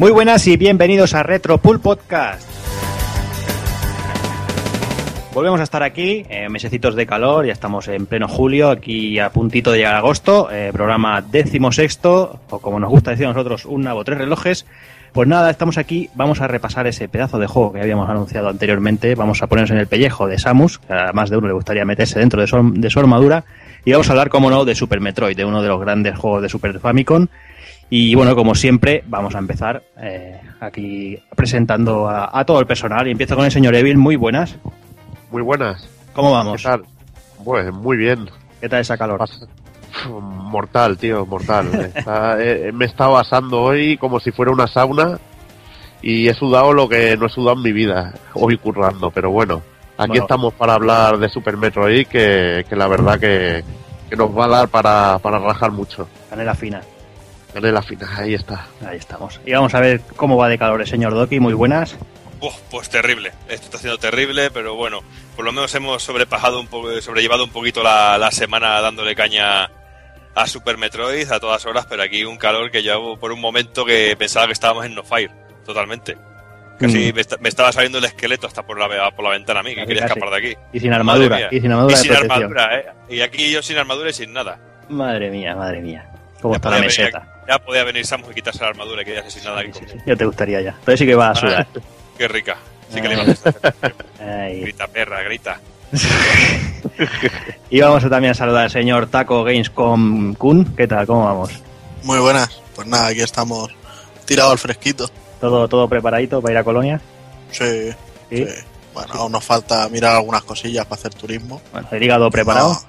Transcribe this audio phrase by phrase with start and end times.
[0.00, 2.48] Muy buenas y bienvenidos a Retro Pool Podcast.
[5.34, 9.28] Volvemos a estar aquí, eh, mesecitos de calor, ya estamos en pleno julio, aquí a
[9.28, 13.66] puntito de llegar agosto, eh, programa décimo sexto, o como nos gusta decir a nosotros,
[13.66, 14.64] un nabo, tres relojes.
[15.12, 19.14] Pues nada, estamos aquí, vamos a repasar ese pedazo de juego que habíamos anunciado anteriormente,
[19.14, 22.20] vamos a ponernos en el pellejo de Samus, a más de uno le gustaría meterse
[22.20, 23.44] dentro de su, de su armadura,
[23.84, 26.40] y vamos a hablar, como no, de Super Metroid, de uno de los grandes juegos
[26.40, 27.26] de Super Famicom,
[27.90, 33.06] y bueno, como siempre, vamos a empezar eh, aquí presentando a, a, todo el personal.
[33.08, 33.98] Y empiezo con el señor Evil.
[33.98, 34.56] Muy buenas.
[35.30, 35.88] Muy buenas.
[36.14, 36.62] ¿Cómo vamos?
[36.62, 36.82] ¿Qué tal?
[37.44, 38.30] Pues muy bien.
[38.60, 39.24] ¿Qué tal esa calor?
[40.08, 41.90] Mortal, tío, mortal.
[41.94, 45.18] Está, eh, me he estado asando hoy como si fuera una sauna
[46.02, 49.62] y he sudado lo que no he sudado en mi vida, hoy currando, pero bueno.
[49.98, 50.24] Aquí bueno.
[50.24, 53.62] estamos para hablar de Super Metroid, que, que la verdad que,
[54.08, 56.08] que, nos va a dar para, para rajar mucho.
[56.30, 56.80] Canela fina.
[57.52, 58.66] Canela fina, ahí está.
[58.86, 59.40] Ahí estamos.
[59.44, 61.96] Y vamos a ver cómo va de calor el señor Doki, muy buenas.
[62.40, 65.00] Uf, pues terrible, esto está siendo terrible, pero bueno,
[65.36, 69.70] por lo menos hemos sobrepasado un poco, sobrellevado un poquito la, la semana dándole caña
[70.34, 73.84] a Super Metroid a todas horas, pero aquí un calor que yo por un momento
[73.84, 75.30] que pensaba que estábamos en No Fire,
[75.66, 76.16] totalmente.
[76.78, 77.14] Casi mm.
[77.14, 79.84] me, me, estaba saliendo el esqueleto hasta por la, por la ventana a mí, que
[79.84, 80.56] quería escapar de aquí.
[80.72, 81.92] Y sin armadura, y sin armadura.
[81.92, 82.86] Y sin armadura, ¿eh?
[83.10, 84.58] Y aquí yo sin armadura y sin nada.
[84.88, 86.10] Madre mía, madre mía.
[86.40, 87.39] ¿Cómo está la meseta?
[87.50, 89.72] Ya podía venir Samus y quitarse la armadura y quedarse sin nada aquí.
[89.72, 90.70] Sí, sí, ya te gustaría ya.
[90.70, 91.66] Entonces sí que va a sudar.
[92.16, 92.56] Qué rica.
[92.94, 93.74] Sí que le iba a gustar.
[94.20, 95.60] Grita, perra, grita.
[97.70, 100.76] y vamos a también a saludar al señor Taco Gamescom Kun.
[100.76, 101.08] ¿Qué tal?
[101.08, 101.50] ¿Cómo vamos?
[102.04, 102.62] Muy buenas.
[102.76, 103.72] Pues nada, aquí estamos
[104.26, 105.10] tirados al fresquito.
[105.40, 107.00] ¿Todo, todo preparadito para ir a Colonia?
[107.50, 107.90] Sí.
[108.30, 108.46] ¿Sí?
[108.46, 108.54] sí.
[108.94, 111.60] Bueno, aún nos falta mirar algunas cosillas para hacer turismo.
[111.72, 112.80] Bueno, el hígado preparado.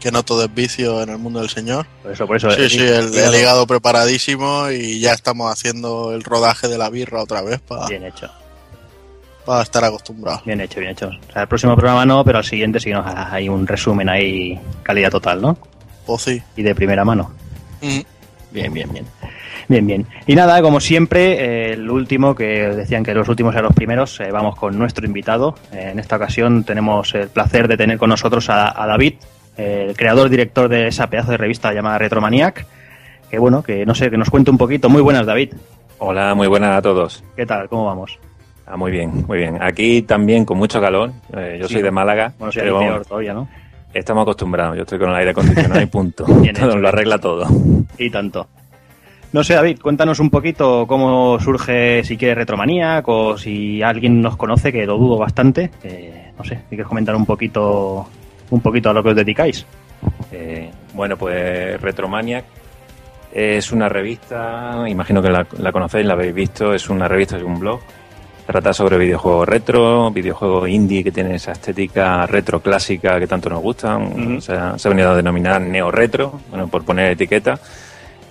[0.00, 1.86] Que no todo es vicio en el mundo del señor.
[2.02, 2.50] Por eso, por eso.
[2.52, 7.22] Sí, sí, el, el, hígado preparadísimo y ya estamos haciendo el rodaje de la birra
[7.22, 7.86] otra vez para.
[7.86, 8.30] Bien hecho
[9.44, 10.42] para estar acostumbrado.
[10.44, 11.08] Bien hecho, bien hecho.
[11.08, 14.58] O sea, el próximo programa no, pero al siguiente sí nos hay un resumen ahí,
[14.82, 15.58] calidad total, ¿no?
[16.06, 16.42] Pues sí.
[16.56, 17.32] Y de primera mano.
[17.80, 18.00] Mm.
[18.52, 19.06] Bien, bien, bien.
[19.68, 20.06] Bien, bien.
[20.26, 24.18] Y nada, como siempre, eh, el último, que decían que los últimos eran los primeros,
[24.20, 25.54] eh, vamos con nuestro invitado.
[25.72, 29.14] Eh, en esta ocasión tenemos el placer de tener con nosotros a, a David,
[29.60, 32.66] el creador director de esa pedazo de revista llamada Retromaniac.
[33.30, 34.88] Que bueno, que no sé, que nos cuente un poquito.
[34.88, 35.54] Muy buenas, David.
[35.98, 37.22] Hola, muy buenas a todos.
[37.36, 37.68] ¿Qué tal?
[37.68, 38.18] ¿Cómo vamos?
[38.66, 39.62] Ah, muy bien, muy bien.
[39.62, 41.12] Aquí también con mucho calor.
[41.36, 42.32] Eh, yo sí, soy de Málaga.
[42.38, 43.48] Bueno, sí, pero peor todavía, ¿no?
[43.92, 44.76] Estamos acostumbrados.
[44.76, 46.24] Yo estoy con el aire acondicionado y punto.
[46.58, 47.46] Todo, lo arregla todo.
[47.98, 48.46] Y tanto.
[49.32, 54.36] No sé, David, cuéntanos un poquito cómo surge, si quieres, Retromaniac o si alguien nos
[54.36, 55.70] conoce, que lo dudo bastante.
[55.84, 58.08] Eh, no sé, si quieres comentar un poquito,
[58.50, 59.66] un poquito a lo que os dedicáis.
[60.32, 62.44] Eh, bueno, pues Retromaniac
[63.32, 67.42] es una revista, imagino que la, la conocéis, la habéis visto, es una revista, es
[67.42, 67.80] un blog
[68.50, 73.62] Trata sobre videojuegos retro, videojuegos indie que tienen esa estética retro clásica que tanto nos
[73.62, 73.96] gusta.
[73.96, 74.38] Uh -huh.
[74.38, 77.60] o sea, se ha venido a denominar neo-retro, bueno, por poner etiqueta.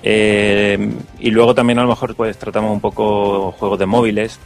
[0.04, 4.42] Eh, y luego también a lo mejor pues tratamos un poco juegos de móviles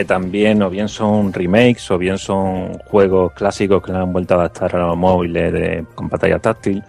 [0.00, 4.32] que también o bien son remakes o bien son juegos clásicos que le han vuelto
[4.32, 6.82] a adaptar a los móviles de, con pantalla táctil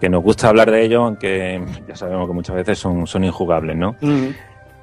[0.00, 3.76] que nos gusta hablar de ellos aunque ya sabemos que muchas veces son, son injugables
[3.76, 3.96] ¿no?
[4.00, 4.34] Uh -huh.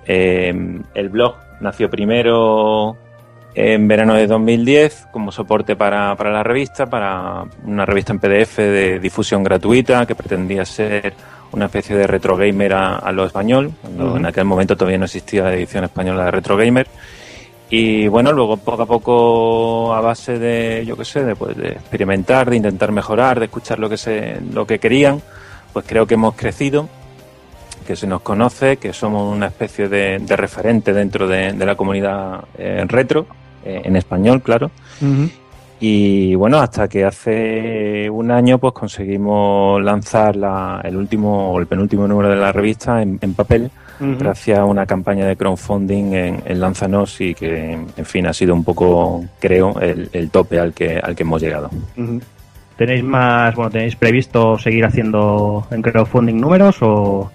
[0.06, 2.98] eh, el blog nació primero
[3.56, 8.58] en verano de 2010 como soporte para, para, la revista, para una revista en PDF
[8.58, 11.14] de difusión gratuita que pretendía ser
[11.54, 14.18] una especie de retro gamer a, a lo español, cuando uh -huh.
[14.18, 16.88] en aquel momento todavía no existía la edición española de retro gamer.
[17.76, 21.70] Y bueno, luego poco a poco a base de, yo qué sé, de, pues, de
[21.70, 25.24] experimentar, de intentar mejorar, de escuchar lo que, se, lo que querían,
[25.74, 26.88] pues creo que hemos crecido
[27.88, 31.74] que se nos conoce, que somos una especie de, de referente dentro de, de la
[31.74, 33.26] comunidad eh, retro,
[33.66, 34.70] eh, en español, claro.
[35.02, 35.32] Uh -huh.
[35.80, 41.66] Y bueno, hasta que hace un año pues conseguimos lanzar la, el último o el
[41.66, 44.18] penúltimo número de la revista en, en papel, uh -huh.
[44.18, 48.54] gracias a una campaña de crowdfunding en, en, Lanzanos y que, en fin, ha sido
[48.54, 51.70] un poco, creo, el, el tope al que, al que hemos llegado.
[51.98, 52.22] Uh -huh.
[52.78, 57.32] ¿Tenéis más, bueno, tenéis previsto seguir haciendo en crowdfunding números o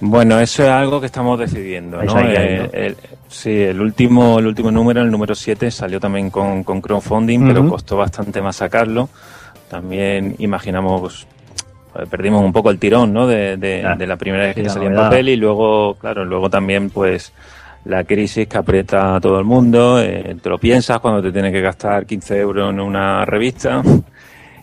[0.00, 2.18] bueno, eso es algo que estamos decidiendo, ¿no?
[2.20, 2.96] Eh, el,
[3.28, 7.44] sí, el último, el último número, el número 7, salió también con, con crowdfunding, uh
[7.44, 7.48] -huh.
[7.48, 9.10] pero costó bastante más sacarlo.
[9.68, 11.26] También imaginamos,
[12.10, 13.26] perdimos un poco el tirón, ¿no?
[13.26, 16.48] De, de, ah, de la primera vez que salía en papel y luego, claro, luego
[16.48, 17.32] también, pues,
[17.84, 21.52] la crisis que aprieta a todo el mundo, eh, te lo piensas cuando te tienes
[21.52, 23.82] que gastar 15 euros en una revista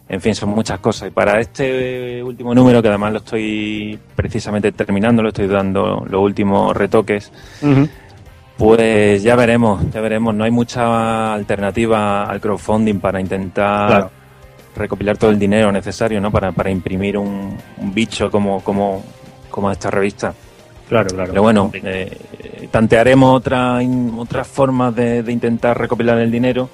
[0.09, 1.09] En fin, son muchas cosas.
[1.09, 6.21] Y para este último número, que además lo estoy precisamente terminando, lo estoy dando los
[6.21, 7.31] últimos retoques,
[8.57, 10.33] pues ya veremos, ya veremos.
[10.33, 14.09] No hay mucha alternativa al crowdfunding para intentar
[14.77, 16.31] recopilar todo el dinero necesario, ¿no?
[16.31, 17.57] Para, para imprimir un,
[17.93, 19.03] bicho como, como,
[19.49, 20.33] como esta revista.
[20.87, 21.31] Claro, claro.
[21.31, 23.79] Pero bueno, eh, tantearemos otra,
[24.17, 26.69] otras formas de, de intentar recopilar el dinero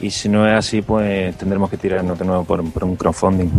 [0.00, 3.50] y si no es así, pues tendremos que tirarnos de nuevo por, un crowdfunding.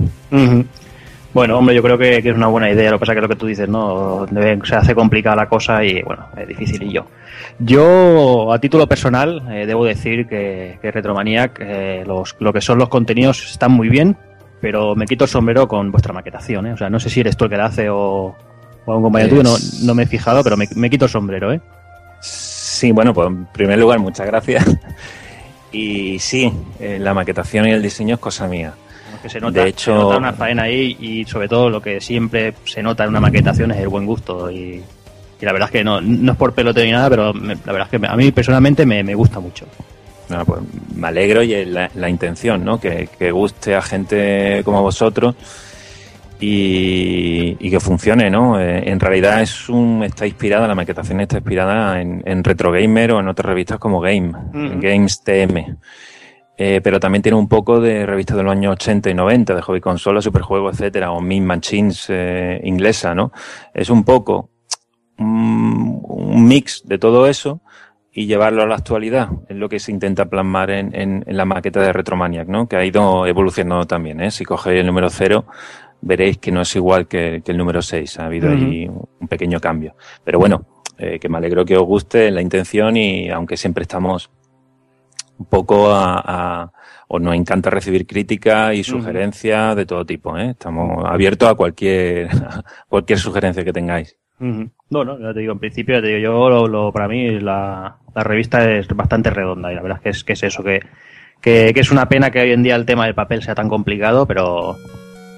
[1.34, 2.92] Bueno, hombre, yo creo que, es una buena idea.
[2.92, 4.26] Lo que pasa es que lo que tú dices, ¿no?
[4.64, 6.84] Se hace complicada la cosa y, bueno, es difícil.
[6.84, 7.06] Y yo,
[7.60, 12.78] yo a título personal, eh, debo decir que, que Retromaniac, eh, los, lo que son
[12.78, 14.18] los contenidos están muy bien,
[14.60, 16.74] pero me quito el sombrero con vuestra maquetación, ¿eh?
[16.74, 18.36] O sea, no sé si eres tú el que la hace o,
[18.86, 21.54] o un compañero tuyo, no, no me he fijado, pero me, me quito el sombrero,
[21.54, 21.62] ¿eh?
[22.20, 24.66] Sí, bueno, pues en primer lugar, muchas gracias.
[25.72, 28.74] Y sí, eh, la maquetación y el diseño es cosa mía.
[29.22, 32.82] Que se nota, de hecho, una faena ahí y sobre todo lo que siempre se
[32.82, 34.82] nota en una maquetación es el buen gusto y,
[35.42, 38.00] la verdad es que no, no es por pelote ni nada, pero la verdad es
[38.00, 39.66] que a mí personalmente me, me gusta mucho.
[40.28, 40.62] pues
[40.96, 42.80] me alegro y la, la intención, ¿no?
[42.80, 45.36] Que, que guste a gente como vosotros
[46.42, 48.60] y, que funcione, ¿no?
[48.60, 53.14] Eh, en realidad es un, está inspirada, la maquetación está inspirada en, en Retro Gamer
[53.14, 55.78] o en otras revistas como Game, Games TM.
[56.64, 59.62] Eh, pero también tiene un poco de revistas de los años 80 y 90, de
[59.64, 63.32] hobby consola, superjuegos, etcétera, o Min Machines eh, inglesa, ¿no?
[63.74, 64.52] Es un poco
[65.18, 67.62] un, mix de todo eso
[68.12, 69.30] y llevarlo a la actualidad.
[69.50, 72.70] Es lo que se intenta plasmar en, en, en la maqueta de Retromaniac, ¿no?
[72.70, 74.30] Que ha ido evolucionando también, ¿eh?
[74.30, 75.46] Si coge el número cero,
[76.02, 78.20] veréis que no es igual que, el número 6.
[78.20, 79.96] Ha habido ahí un pequeño cambio.
[80.24, 80.64] Pero bueno,
[81.00, 84.30] eh, que me alegro que os guste la intención y aunque siempre estamos
[85.42, 86.72] un poco a,
[87.08, 90.38] o nos encanta recibir crítica y sugerencias de todo tipo.
[90.38, 90.52] ¿eh?
[90.52, 92.30] Estamos abiertos a cualquier,
[92.88, 94.16] cualquier sugerencia que tengáis.
[94.40, 97.98] No, no, ya te digo, en principio, ya te digo, yo lo, para mí la,
[98.16, 100.80] la, revista es bastante redonda y la verdad es que es, que es eso, que,
[101.42, 103.70] que, que, es una pena que hoy en día el tema del papel sea tan
[103.70, 104.78] complicado, pero,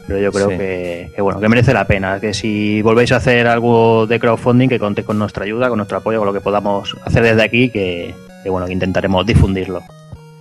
[0.08, 2.20] pero yo creo que, bueno, que merece la pena.
[2.20, 5.98] Que si volvéis a hacer algo de crowdfunding, que contéis con nuestra ayuda, con nuestro
[5.98, 8.14] apoyo, con lo que podamos hacer desde aquí, que,
[8.50, 9.84] bueno, que intentaremos difundirlo.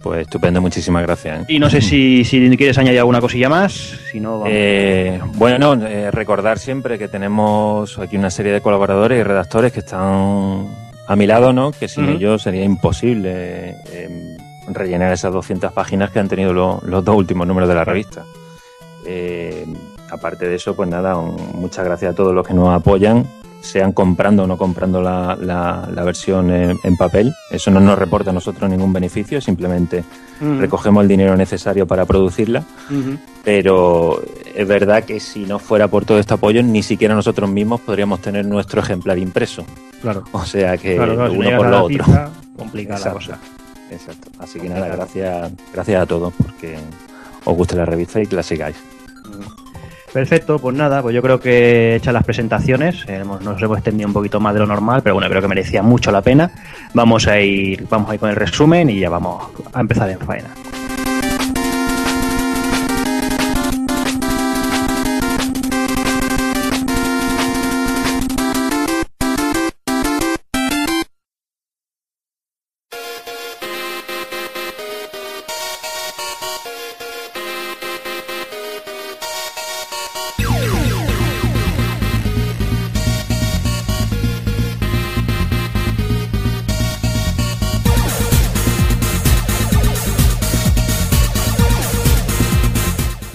[0.03, 1.43] Pues estupendo, muchísimas gracias.
[1.43, 1.45] ¿eh?
[1.49, 3.73] Y no sé si, si quieres añadir alguna cosilla más.
[4.11, 9.23] Si no, eh, bueno, eh, recordar siempre que tenemos aquí una serie de colaboradores y
[9.23, 10.67] redactores que están
[11.07, 11.71] a mi lado, ¿no?
[11.71, 13.77] Que sin ellos sería imposible
[14.69, 18.25] rellenar esas 200 páginas que han tenido los dos últimos números de la revista.
[19.07, 19.67] Eh,
[20.11, 23.27] aparte de eso, pues nada, muchas gracias a todos los que nos apoyan,
[23.63, 27.33] sean comprando o no comprando la, la, versión en, papel.
[27.51, 30.05] Eso no nos reporta a nosotros ningún beneficio, simplemente
[30.59, 32.65] recogemos el dinero necesario para producirla.
[33.45, 34.23] Pero
[34.55, 38.21] es verdad que si no fuera por todo este apoyo, ni siquiera nosotros mismos podríamos
[38.21, 39.65] tener nuestro ejemplar impreso.
[40.01, 40.25] Claro.
[40.33, 42.05] O sea que uno por lo otro.
[42.57, 43.39] complica la cosa.
[43.91, 44.31] Exacto.
[44.39, 46.79] Así que nada, gracias, gracias a todos porque
[47.45, 48.77] os guste la revista y que la sigáis.
[50.13, 54.13] Perfecto, pues nada, pues yo creo que hechas las presentaciones, eh, nos hemos extendido un
[54.13, 56.51] poquito más de lo normal, pero bueno, creo que merecía mucho la pena.
[56.93, 59.43] Vamos a ir, vamos a ir con el resumen y ya vamos
[59.73, 60.51] a empezar en faena.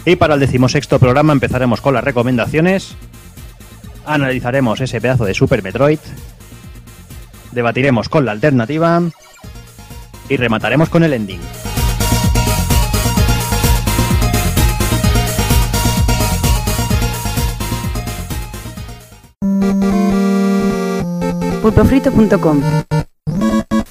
[0.07, 2.95] Y para el decimosexto programa empezaremos con las recomendaciones,
[4.05, 5.99] analizaremos ese pedazo de Super Metroid,
[7.51, 9.01] debatiremos con la alternativa
[10.29, 11.41] y remataremos con el ending.
[21.61, 22.61] pulpofrito.com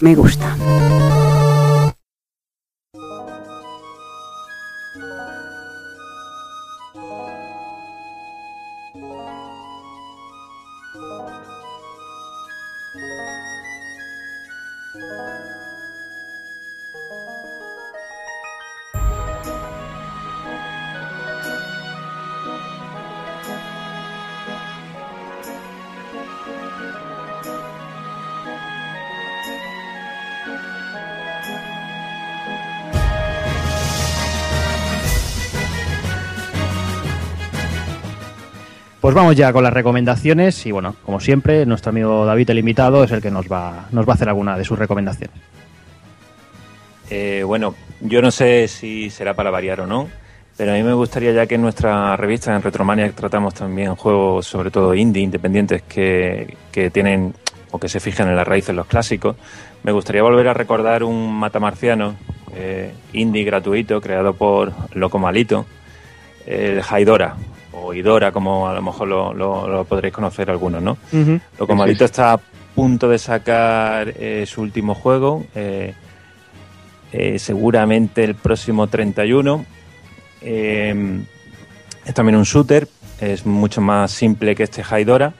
[0.00, 0.56] Me gusta.
[39.06, 43.04] Pues vamos ya con las recomendaciones y bueno, como siempre, nuestro amigo David, el invitado,
[43.04, 45.36] es el que nos va, nos va a hacer alguna de sus recomendaciones.
[47.08, 50.08] Eh, bueno, yo no sé si será para variar o no,
[50.56, 54.44] pero a mí me gustaría ya que en nuestra revista en Retromania tratamos también juegos,
[54.44, 57.32] sobre todo indie, independientes, que, que tienen
[57.70, 59.36] o que se fijan en las raíces los clásicos.
[59.84, 62.16] Me gustaría volver a recordar un matamarciano
[62.56, 65.64] eh, indie gratuito creado por Loco Malito,
[66.44, 67.36] el Haidora,
[67.76, 70.96] o Idora, como a lo mejor lo, lo- lo podréis conocer algunos, ¿no?
[71.58, 72.40] Loco Malito está a
[72.74, 75.94] punto de sacar eh, su último juego, eh,
[77.12, 79.64] eh, seguramente el próximo 31.
[80.42, 81.20] Eh,
[82.04, 82.86] es también un shooter,
[83.20, 85.32] es mucho más simple que este Haidora,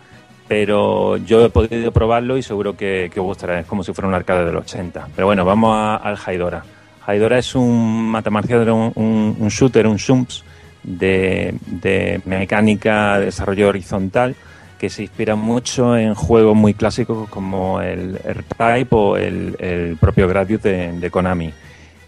[0.49, 4.09] pero yo he podido probarlo y seguro que, que os gustará, es como si fuera
[4.09, 5.09] un arcade del 80.
[5.15, 6.65] Pero bueno, vamos a- al Haidora.
[7.07, 10.45] Haidora es un un, un shooter, un Shumps
[10.87, 14.35] de, mecánica de desarrollo horizontal
[14.79, 20.63] que se inspira mucho en juegos muy clásicos como el R-Type o el, propio Gradius
[20.63, 21.53] de, de Konami.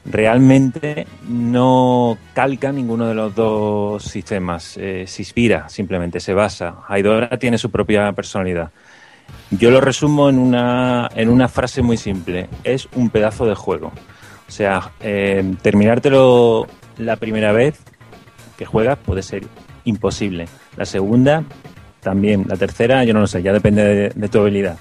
[0.04, 6.76] Realmente no calca ninguno de los dos sistemas, eh, se inspira, simplemente se basa.
[6.88, 8.70] Haidora tiene su propia personalidad.
[9.50, 13.92] Yo lo resumo en una, en una frase muy simple, es un pedazo de juego.
[14.46, 16.66] O sea, eh, terminártelo
[16.96, 17.78] la primera vez
[18.58, 19.44] que juegas puede ser
[19.84, 20.46] imposible.
[20.76, 21.44] La segunda
[22.00, 22.44] también.
[22.48, 24.78] La tercera, yo no lo sé, ya depende de, tu habilidad.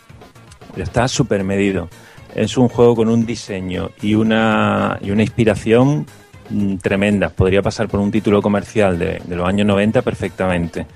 [0.72, 1.88] Pero está súper medido.
[2.36, 6.06] Es un juego con un diseño y una, y una inspiración
[6.50, 7.30] mm, tremenda.
[7.30, 10.88] Podría pasar por un título comercial de, los años 90 perfectamente.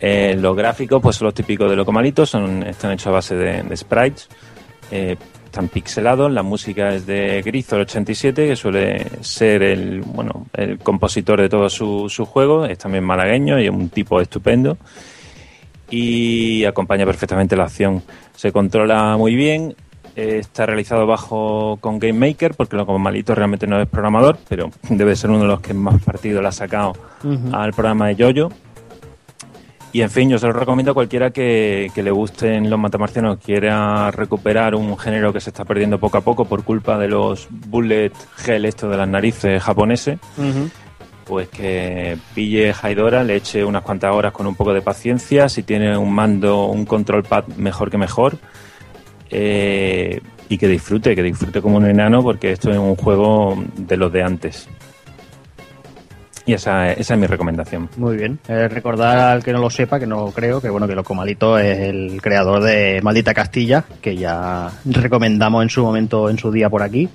[0.00, 3.62] Eh, los gráficos, pues son los típicos de Locomalito, son, están hechos a base de,
[3.62, 4.28] de sprites.
[4.90, 5.16] Eh,
[5.50, 10.78] están pixelados, la música es de Grizo, el 87, que suele ser el, bueno, el
[10.78, 14.78] compositor de todos sus su juegos, es también malagueño y es un tipo estupendo.
[15.90, 18.00] Y acompaña perfectamente la acción.
[18.36, 19.74] Se controla muy bien,
[20.14, 24.38] eh, está realizado bajo con Game Maker, porque lo como malito realmente no es programador,
[24.48, 26.92] pero debe ser uno de los que más partido le ha sacado
[27.52, 28.50] al programa de Yoyo.
[29.92, 33.38] Y en fin, yo se lo recomiendo a cualquiera que, que le gusten los matamarcianos,
[33.38, 37.48] quiera recuperar un género que se está perdiendo poco a poco por culpa de los
[37.50, 40.20] bullet gel esto de las narices japoneses,
[41.24, 45.64] pues que pille Haidora, le eche unas cuantas horas con un poco de paciencia, si
[45.64, 48.38] tiene un mando, un control pad mejor que mejor,
[49.28, 53.96] eh, y que disfrute, que disfrute como un enano, porque esto es un juego de
[53.96, 54.68] los de antes.
[56.46, 57.88] Y esa, es mi recomendación.
[57.96, 58.38] Muy bien.
[58.48, 61.58] Eh, recordar al que no lo sepa, que no creo, que bueno, que Loco Malito
[61.58, 66.68] es el creador de Maldita Castilla, que ya recomendamos en su momento, en su día
[66.70, 67.08] por aquí.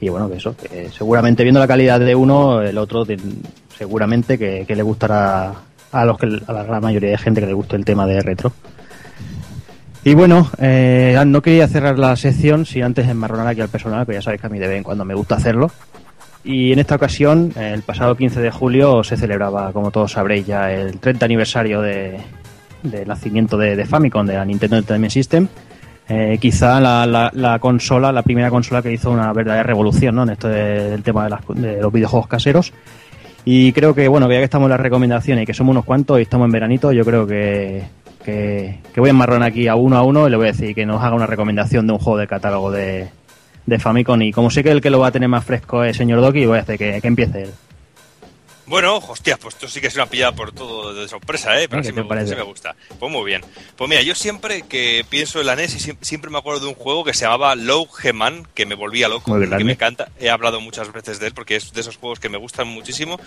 [0.00, 3.16] Y bueno, que eso, que seguramente viendo la calidad de uno, el otro te-
[3.76, 5.52] seguramente que, le gustará
[5.92, 8.20] a los que a la gran mayoría de gente que le guste el tema de
[8.20, 8.52] retro.
[10.02, 14.12] Y bueno, eh, no quería cerrar la sección sin antes enmarronar aquí al personal, que
[14.14, 15.70] ya sabéis que a mí de vez en cuando me gusta hacerlo.
[16.44, 20.70] Y en esta ocasión, el pasado 15 de julio, se celebraba, como todos sabréis, ya
[20.72, 22.18] el 30 aniversario de,
[22.82, 25.48] del nacimiento de, de Famicom, de la Nintendo Entertainment System.
[26.06, 30.24] Eh, quizá la, la- la consola, la primera consola que hizo una verdadera revolución ¿no?
[30.24, 32.74] en esto de- del tema de, las- de los videojuegos caseros.
[33.46, 35.86] Y creo que, bueno, que ya que estamos en las recomendaciones y que somos unos
[35.86, 37.84] cuantos y estamos en veranito, yo creo que,
[38.22, 40.74] que, que voy a enmarronar aquí a uno a uno y le voy a decir
[40.74, 43.08] que nos haga una recomendación de un juego de catálogo de,
[43.66, 44.20] de Famicom.
[44.22, 46.46] Y como sé que el que lo va a tener más fresco es señor Doki,
[46.46, 47.50] voy a hacer que, que empiece él.
[48.66, 51.68] Bueno, hostia, pues esto sí que es una pillada por todo de sorpresa, ¿eh?
[51.68, 52.30] Pero ¿Qué sí me, parece?
[52.30, 52.74] sí me gusta.
[52.98, 53.42] Pues muy bien.
[53.76, 56.68] Pues mira, yo siempre que pienso en la NES y siempre, siempre me acuerdo de
[56.68, 60.08] un juego que se llamaba Low Geman, que me volvía loco, que me encanta.
[60.18, 63.20] He hablado muchas veces de él porque es de esos juegos que me gustan muchísimo.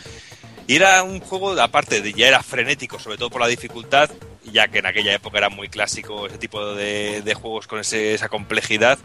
[0.65, 4.09] Y era un juego, aparte de ya era frenético, sobre todo por la dificultad,
[4.51, 8.15] ya que en aquella época era muy clásico ese tipo de, de juegos con ese-
[8.15, 8.97] esa complejidad.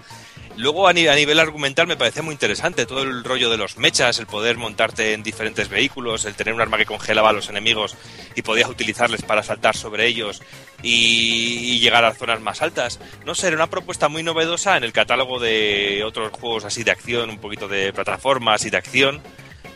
[0.57, 3.79] Luego a, ni- a nivel argumental me parecía muy interesante todo el rollo de los
[3.79, 7.49] mechas, el poder montarte en diferentes vehículos, el tener un arma que congelaba a los
[7.49, 7.97] enemigos
[8.37, 10.43] y podías utilizarles para saltar sobre ellos
[10.83, 13.01] y, y llegar a zonas más altas.
[13.25, 16.91] No sé, era una propuesta muy novedosa en el catálogo de otros juegos así de
[16.91, 19.23] acción, un poquito de plataformas y de acción.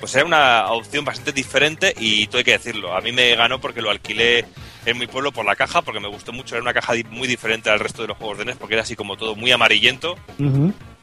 [0.00, 2.94] Pues era una opción bastante diferente y todo hay que decirlo.
[2.94, 4.44] A mí me ganó porque lo alquilé
[4.84, 6.54] en mi pueblo por la caja, porque me gustó mucho.
[6.54, 8.94] Era una caja muy diferente al resto de los juegos de NES, porque era así
[8.94, 10.16] como todo muy amarillento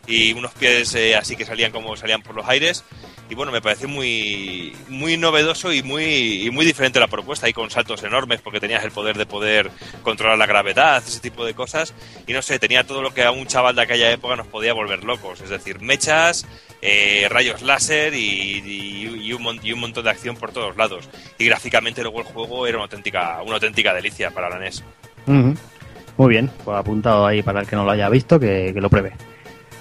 [0.05, 2.83] y unos pies eh, así que salían como salían por los aires.
[3.29, 7.53] Y bueno, me pareció muy, muy novedoso y muy, y muy diferente la propuesta, y
[7.53, 9.71] con saltos enormes, porque tenías el poder de poder
[10.03, 11.93] controlar la gravedad, ese tipo de cosas.
[12.27, 14.73] Y no sé, tenía todo lo que a un chaval de aquella época nos podía
[14.73, 16.45] volver locos, es decir, mechas,
[16.85, 20.75] eh, rayos láser y, y- y un, mon- y un montón de acción por todos
[20.75, 21.07] lados.
[21.39, 24.83] Y gráficamente luego el juego era una auténtica, una auténtica delicia para la NES.
[25.25, 28.89] Muy bien, pues apuntado ahí para el que no lo haya visto, que, que lo
[28.89, 29.13] pruebe.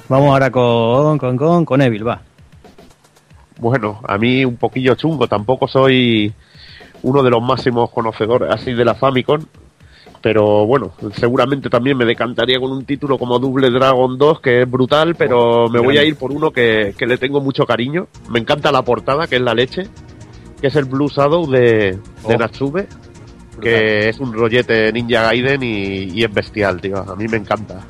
[0.08, 2.22] Vamos ahora con, con, con, con Evil, va.
[3.58, 6.32] Bueno, a mí un poquillo chungo, tampoco soy
[7.02, 9.44] uno de los máximos conocedores así de la Famicom,
[10.22, 14.70] pero bueno, seguramente también me decantaría con un título como Double Dragon 2, que es
[14.70, 18.06] brutal, pero me voy a ir por uno que, que le tengo mucho cariño.
[18.30, 19.88] Me encanta la portada, que es la leche,
[20.60, 22.38] que es el Blue Shadow de, de Oh.
[22.38, 22.86] Natsume,
[23.60, 26.98] que es un rollete Ninja Gaiden y, y es bestial, tío.
[26.98, 27.80] A mí me encanta.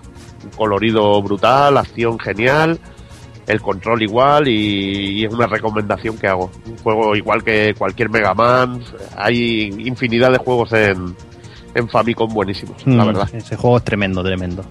[0.43, 2.79] Un colorido brutal, acción genial,
[3.47, 6.51] el control igual y, y es una recomendación que hago.
[6.67, 8.83] Un juego igual que cualquier Mega Man.
[9.17, 11.15] Hay infinidad de juegos en,
[11.75, 13.35] en Famicom buenísimos, la Mm, verdad.
[13.35, 14.65] Ese juego es tremendo, tremendo.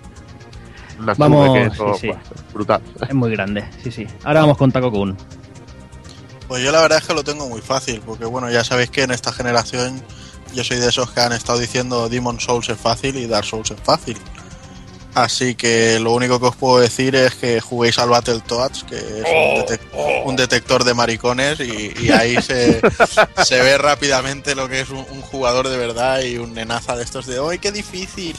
[1.18, 2.44] Vamos, que eso, sí, sí.
[2.54, 2.82] brutal.
[3.08, 4.06] Es muy grande, sí, sí.
[4.24, 5.18] Ahora vamos con Taco Kun.
[6.48, 9.04] Pues yo la verdad es que lo tengo muy fácil, porque bueno, ya sabéis que
[9.04, 10.02] en esta generación
[10.54, 13.72] yo soy de esos que han estado diciendo Demon Souls es fácil y Dark Souls
[13.72, 14.18] es fácil.
[15.14, 19.04] Así que lo único que os puedo decir es que juguéis al Battletoads, que es
[19.04, 20.24] un, Oh, detec- oh.
[20.24, 22.80] un detector de maricones, y, y ahí se,
[23.46, 27.04] se ve rápidamente lo que es un, un jugador de verdad y un nenaza de
[27.04, 28.36] estos de ¡ay, qué difícil!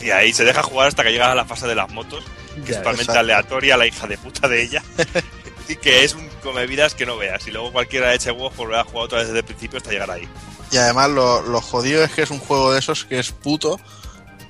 [0.00, 2.24] Y ahí se deja jugar hasta que llegas a la fase de las motos,
[2.64, 4.82] que es totalmente aleatoria, la hija de puta de ella.
[5.68, 7.46] y que es un come vidas que no veas.
[7.46, 9.90] Y luego cualquiera eche huevos por volver a jugar otra vez desde el principio hasta
[9.90, 10.26] llegar ahí.
[10.72, 13.78] Y además lo, lo jodido es que es un juego de esos que es puto,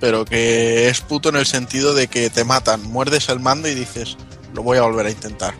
[0.02, 3.74] pero que es puto en el sentido de que te matan, muerdes el mando y
[3.74, 4.16] dices,
[4.52, 5.54] lo voy a volver a intentar.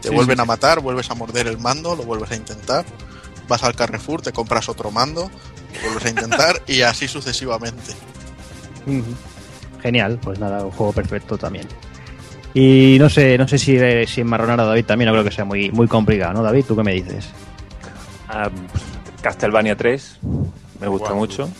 [0.00, 2.86] Te Sí, vuelven sí, a matar, vuelves a morder el mando, lo vuelves a intentar,
[3.48, 5.30] vas al Carrefour, te compras otro mando,
[5.74, 7.92] lo vuelves a intentar y así sucesivamente.
[9.82, 11.68] Genial, pues nada, un juego perfecto también.
[12.54, 15.44] Y no sé, no sé si, si enmarronar a David también, no creo que sea
[15.44, 16.64] muy, muy complicado, ¿no, David?
[16.66, 17.26] ¿Tú qué me dices?
[18.26, 18.48] Ah,
[19.20, 20.18] Castlevania 3,
[20.80, 21.50] me gusta mucho.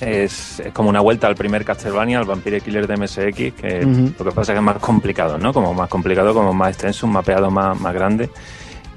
[0.00, 3.80] Es, es como una vuelta al primer Castlevania, al Vampire Killer de MSX, que
[4.18, 5.52] lo que pasa es que es más complicado, ¿no?
[5.52, 8.28] Como más complicado, como más extenso, un mapeado más, más grande.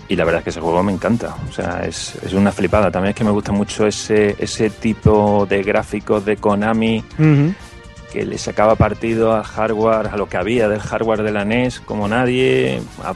[0.10, 1.36] Y la verdad es que ese juego me encanta.
[1.48, 2.90] O sea, es, es una flipada.
[2.92, 7.04] También es que me gusta mucho ese, ese tipo de gráficos de Konami
[8.12, 11.80] que le sacaba partido al hardware, a lo que había del hardware de la NES
[11.82, 12.82] como nadie.
[13.04, 13.14] a-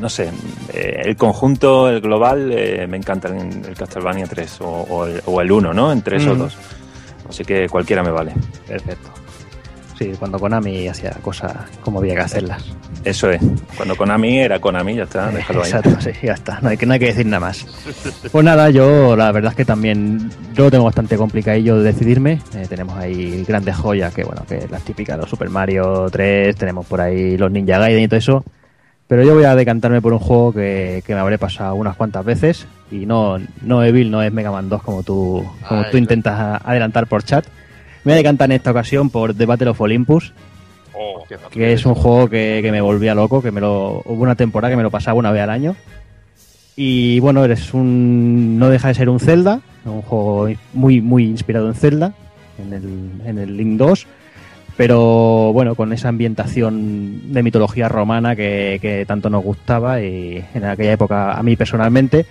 [0.00, 0.30] no sé,
[0.72, 5.22] eh, el conjunto, el global, eh, me encanta el, el Castlevania 3 o, o el,
[5.26, 5.92] o el 1, ¿no?
[5.92, 6.42] En 3 o Ujú.
[6.44, 6.56] 2.
[7.32, 8.34] Así que cualquiera me vale.
[8.68, 9.08] Perfecto.
[9.98, 12.62] Sí, cuando Konami hacía cosas como había que hacerlas.
[13.04, 13.40] Eso es.
[13.74, 15.70] Cuando Konami era Konami, ya está, déjalo ahí.
[15.70, 16.58] Exacto, sí, ya está.
[16.60, 17.66] No hay, que, no hay que decir nada más.
[18.30, 22.42] Pues nada, yo la verdad es que también yo lo tengo bastante complicadillo de decidirme.
[22.54, 26.84] Eh, tenemos ahí grandes joyas, que bueno, que las típicas, los Super Mario 3, tenemos
[26.84, 28.44] por ahí los Ninja Gaiden y todo eso.
[29.08, 32.26] Pero yo voy a decantarme por un juego que, que me habré pasado unas cuantas
[32.26, 32.66] veces.
[32.92, 36.60] Y no, no Evil, no es Mega Man 2 como tú, como Ay, tú intentas
[36.64, 37.44] adelantar por chat.
[38.04, 40.32] Me voy a decantar en esta ocasión por The Battle of Olympus
[40.94, 44.34] Oh, que es un juego que, que me volvía loco, que me lo hubo una
[44.34, 45.74] temporada que me lo pasaba una vez al año.
[46.76, 51.68] Y bueno, eres un no deja de ser un Zelda, un juego muy muy inspirado
[51.68, 52.12] en Zelda,
[52.58, 54.06] en el, en el Link 2,
[54.76, 60.64] pero bueno, con esa ambientación de mitología romana que, que tanto nos gustaba y en
[60.64, 62.26] aquella época a mí personalmente.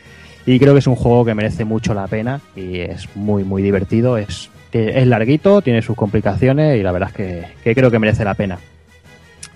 [0.46, 3.62] Y creo que es un juego que merece mucho la pena y es muy muy
[3.62, 8.00] divertido, es, es larguito, tiene sus complicaciones y la verdad es que, que creo que
[8.00, 8.58] merece la pena.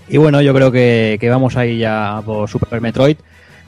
[0.08, 3.17] Y bueno, yo creo que, que vamos ahí ya por Super Metroid.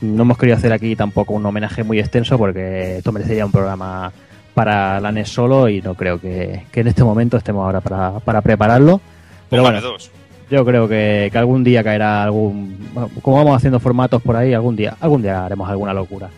[0.01, 4.11] No hemos querido hacer aquí tampoco un homenaje muy extenso porque esto merecería un programa
[4.53, 8.19] para la NES solo y no creo que, que en este momento estemos ahora para,
[8.19, 9.01] para prepararlo.
[9.49, 10.11] Pero bueno, dos.
[10.51, 12.77] yo creo que, que algún día caerá algún...
[12.93, 16.29] bueno, como vamos haciendo formatos por ahí, algún día, algún día haremos alguna locura.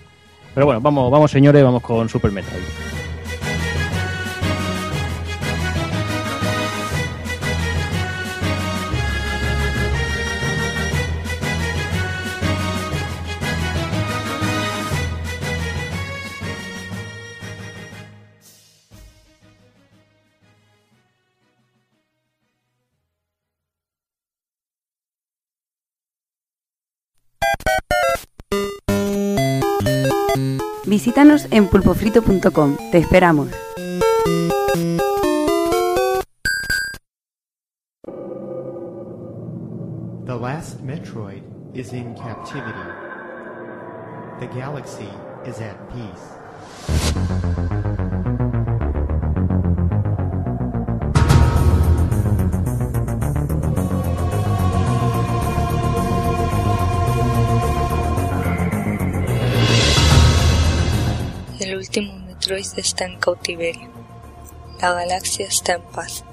[0.59, 2.61] Pero bueno, vamos, vamos señores, vamos con Super Metroid.
[30.99, 32.75] Visítanos en pulpofrito.com.
[32.91, 33.47] Te esperamos.
[40.25, 42.73] The last Metroid is in captivity.
[44.41, 45.07] The galaxy
[45.45, 47.88] is at peace.
[61.89, 63.89] Último Metroid está en cautiverio.
[64.79, 66.23] La galaxia está en paz.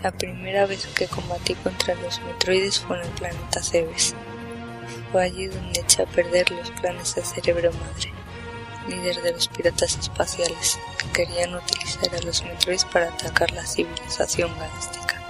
[0.00, 4.14] La primera vez que combatí contra los Metroides fue en el planeta Cebes.
[5.12, 8.10] Fue allí donde eché a perder los planes de Cerebro Madre,
[8.88, 14.50] líder de los piratas espaciales, que querían utilizar a los Metroids para atacar la civilización
[14.58, 15.22] galáctica.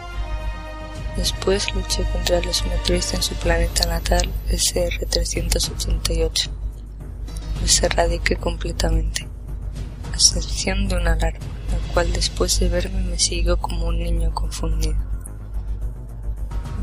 [1.16, 6.67] Después luché contra los Metroids en su planeta natal, SR-388.
[7.60, 9.28] Los erradiqué completamente,
[10.12, 14.32] a excepción de una larva, la cual después de verme me siguió como un niño
[14.32, 14.96] confundido.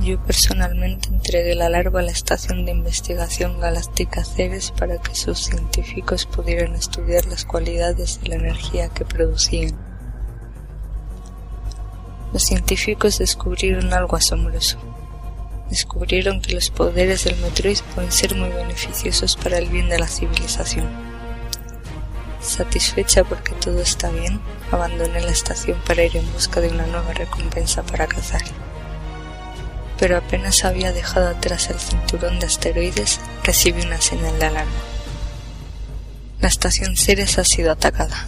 [0.01, 5.39] Yo personalmente entregué la larva a la Estación de Investigación Galáctica Ceres para que sus
[5.39, 9.73] científicos pudieran estudiar las cualidades de la energía que producían.
[12.33, 14.77] Los científicos descubrieron algo asombroso.
[15.69, 20.07] Descubrieron que los poderes del Metroid pueden ser muy beneficiosos para el bien de la
[20.07, 20.87] civilización.
[22.41, 24.39] Satisfecha porque todo está bien,
[24.71, 28.43] abandoné la estación para ir en busca de una nueva recompensa para cazar
[29.97, 34.71] pero apenas había dejado atrás el cinturón de asteroides, recibí una señal de alarma.
[36.41, 38.27] La estación Ceres ha sido atacada.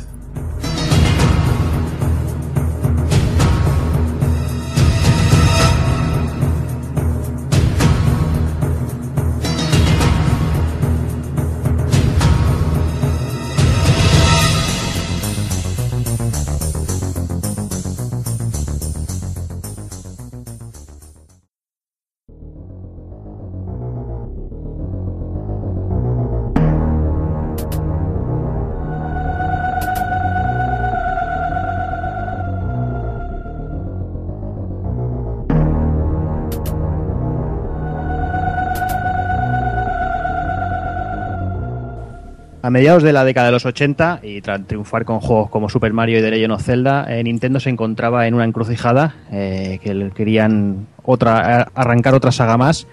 [42.67, 45.93] A mediados de la década de los 80 y tras triunfar con juegos como Super
[45.93, 50.11] Mario y The Legend of Zelda, eh, Nintendo se encontraba en una encrucijada eh, que
[50.13, 52.85] querían otra, arrancar otra saga más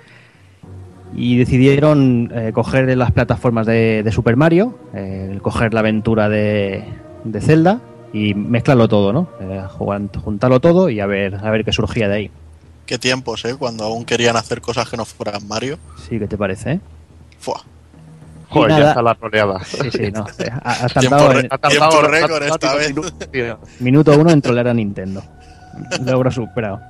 [1.16, 4.78] y decidieron eh, coger las plataformas de, de Super Mario,
[5.42, 6.84] coger la aventura de,
[7.24, 7.80] de Zelda
[8.12, 9.28] y mezclarlo todo, ¿no?
[10.22, 12.30] Juntarlo todo y a ver, a ver qué surgía de ahí.
[12.86, 13.56] Qué tiempos, ¿eh?
[13.58, 15.78] Cuando aún querían hacer cosas que no fueran Mario.
[15.96, 16.74] Sí, ¿qué te parece?
[16.74, 16.80] eh?
[17.40, 17.64] Fua.
[18.54, 18.82] Joder, nada.
[18.82, 19.64] ya está la troleada.
[19.64, 20.26] Sí, sí, no.
[20.64, 23.30] ha- tardado re- en- Ha tardado- Tiempo ha récord tardado esta unos vez.
[23.30, 23.58] tío.
[23.80, 25.22] Minuto uno en trolear a Nintendo.
[26.04, 26.80] Logro superado.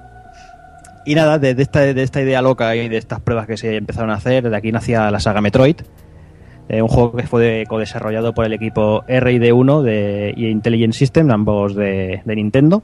[1.06, 3.76] Y nada, de, de esta, de esta idea loca y de estas pruebas que se
[3.76, 5.76] empezaron a hacer, de aquí nacía la saga Metroid.
[6.68, 11.74] eh, un juego que fue co-desarrollado por el equipo RD1 de y Intelligent System, ambos
[11.74, 12.82] de, de Nintendo.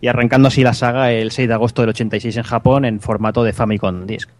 [0.00, 3.42] Y arrancando así la saga el 6 de agosto del 86 en Japón en formato
[3.44, 4.30] de Famicom Disc.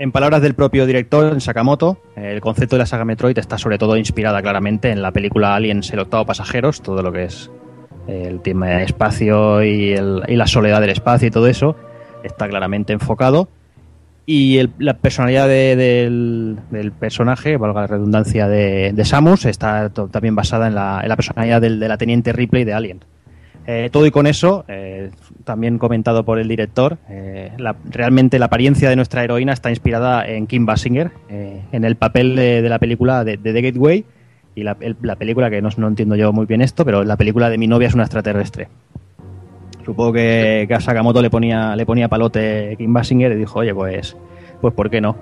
[0.00, 3.98] En palabras del propio director Sakamoto, el concepto de la saga Metroid está sobre todo
[3.98, 7.50] inspirada claramente en la película Aliens el octavo pasajeros, todo lo que es
[8.08, 11.76] eh, el tema de espacio y, la soledad del espacio y todo eso
[12.22, 13.48] está claramente enfocado.
[14.24, 20.76] Y la personalidad de- del, personaje, valga la redundancia, de, Samus, está también basada en
[20.76, 23.04] la, en la personalidad del- de la teniente Ripley de Alien.
[23.66, 25.10] Eh, todo y con eso, eh,
[25.44, 27.52] también comentado por el director, eh,
[27.88, 32.62] realmente la apariencia de nuestra heroína está inspirada en Kim Basinger, en el papel de,
[32.62, 34.04] la película de, The Gateway
[34.54, 37.16] y la, el- la película, que no, no entiendo yo muy bien esto, pero la
[37.16, 38.68] película de Mi novia es una extraterrestre.
[39.84, 43.74] Supongo que, que a Sakamoto le ponía, le ponía palote Kim Basinger y dijo, oye,
[43.74, 44.16] pues,
[44.60, 45.16] pues ¿por qué no?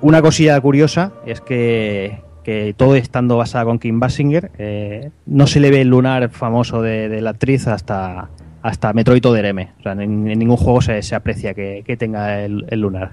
[0.00, 5.60] Una cosilla curiosa es que, que todo estando basada con Kim Basinger, eh, no se
[5.60, 8.30] le ve el lunar famoso de, la actriz hasta,
[8.62, 9.68] hasta Metroid Other M.
[9.84, 13.10] En, ningún juego se, se aprecia que, que tenga el, lunar.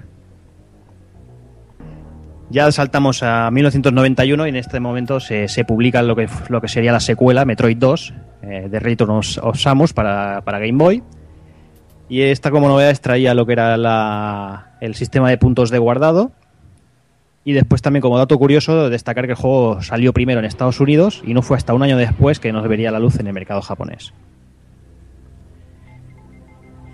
[2.48, 6.68] Ya saltamos a 1991 y en este momento se, se publica lo que, lo que
[6.68, 9.10] sería la secuela, Metroid 2, eh, de Return
[9.42, 11.02] of, Samus para, para Game Boy.
[12.08, 16.32] Y esta como novedad traía lo que era la- el sistema de puntos de guardado.
[17.46, 21.22] Y después también como dato curioso destacar que el juego salió primero en Estados Unidos
[21.24, 23.62] y no fue hasta un año después que nos vería la luz en el mercado
[23.62, 24.12] japonés.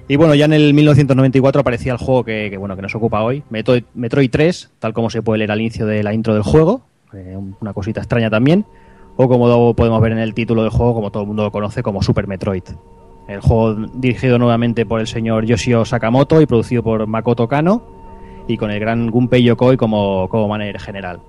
[0.09, 3.43] Y bueno, ya en el 1994 aparecía el juego que, bueno, que nos ocupa hoy,
[3.49, 6.83] Metroid, Metroid 3, tal como se puede leer al inicio de la intro del juego,
[7.15, 8.67] eh, una cosita extraña también,
[9.17, 11.83] o como podemos ver en el título del juego, como todo el mundo lo conoce
[11.83, 12.65] como Super Metroid.
[13.27, 18.02] El juego dirigido nuevamente por el señor Yoshio Sakamoto y producido por Makoto Kano
[18.49, 21.21] y con el gran Gunpei Yokoi como, como manager general.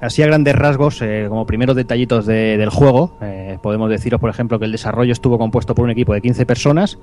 [0.00, 4.30] Así a grandes rasgos, eh, como primeros detallitos de- del juego, eh, podemos deciros, por
[4.30, 6.98] ejemplo, que el desarrollo estuvo compuesto por un equipo de 15 personas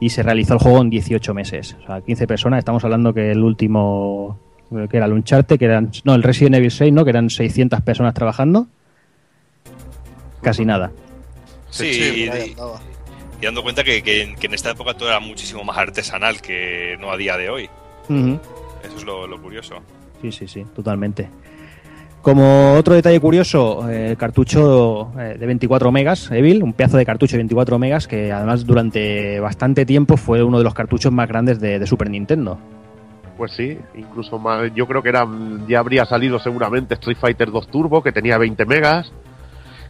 [0.00, 1.76] y se realizó el juego en 18 meses.
[1.82, 4.38] O sea, 15 personas, estamos hablando que el último
[4.88, 7.04] que era el Uncharted, que eran, no, el Resident Evil 6, ¿no?
[7.04, 8.68] Que eran 600 personas trabajando.
[10.42, 10.92] Casi nada.
[11.70, 12.30] Sí, Sí,
[13.42, 16.96] y, dando cuenta que, que- que en esta época todo era muchísimo más artesanal que
[17.00, 17.68] no a día de hoy.
[18.08, 19.76] Eso es lo, lo curioso.
[20.20, 21.28] Sí, sí, sí, totalmente.
[22.22, 27.06] Como otro detalle curioso, eh, el cartucho eh, de 24 megas, Evil, un pedazo de
[27.06, 31.26] cartucho de 24 megas que además durante bastante tiempo fue uno de los cartuchos más
[31.28, 32.58] grandes de, de Super Nintendo.
[33.38, 35.26] Pues sí, incluso más, yo creo que era,
[35.66, 39.10] ya habría salido seguramente Street Fighter 2 Turbo, que tenía 20 megas.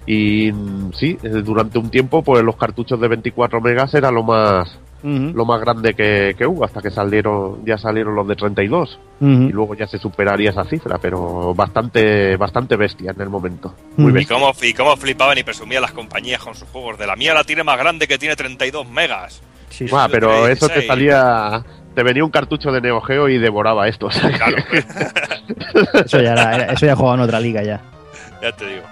[0.07, 4.79] Y mm, sí, durante un tiempo, pues los cartuchos de 24 megas era lo más
[5.03, 8.99] Lo más grande que, que hubo, hasta que salieron ya salieron los de 32.
[9.21, 9.31] ujú.
[9.31, 13.75] Y luego ya se superaría esa cifra, pero bastante bastante bestia en el momento.
[13.97, 14.11] Muy Ujú.
[14.11, 14.37] Y bestia.
[14.37, 16.99] cómo, y cómo flipaban y presumían las compañías con sus juegos.
[16.99, 19.41] De la mía la tiene más grande que tiene 32 megas.
[19.71, 20.87] Sí, pero eso te 16.
[20.87, 21.65] salía...
[21.95, 24.07] Te venía un cartucho de Neo Geo y devoraba esto.
[24.07, 24.57] o sea Claro,
[26.05, 27.81] Eso ya, era- era- eso ya jugaba en otra liga ya.
[28.41, 28.83] ya te digo.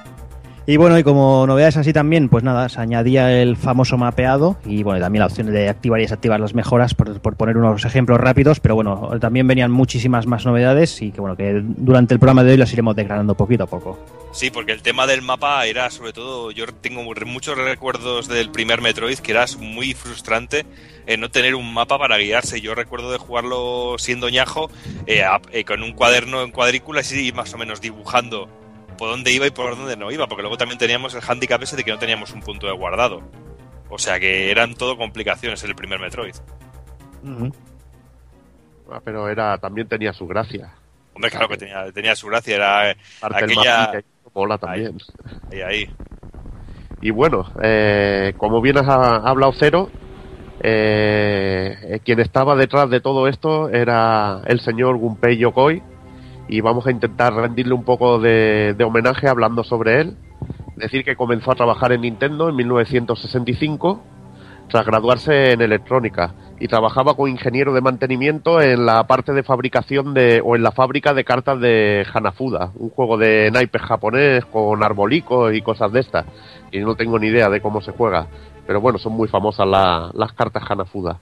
[0.70, 4.82] Y bueno, y como novedades así también, pues nada, se añadía el famoso mapeado y
[4.82, 8.20] bueno, también la opción de activar y desactivar las mejoras, por, por poner unos ejemplos
[8.20, 12.44] rápidos, pero bueno, también venían muchísimas más novedades y que bueno, que durante el programa
[12.44, 13.98] de hoy las iremos desgranando poquito a poco.
[14.32, 18.50] Sí, porque el tema del mapa era sobre todo, yo tengo mu- muchos recuerdos del
[18.50, 20.66] primer Metroid que era muy frustrante
[21.06, 22.60] eh, no tener un mapa para guiarse.
[22.60, 24.70] Yo recuerdo de jugarlo siendo ñajo
[25.06, 28.50] eh, eh, con un cuaderno en cuadrículas y más o menos dibujando
[28.98, 31.76] por dónde iba y por dónde no iba, porque luego también teníamos el handicap ese
[31.76, 33.22] de que no teníamos un punto de guardado.
[33.88, 36.34] O sea que eran todo complicaciones el primer Metroid.
[38.90, 40.72] Ah, pero era también tenía su gracia.
[41.14, 43.92] Hombre, claro que tenía, tenía su gracia, era Parte aquella...
[44.34, 44.98] mola también.
[45.50, 45.90] Ahí, ahí.
[47.00, 49.90] Y bueno, eh, como bien has ha- hablado Cero,
[50.60, 55.82] eh, eh, quien estaba detrás de todo esto era el señor Gunpei Yokoi
[56.48, 60.16] y vamos a intentar rendirle un poco de, homenaje hablando sobre él.
[60.76, 64.00] Decir que comenzó a trabajar en Nintendo en 1965
[64.68, 70.12] tras graduarse en electrónica y trabajaba como ingeniero de mantenimiento en la parte de fabricación
[70.14, 74.82] de o en la fábrica de cartas de Hanafuda, un juego de naipes japonés con
[74.82, 76.26] arbolicos y cosas de estas.
[76.70, 78.26] Y no tengo ni idea de cómo se juega,
[78.66, 81.18] pero bueno, son muy famosas la- las cartas Hanafuda.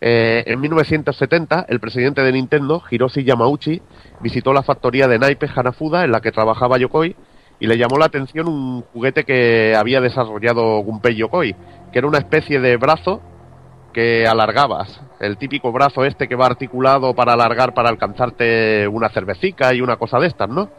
[0.00, 3.82] Eh, en 1970, el presidente de Nintendo, Hiroshi Yamauchi,
[4.20, 7.16] visitó la factoría de naipes Hanafuda en la que trabajaba Yokoi
[7.60, 11.56] y le llamó la atención un juguete que había desarrollado Gunpei Yokoi,
[11.92, 13.20] que era una especie de brazo
[13.92, 19.74] que alargabas, el típico brazo este que va articulado para alargar para alcanzarte una cervecica
[19.74, 20.70] y una cosa de estas, ¿no?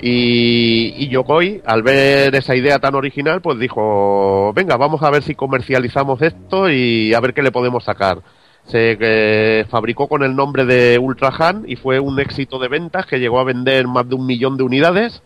[0.00, 5.22] Y, y Yokoi, al ver esa idea tan original, pues dijo, venga, vamos a ver
[5.22, 8.18] si comercializamos esto y a ver qué le podemos sacar.
[8.66, 13.06] Se eh, fabricó con el nombre de Ultra Han y fue un éxito de ventas
[13.06, 15.22] que llegó a vender más de un millón de unidades.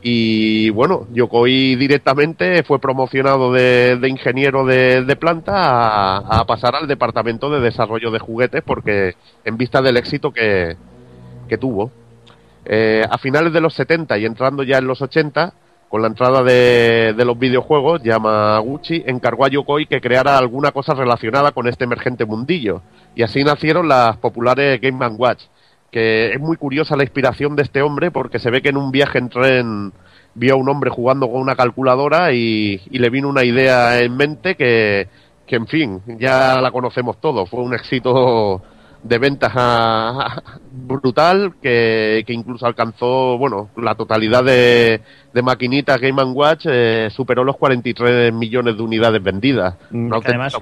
[0.00, 6.88] Y bueno, Yokoi directamente fue promocionado de, ingeniero de, de planta a, a pasar al
[6.88, 10.76] departamento de desarrollo de juguetes porque en vista del éxito que,
[11.48, 11.90] que tuvo.
[12.64, 15.52] Eh, a finales de los 70 y entrando ya en los 80,
[15.88, 20.94] con la entrada de, de los videojuegos, Yamaguchi encargó a Yokoi que creara alguna cosa
[20.94, 22.82] relacionada con este emergente mundillo.
[23.14, 25.42] Y así nacieron las populares Game Watch,
[25.90, 28.90] que es muy curiosa la inspiración de este hombre porque se ve que en un
[28.90, 29.92] viaje en tren
[30.34, 34.54] vio a un hombre jugando con una calculadora y, le vino una idea en mente
[34.54, 35.08] que,
[35.46, 37.50] que, en fin, ya la conocemos todos.
[37.50, 38.62] Fue un éxito
[39.02, 45.00] de ventas a- brutal que, que incluso alcanzó, bueno, la totalidad de,
[45.32, 49.74] de maquinitas Game Watch eh, superó los 43 millones de unidades vendidas.
[49.90, 50.56] Mm, además-.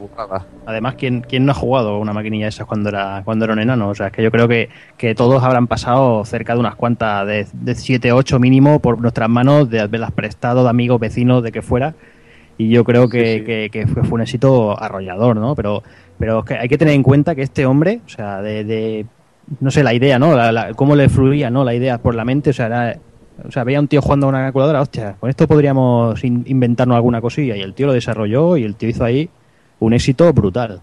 [0.66, 3.61] Además, ¿quién, quién no ha jugado una maquinilla de esas cuando era, cuando era un
[3.61, 3.88] enano?
[3.88, 7.26] O sea, es que yo creo que, que todos habrán pasado cerca de unas cuantas,
[7.26, 11.53] de, de 7, 8 mínimo, por nuestras manos, de haberlas prestado, de amigos, vecinos, de
[11.53, 11.94] que fuera.
[12.59, 13.44] Y yo creo que, Sí, sí.
[13.46, 15.55] que- que fue, fue un éxito arrollador, ¿no?
[15.55, 15.83] Pero,
[16.20, 19.04] pero es que hay que tener en cuenta que este hombre, o sea, de,
[19.59, 20.37] no sé, la idea, ¿no?
[20.37, 21.64] La- la- cómo le fluía, ¿no?
[21.64, 22.96] La idea por la mente, o sea, era-
[23.44, 26.94] o sea, veía un tío jugando a una calculadora, hostia, con esto podríamos in- inventarnos
[26.94, 27.56] alguna cosilla.
[27.56, 29.28] Y el tío lo desarrolló y el tío hizo ahí
[29.80, 30.83] un éxito brutal.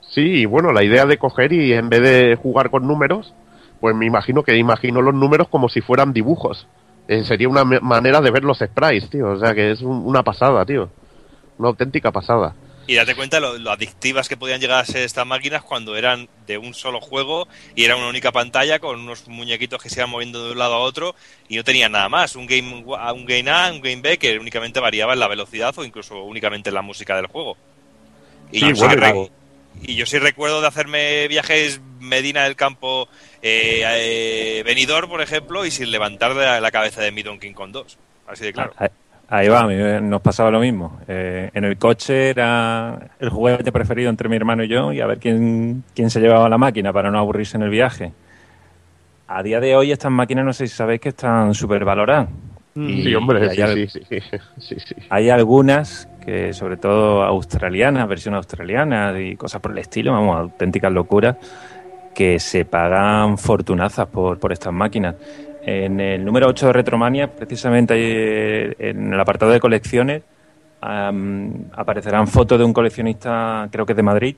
[0.00, 3.34] Sí, y bueno, la idea de coger y en vez de jugar con números,
[3.80, 6.66] pues me imagino que imagino los números como si fueran dibujos.
[7.08, 9.28] Eh, sería una manera de ver los sprites, tío.
[9.32, 10.88] O sea que es un- una pasada, tío.
[11.58, 12.54] Una auténtica pasada.
[12.88, 16.28] Y date cuenta lo, lo adictivas que podían llegar a ser estas máquinas cuando eran
[16.46, 20.10] de un solo juego y era una única pantalla con unos muñequitos que se iban
[20.10, 21.16] moviendo de un lado a otro
[21.48, 22.36] y no tenía nada más.
[22.36, 25.84] Un game, un game A, un game B que únicamente variaba en la velocidad o
[25.84, 27.56] incluso únicamente en la música del juego.
[28.52, 29.30] Y, Sí, yo, sí bueno, re- claro.
[29.82, 33.08] y yo sí recuerdo de hacerme viajes Medina del Campo
[33.42, 37.52] eh, eh, venidor, por ejemplo, y sin levantar de la, la cabeza de mi Donkey
[37.52, 37.98] Kong 2.
[38.28, 38.72] Así de claro.
[38.76, 38.88] Ahí-
[39.28, 39.66] Ahí va,
[40.00, 41.00] nos pasaba lo mismo.
[41.08, 45.06] Eh, en el coche era el juguete preferido entre mi hermano y yo y a
[45.06, 48.12] ver quién, quién se llevaba la máquina para no aburrirse en el viaje.
[49.26, 52.28] A día de hoy estas máquinas no sé si sabéis que están súper valoradas.
[52.76, 53.56] Y- Sí, hombre, hay,
[53.88, 54.20] sí, sí,
[54.58, 54.94] sí, sí.
[55.08, 60.92] hay algunas que, sobre todo australianas, versión australiana y cosas por el estilo, vamos, auténticas
[60.92, 61.36] locuras,
[62.14, 65.14] que se pagan fortunazas por, por estas máquinas.
[65.68, 70.22] En el número 8 de Retromania, precisamente ahí, eh, en el apartado de colecciones,
[70.80, 74.36] aparecerán fotos de un coleccionista, creo que es de Madrid,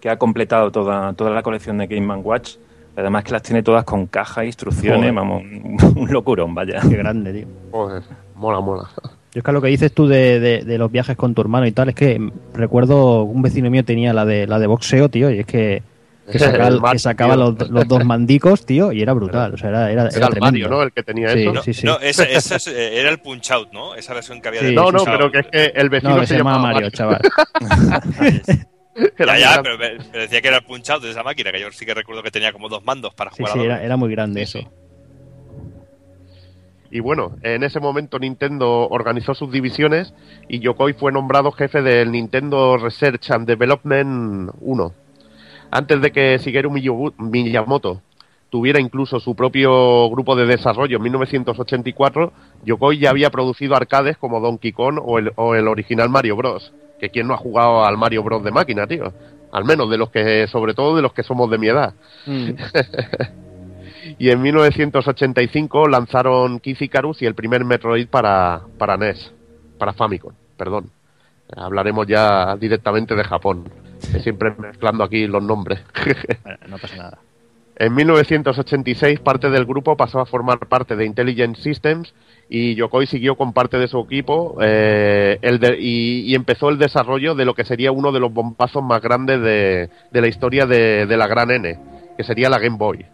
[0.00, 2.52] que ha completado toda, toda la colección de Game Watch.
[2.96, 5.14] Además que las tiene todas con caja, instrucciones, Joder.
[5.14, 5.42] vamos,
[5.96, 6.80] un locurón, vaya.
[6.88, 7.46] Qué grande, tío.
[7.70, 8.02] Joder,
[8.34, 8.88] mola, mola.
[9.32, 11.66] Yo es que lo que dices tú de, de- de los viajes con tu hermano
[11.66, 12.20] y tal, es que
[12.52, 15.82] recuerdo un vecino mío tenía la de la de boxeo, tío, y es que,
[16.30, 19.54] que, saca- sacaba los, los dos mandicos, tío, y era brutal.
[19.54, 20.40] O sea, era, era, Era era el.
[20.40, 20.82] Mario, ¿no?
[20.82, 21.52] El que tenía Sí, eso.
[21.52, 21.86] No, sí, sí.
[21.86, 23.94] no, esa, esa es- eh, era el Punch Out, ¿no?
[23.94, 26.20] Esa versión que había Sí, de No, no, pero que es que el vecino No,
[26.20, 26.90] que se llamaba Mario, Mario.
[26.90, 27.20] chaval.
[29.18, 31.60] Ya, ya, pero me, me decía que era el Punch Out de esa máquina, que
[31.60, 33.96] yo sí que recuerdo que tenía como dos mandos para jugar sí, a era, era
[33.96, 34.58] muy grande eso.
[36.90, 40.12] Y bueno, en ese momento Nintendo organizó sus divisiones
[40.48, 44.92] y Yokoi fue nombrado jefe del Nintendo Research and Development 1.
[45.70, 48.02] Antes de que Shigeru Miyamoto
[48.50, 52.32] tuviera incluso su propio grupo de desarrollo en 1984,
[52.64, 56.72] Yokoi ya había producido arcades como Donkey Kong o el, o el original Mario Bros.
[56.98, 59.12] Que quien no ha jugado al Mario Bros de máquina, tío.
[59.52, 61.94] Al menos de los que, sobre todo de los que somos de mi edad.
[64.18, 69.32] Y en 1985 lanzaron Kid Icarus y el primer Metroid para, para NES,
[69.78, 70.90] para Famicom, perdón.
[71.54, 73.70] Hablaremos ya directamente de Japón,
[74.00, 75.80] siempre mezclando aquí los nombres.
[76.42, 77.18] Bueno, no pasa nada.
[77.76, 82.12] En 1986 parte del grupo pasó a formar parte de Intelligent Systems
[82.50, 86.76] y Yokoi siguió con parte de su equipo eh, el de- y, y empezó el
[86.78, 90.66] desarrollo de lo que sería uno de los bombazos más grandes de, de la historia
[90.66, 91.78] de, de la gran N,
[92.18, 93.06] que sería la Game Boy.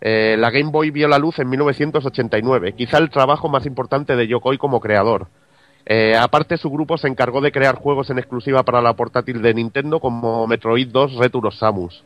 [0.00, 4.26] Eh, la Game Boy vio la luz en 1989, quizá el trabajo más importante de
[4.26, 5.28] Yokoi como creador.
[5.86, 9.54] Eh, aparte, su grupo se encargó de crear juegos en exclusiva para la portátil de
[9.54, 12.04] Nintendo como Metroid 2 Return Samus.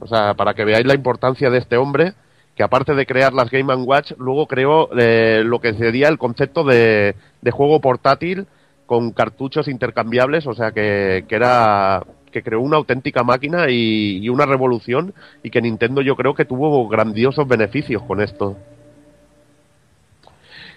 [0.00, 2.14] O sea, para que veáis la importancia de este hombre,
[2.56, 6.64] que aparte de crear las Game Watch, luego creó eh, lo que sería el concepto
[6.64, 8.46] de, de juego portátil
[8.86, 14.28] con cartuchos intercambiables, o sea que, que era que creó una auténtica máquina y, y
[14.28, 18.56] una revolución y que Nintendo yo creo que tuvo grandiosos beneficios con esto.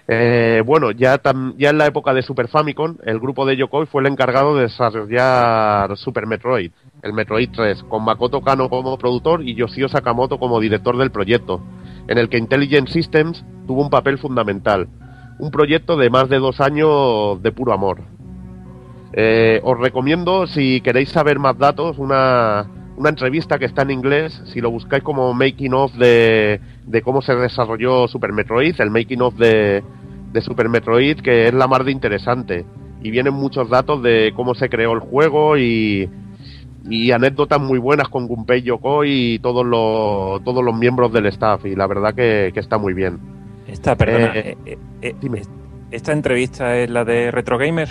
[0.09, 4.07] Eh, bueno, ya, en la época de Super Famicom, el grupo de Yokoi fue el
[4.07, 9.89] encargado de desarrollar Super Metroid, el Metroid 3, con Makoto Kano como productor y Yoshio
[9.89, 11.61] Sakamoto como director del proyecto,
[12.07, 14.87] en el que Intelligent Systems tuvo un papel fundamental.
[15.39, 18.01] Un proyecto de más de dos años de puro amor.
[19.11, 22.65] Eh, os recomiendo, si queréis saber más datos, una,
[22.95, 27.21] una entrevista que está en inglés, si lo buscáis como making of de, de cómo
[27.21, 29.83] se desarrolló Super Metroid, el making of de,
[30.31, 32.65] de Super Metroid, que es la más de interesante.
[33.03, 36.09] Y vienen muchos datos de cómo se creó el juego y,
[36.89, 41.65] y anécdotas muy buenas con Gunpei Yokoi y todos los, todos los miembros del staff.
[41.65, 43.19] Y la verdad que, que está muy bien.
[43.67, 45.41] Esta, perdona, Eh, eh, eh, eh, dime.
[45.91, 47.89] ¿esta entrevista es la de Retro Gamer?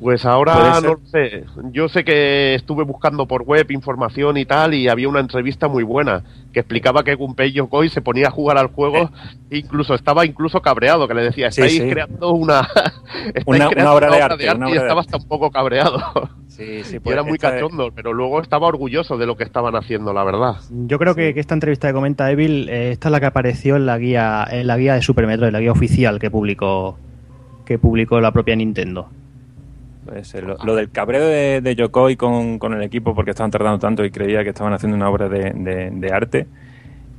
[0.00, 1.44] Pues ¿Puede ahora no lo sé.
[1.72, 5.84] Yo sé que estuve buscando por web información y tal y había una entrevista muy
[5.84, 9.10] buena que explicaba que Gunpei Yokoi se ponía a jugar al juego
[9.50, 11.52] e incluso estaba incluso cabreado que le decía Eh.
[11.52, 11.90] Sí, estáis sí.
[11.90, 12.60] creando una
[13.34, 15.10] estáis Una- creando una obra de arte, una y obra de estaba arte.
[15.12, 15.98] hasta un poco cabreado.
[16.56, 20.14] Sí, sí, y era muy cachondo, pero luego estaba orgulloso de lo que estaban haciendo,
[20.14, 20.56] la verdad.
[20.70, 23.76] Yo creo que, que esta entrevista que comenta Evil, eh, esta es la que apareció
[23.76, 26.96] en la guía, en la guía de Super Metroid, la guía oficial que publicó,
[27.66, 29.10] que publicó la propia Nintendo.
[30.42, 34.04] Lo, lo del cabreo de, de Yokoi con, con el equipo porque estaban tardando tanto
[34.04, 36.46] y creía que estaban haciendo una obra de, de- de arte.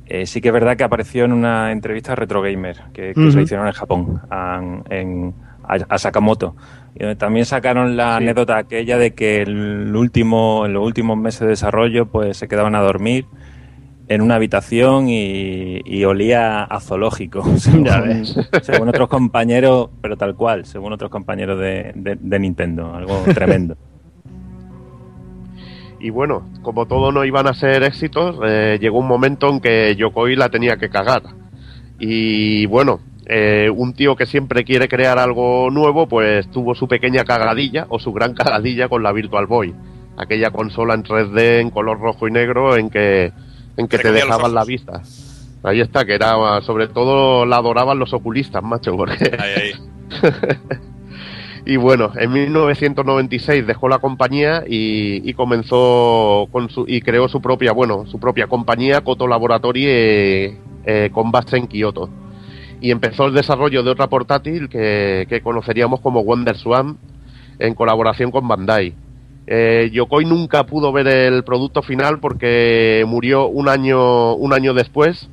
[0.06, 3.42] eh, sí que es verdad que apareció en una entrevista a Retro Gamer que, se
[3.42, 4.60] hicieron en Japón, a,
[4.90, 5.34] en-
[5.64, 6.56] a- a Sakamoto.
[6.94, 8.24] Y donde también sacaron la Sí.
[8.24, 12.74] anécdota aquella de que el último, en los últimos meses de desarrollo pues se quedaban
[12.74, 13.26] a dormir
[14.08, 18.34] en una habitación y, y olía a zoológico, según, Ya ves.
[18.62, 23.76] según otros compañeros, pero tal cual, según otros compañeros de, de- de Nintendo, algo tremendo.
[26.00, 29.96] Y bueno, como todo no iban a ser éxitos, eh, llegó un momento en que
[29.96, 31.22] Yokoi la tenía que cagar.
[31.98, 37.24] Y bueno, eh, un tío que siempre quiere crear algo nuevo, pues tuvo su pequeña
[37.24, 39.74] cagadilla o su gran cagadilla con la Virtual Boy.
[40.16, 43.32] aquella consola en 3D en color rojo y negro en que,
[43.78, 45.00] en que Te dejaban la vista.
[45.62, 49.32] Ahí está, que era, sobre todo la adoraban los oculistas, macho, porque...
[49.38, 49.72] Ahí, ahí.
[51.68, 57.42] Y bueno, en 1996 dejó la compañía y, y comenzó con su, y creó su
[57.42, 62.08] propia, bueno, su propia compañía, Koto Laboratory, eh, eh, con base en Kioto.
[62.80, 66.96] Y empezó el desarrollo de otra portátil que, que conoceríamos como Wonder Swan
[67.58, 68.94] en colaboración con Bandai.
[69.50, 75.30] Eh, Yokoi nunca pudo ver el producto final porque murió un año, un año después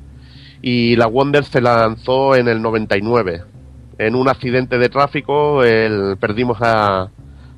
[0.62, 3.42] y la Wonder se lanzó en el 99
[3.98, 7.10] en un accidente de tráfico el- perdimos a,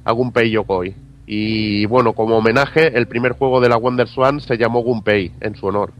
[0.05, 0.95] a Gunpei Yokoi.
[1.29, 5.55] Y bueno, como homenaje, el primer juego de la Wonder Swan se llamó Gunpei, en
[5.55, 5.93] su honor.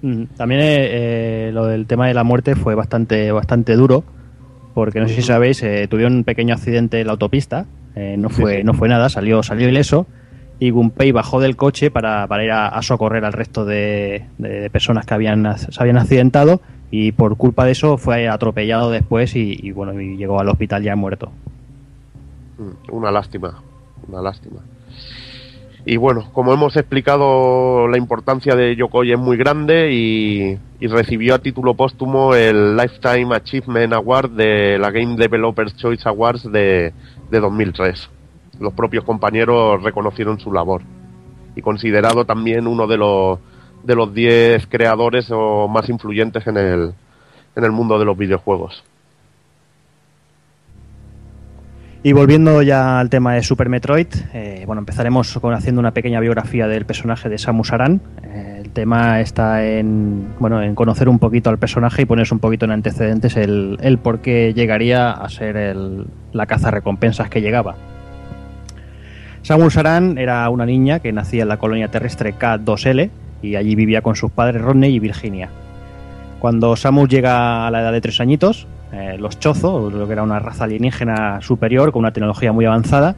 [0.00, 0.88] Mm, También eh,
[1.48, 4.04] eh, lo del tema de la muerte fue bastante, bastante duro,
[4.72, 8.28] porque no sé si sabéis, eh, tuvieron un pequeño accidente en la autopista, eh, no,
[8.30, 8.64] fue, sí.
[8.64, 10.06] no fue nada, salió, salió ileso,
[10.58, 14.68] y Gunpei bajó del coche para, para ir a, a socorrer al resto de, de
[14.70, 16.60] personas que habían, se habían accidentado,
[16.90, 20.82] y por culpa de eso fue atropellado después y, y, bueno, y llegó al hospital
[20.82, 21.30] ya muerto.
[22.58, 23.62] Mm, Una lástima,
[24.08, 24.60] una lástima.
[25.86, 31.34] Y bueno, como hemos explicado, la importancia de Yokoi es muy grande y, y recibió
[31.34, 36.92] a título póstumo el Lifetime Achievement Award de la Game Developers Choice Awards de,
[37.30, 38.10] de 2003.
[38.58, 40.82] Los propios compañeros reconocieron su labor.
[41.56, 43.38] Y considerado también uno de los
[43.82, 46.92] de los 10 creadores o más influyentes en el,
[47.56, 48.84] en el mundo de los videojuegos.
[52.02, 56.18] Y volviendo ya al tema de Super Metroid, eh, bueno, empezaremos con haciendo una pequeña
[56.18, 58.00] biografía del personaje de Samus Aran.
[58.22, 62.40] Eh, el tema está en, bueno, en conocer un poquito al personaje y ponerse un
[62.40, 67.42] poquito en antecedentes el, el por qué llegaría a ser el- la caza recompensas que
[67.42, 67.74] llegaba.
[69.42, 73.10] Samus Aran era una niña que nacía en la colonia terrestre K2L
[73.42, 75.50] y allí vivía con sus padres Rodney y Virginia.
[76.38, 80.22] Cuando Samus llega a la edad de tres añitos, eh, los Chozo, lo que era
[80.22, 83.16] una raza alienígena superior con una tecnología muy avanzada,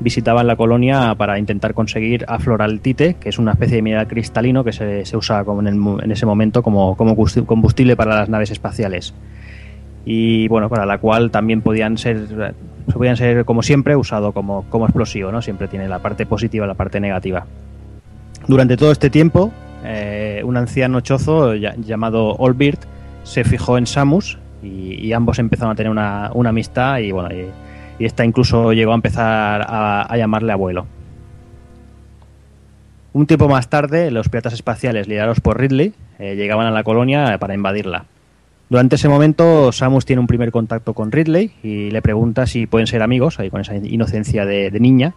[0.00, 4.72] visitaban la colonia para intentar conseguir afloraltite, que es una especie de mineral cristalino que
[4.72, 9.14] se, se usa en, ese momento como, combustible para las naves espaciales.
[10.04, 12.52] Y bueno, para la cual también podían ser,
[12.92, 15.42] podían ser como siempre, usado como, como explosivo, ¿no?
[15.42, 17.46] Siempre tiene la parte positiva y la parte negativa.
[18.46, 19.50] Durante todo este tiempo,
[19.82, 22.80] eh, un anciano chozo llamado Olbert
[23.24, 27.46] se fijó en Samus y, ambos empezaron a tener una, amistad y bueno, y,
[27.98, 30.86] y esta incluso llegó a empezar a, llamarle abuelo.
[33.12, 37.38] Un tiempo más tarde, los piratas espaciales liderados por Ridley eh, llegaban a la colonia
[37.38, 38.04] para invadirla.
[38.68, 42.86] Durante ese momento, Samus tiene un primer contacto con Ridley y le pregunta si pueden
[42.86, 45.14] ser amigos, ahí con esa inocencia de niña.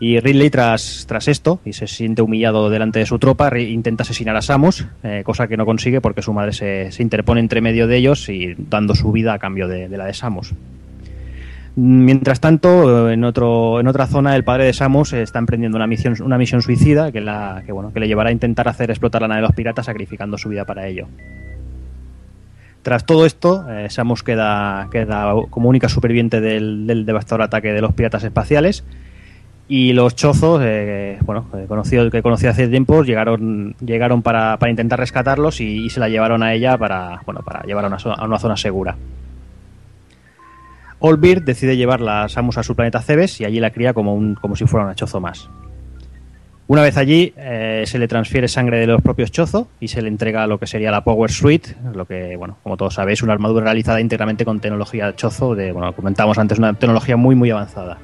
[0.00, 4.36] Y Ridley, tras, tras esto, y se siente humillado delante de su tropa, intenta asesinar
[4.36, 7.96] a Samus, eh, cosa que no consigue porque su madre se, interpone entre medio de
[7.96, 10.52] ellos y dando su vida a cambio de, la de Samus.
[11.76, 16.16] Mientras tanto, en, otro, en otra zona, el padre de Samus está emprendiendo una misión,
[16.22, 19.28] una misión suicida que, la, que, bueno, que le llevará a intentar hacer explotar la
[19.28, 21.06] nave de los piratas sacrificando su vida para ello.
[22.82, 27.94] Tras todo esto, eh, Samus queda, queda como única superviviente del devastador ataque de los
[27.94, 28.84] piratas espaciales
[29.66, 34.98] y los chozos, eh, bueno, conocido, que conocí hace tiempo, llegaron, llegaron para, para intentar
[34.98, 38.38] rescatarlos y, se la llevaron a ella para, bueno, para llevar a una, a una
[38.38, 38.96] zona segura.
[40.98, 44.34] Olbir decide llevarla a Samus a su planeta Cebes y allí la cría como, un,
[44.34, 45.48] como si fuera una chozo más.
[46.66, 50.08] Una vez allí, eh, se le transfiere sangre de los propios chozo y se le
[50.08, 53.64] entrega lo que sería la Power Suite, lo que, bueno, como todos sabéis, una armadura
[53.64, 57.98] realizada íntegramente con tecnología chozo, de, bueno, comentábamos antes, una tecnología muy, muy avanzada.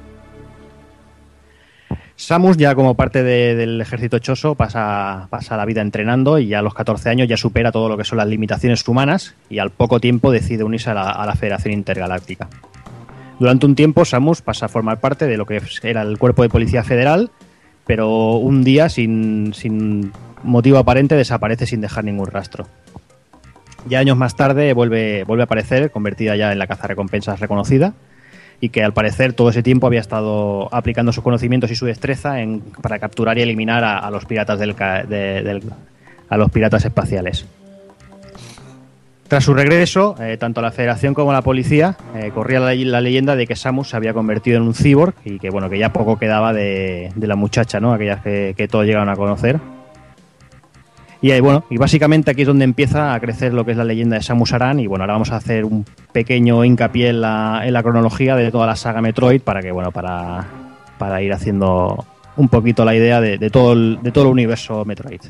[2.21, 6.59] Samus, ya como parte de- del ejército choso, pasa, pasa la vida entrenando y ya
[6.59, 9.71] a los 14 años ya supera todo lo que son las limitaciones humanas y al
[9.71, 12.47] poco tiempo decide unirse a la, Federación Intergaláctica.
[13.39, 16.49] Durante un tiempo, Samus pasa a formar parte de lo que era el cuerpo de
[16.49, 17.31] policía federal,
[17.87, 20.11] pero un día, sin, sin
[20.43, 22.67] motivo aparente, desaparece sin dejar ningún rastro.
[23.87, 27.95] Ya años más tarde vuelve, vuelve a aparecer, convertida ya en la caza recompensas reconocida,
[28.61, 32.39] y que al parecer todo ese tiempo había estado aplicando sus conocimientos y su destreza
[32.41, 35.61] en- para capturar y eliminar a, los piratas del, de-
[36.29, 37.45] a los piratas espaciales.
[39.27, 43.47] Tras su regreso, eh, tanto la Federación como la policía eh, corría la, leyenda de
[43.47, 46.53] que Samus se había convertido en un cyborg y que bueno que ya poco quedaba
[46.53, 47.93] de, de la muchacha, ¿no?
[47.93, 49.57] Aquellas que, que todos llegaron a conocer.
[51.23, 53.83] Y ahí, bueno, y básicamente aquí es donde empieza a crecer lo que es la
[53.83, 57.61] leyenda de Samus Aran y bueno, ahora vamos a hacer un pequeño hincapié en la,
[57.63, 60.47] en la cronología de toda la saga Metroid para que bueno, para,
[60.97, 62.05] para ir haciendo
[62.37, 65.21] un poquito la idea de, de todo, el, de todo el universo Metroid.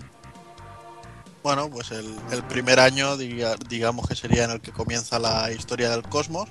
[1.44, 5.52] Bueno, pues el, el primer año, diga- digamos que sería en el que comienza la
[5.52, 6.48] historia del cosmos.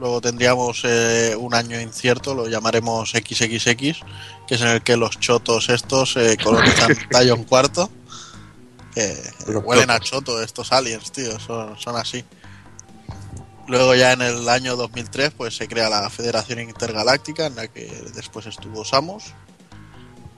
[0.00, 4.00] Luego tendríamos eh, un año incierto, lo llamaremos XXX,
[4.48, 7.88] que es en el que los chotos estos eh, colonizan Tallon Cuarto.
[8.94, 9.16] Que
[9.46, 10.10] Los huelen a chotos.
[10.10, 12.24] choto estos aliens, tío, son, son así.
[13.68, 17.86] Luego ya en el año 2003 pues se crea la Federación Intergaláctica en la que
[18.14, 19.24] después estuvo Samus.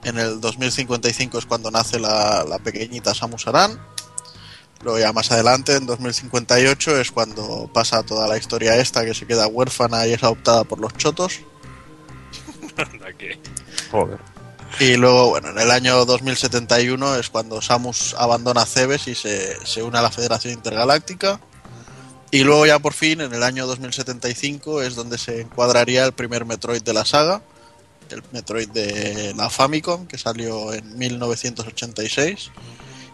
[0.03, 3.79] En el 2055 es cuando nace la, la pequeñita Samus Aran.
[4.83, 9.25] Luego ya más adelante, en 2058, es cuando pasa toda la historia esta que se
[9.25, 11.39] queda huérfana y es adoptada por los chotos.
[13.17, 13.39] Que-
[13.91, 14.19] Joder.
[14.79, 19.81] Y luego, bueno, en el año 2071 es cuando Samus abandona Cebes y se, se
[19.81, 21.39] une a la Federación Intergaláctica.
[22.29, 26.43] Y luego ya por fin, en el año 2075, es donde se encuadraría el primer
[26.43, 27.41] Metroid de la saga,
[28.09, 32.51] el Metroid de la Famicom, que salió en 1986.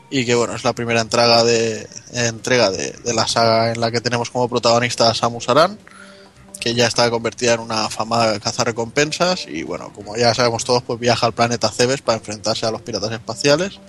[0.10, 3.92] Y que bueno, es la primera entrega de, entrega de, de la saga en la
[3.92, 5.78] que tenemos como protagonista a Samus Aran
[6.62, 11.00] que ya está convertida en una afamada cazarrecompensas y bueno, como ya sabemos todos, pues
[11.00, 13.80] viaja al planeta Cebes para enfrentarse a los piratas espaciales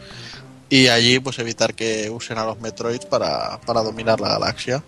[0.70, 4.82] y allí pues evitar que usen a los Metroids para, para dominar la galaxia.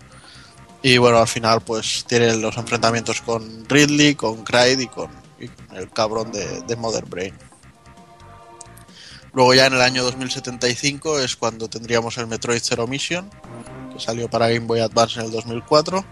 [0.81, 5.09] Y bueno, al final pues tiene los enfrentamientos con Ridley, con con,
[5.39, 7.35] y con el cabrón de, de Mother Brain.
[9.33, 13.29] Luego ya en el año 2075 es cuando tendríamos el Metroid Zero Mission,
[13.93, 16.03] que salió para Game Boy Advance en el 2004.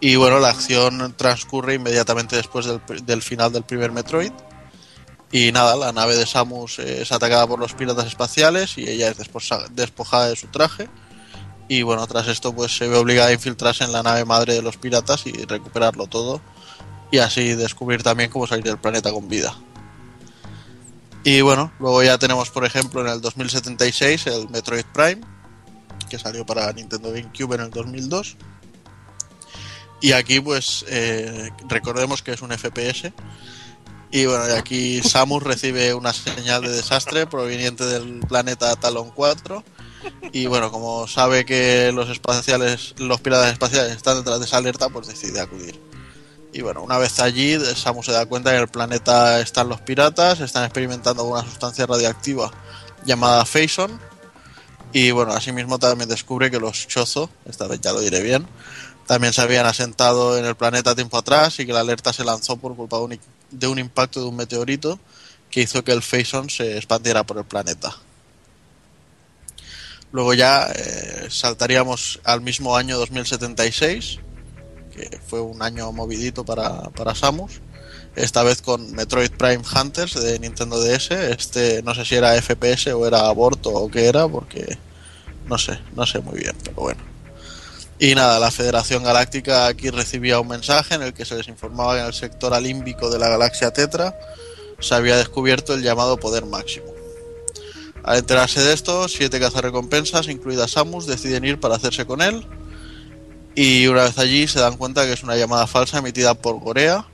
[0.00, 4.32] Y bueno, la acción transcurre inmediatamente después del, del final del primer Metroid.
[5.32, 9.18] Y nada, la nave de Samus es atacada por los piratas espaciales y ella es
[9.18, 10.88] despojada de su traje.
[11.68, 14.62] Y bueno, tras esto pues se ve obligada a infiltrarse en la nave madre de
[14.62, 16.40] los piratas y recuperarlo todo.
[17.10, 19.56] Y así descubrir también cómo salir del planeta con vida.
[21.24, 25.22] Y bueno, luego ya tenemos por ejemplo en el 2076 el Metroid Prime,
[26.08, 28.36] que salió para Nintendo GameCube en el 2002.
[30.00, 33.12] Y aquí, pues, eh, recordemos que es un FPS.
[34.10, 39.64] Y bueno, y aquí Samus recibe una señal de desastre proveniente del planeta Talon 4.
[40.32, 44.88] Y bueno, como sabe que los espaciales, los piratas espaciales están detrás de esa alerta,
[44.88, 45.80] pues decide acudir.
[46.52, 49.80] Y bueno, una vez allí, Samus se da cuenta que en el planeta están los
[49.80, 52.50] piratas, están experimentando una sustancia radiactiva
[53.04, 54.00] llamada Faison.
[54.92, 58.46] Y bueno, asimismo también descubre que los Chozo, esta vez ya lo diré bien,
[59.06, 62.56] también se habían asentado en el planeta tiempo atrás y que la alerta se lanzó
[62.56, 64.98] por culpa de un, de un impacto de un meteorito
[65.50, 67.96] que hizo que el Faison se expandiera por el planeta.
[70.12, 74.18] Luego ya eh, saltaríamos al mismo año 2076,
[74.94, 77.60] que fue un año movidito para, para Samus.
[78.14, 81.10] Esta vez con Metroid Prime Hunters de Nintendo DS.
[81.10, 84.78] Este no sé si era FPS o era aborto o qué era, porque
[85.46, 87.15] no sé, no sé muy bien, pero bueno.
[87.98, 91.94] Y nada, la Federación Galáctica aquí recibía un mensaje en el que se les informaba
[91.94, 94.14] que en el sector alímbico de la galaxia Tetra
[94.78, 96.86] se había descubierto el llamado poder máximo.
[98.04, 102.46] Al enterarse de esto, siete cazarrecompensas, incluida Samus, deciden ir para hacerse con él.
[103.54, 107.06] Y una vez allí se dan cuenta que es una llamada falsa emitida por Gorea,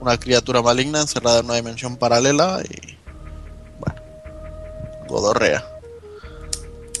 [0.00, 2.96] una criatura maligna encerrada en una dimensión paralela y.
[3.80, 4.00] Bueno.
[5.08, 5.77] Godorrea.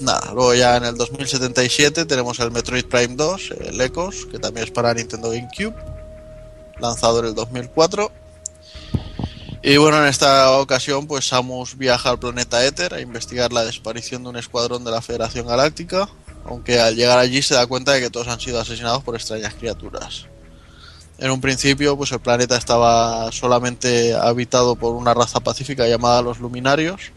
[0.00, 4.66] Nada, luego ya en el 2077 tenemos el Metroid Prime 2, el Ecos, que también
[4.66, 5.74] es para Nintendo GameCube,
[6.78, 8.12] lanzado en el 2004.
[9.62, 14.22] Y bueno, en esta ocasión, pues Samus viaja al planeta Éter a investigar la desaparición
[14.22, 16.08] de un escuadrón de la Federación Galáctica,
[16.44, 19.54] aunque al llegar allí se da cuenta de que todos han sido asesinados por extrañas
[19.54, 20.26] criaturas.
[21.18, 26.38] En un principio, pues el planeta estaba solamente habitado por una raza pacífica llamada los
[26.38, 27.10] Luminarios,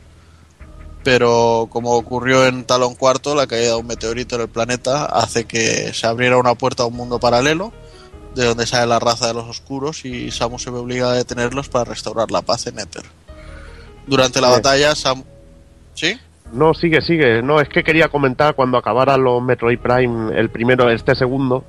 [1.04, 5.46] pero como ocurrió en Talon Cuarto, la caída de un meteorito en el planeta hace
[5.46, 7.72] que se abriera una puerta a un mundo paralelo,
[8.36, 11.70] de donde sale la raza de los oscuros y Samus se ve obligada a detenerlos
[11.70, 13.04] para restaurar la paz en Éter.
[14.08, 14.54] Durante la Sí.
[14.54, 15.26] batalla, Samus...
[15.94, 16.18] ¿Sí?
[16.54, 17.42] No, sigue, sigue.
[17.42, 21.64] No, es que quería comentar cuando acabaran los Metroid Prime, el primero, este segundo,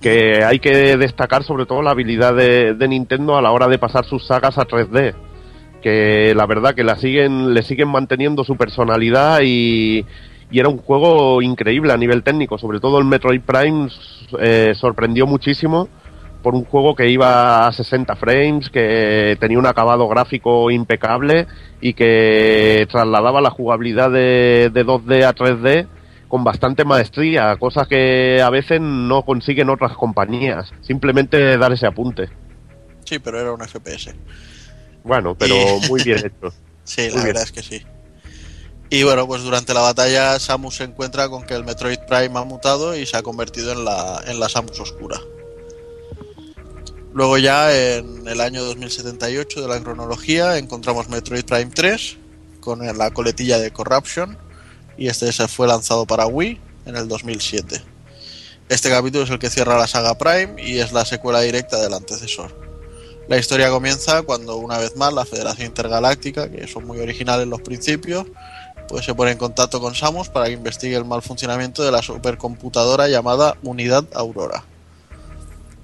[0.00, 3.78] que hay que destacar sobre todo la habilidad de, de Nintendo a la hora de
[3.78, 5.14] pasar sus sagas a 3D.
[5.82, 10.04] Que la verdad que la siguen, le siguen manteniendo su personalidad y,
[10.50, 12.58] y era un juego increíble a nivel técnico.
[12.58, 13.88] Sobre todo el Metroid Prime
[14.38, 15.88] eh, sorprendió muchísimo
[16.42, 21.46] por un juego que iba a 60 frames, que tenía un acabado gráfico impecable
[21.80, 25.86] y que trasladaba la jugabilidad de, de 2D a 3D
[26.28, 30.72] con bastante maestría, cosas que a veces no consiguen otras compañías.
[30.80, 32.28] Simplemente dar ese apunte.
[33.04, 34.14] Sí, pero era un FPS.
[35.04, 36.52] Bueno, pero Y- muy bien hecho.
[36.84, 37.26] Sí, Muy la bien.
[37.26, 37.82] verdad es que sí.
[38.92, 42.44] Y bueno, pues durante la batalla Samus se encuentra con que el Metroid Prime ha
[42.44, 45.20] mutado y se ha convertido en la, en la Samus oscura.
[47.12, 52.16] Luego ya en el año 2078 de la cronología encontramos Metroid Prime 3
[52.60, 54.36] con la coletilla de Corruption
[54.96, 57.82] y este se fue lanzado para Wii en el 2007.
[58.68, 61.94] Este capítulo es el que cierra la saga Prime y es la secuela directa del
[61.94, 62.69] antecesor.
[63.30, 67.60] La historia comienza cuando una vez más la Federación Intergaláctica, que son muy originales los
[67.60, 68.26] principios,
[68.88, 72.02] pues se pone en contacto con Samus para que investigue el mal funcionamiento de la
[72.02, 74.64] supercomputadora llamada Unidad Aurora.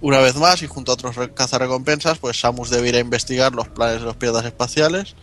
[0.01, 3.55] Una vez más, y junto a otros re- cazarrecompensas, pues Samus debe ir a investigar
[3.55, 5.15] los planes de los piratas espaciales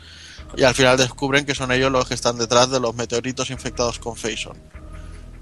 [0.56, 4.00] y al final descubren que son ellos los que están detrás de los meteoritos infectados
[4.00, 4.56] con Phaeton.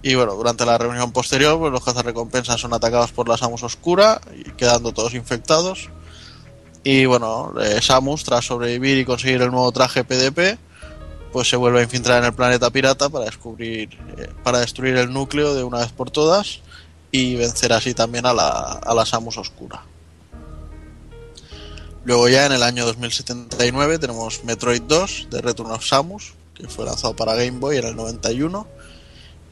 [0.02, 4.20] Y bueno, durante la reunión posterior, pues los cazarrecompensas son atacados por la Samus Oscura
[4.36, 5.92] y quedando todos infectados.
[6.84, 10.58] Y bueno, eh, Samus, tras sobrevivir y conseguir el nuevo traje PDP,
[11.32, 15.14] pues se vuelve a infiltrar en el planeta pirata para descubrir, eh, para destruir el
[15.14, 16.62] núcleo de una vez por todas
[17.12, 19.84] y vencer así también a la, a la Samus Oscura.
[22.04, 26.86] Luego ya en el año 2079 tenemos Metroid 2 de Return of Samus, que fue
[26.86, 28.68] lanzado para Game Boy en el 91.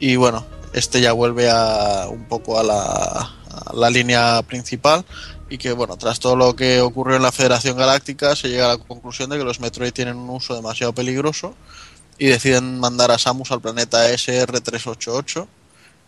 [0.00, 3.39] Y bueno, este ya vuelve a un poco a la,
[3.74, 5.04] la línea principal
[5.48, 8.76] y que bueno, tras todo lo que ocurrió en la Federación Galáctica se llega a
[8.76, 11.54] la conclusión de que los Metroid tienen un uso demasiado peligroso
[12.18, 15.46] y deciden mandar a Samus al planeta SR388,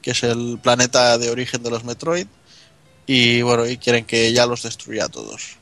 [0.02, 2.26] que es el planeta de origen de los Metroid,
[3.06, 5.56] y bueno, y quieren que ya los destruya a todos.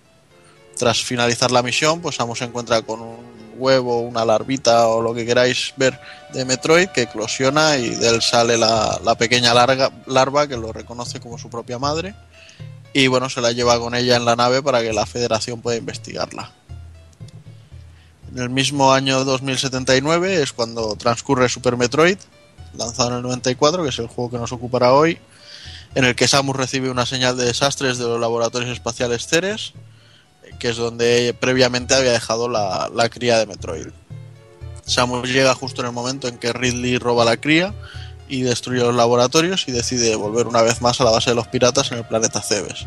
[0.81, 3.19] Tras finalizar la misión, pues Samus se encuentra con un
[3.59, 6.01] huevo, una larvita o lo que queráis ver
[6.33, 11.21] de Metroid que eclosiona y de él sale la, pequeña larga, larva que lo reconoce
[11.21, 12.15] como su propia madre
[12.95, 15.77] y bueno, se la lleva con ella en la nave para que la Federación pueda
[15.77, 16.51] investigarla.
[18.33, 22.17] En el mismo año 2079 es cuando transcurre Super Metroid,
[22.73, 25.19] lanzado en el 94, que es el juego que nos ocupará hoy,
[25.95, 29.75] en el que Samus recibe una señal de desastres de los laboratorios espaciales Ceres,
[30.61, 33.89] que es donde previamente había dejado la, la cría de Metroid.
[34.87, 37.75] Samus llega justo en el momento en que Ridley roba la cría
[38.29, 41.49] y destruye los laboratorios y decide volver una vez más a la base de los
[41.49, 42.87] piratas en el planeta Cebes.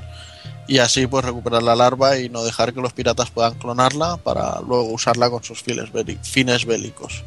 [0.68, 4.62] Y así pues recuperar la larva y no dejar que los piratas puedan clonarla para
[4.62, 7.24] luego usarla con sus fines, béli- fines bélicos.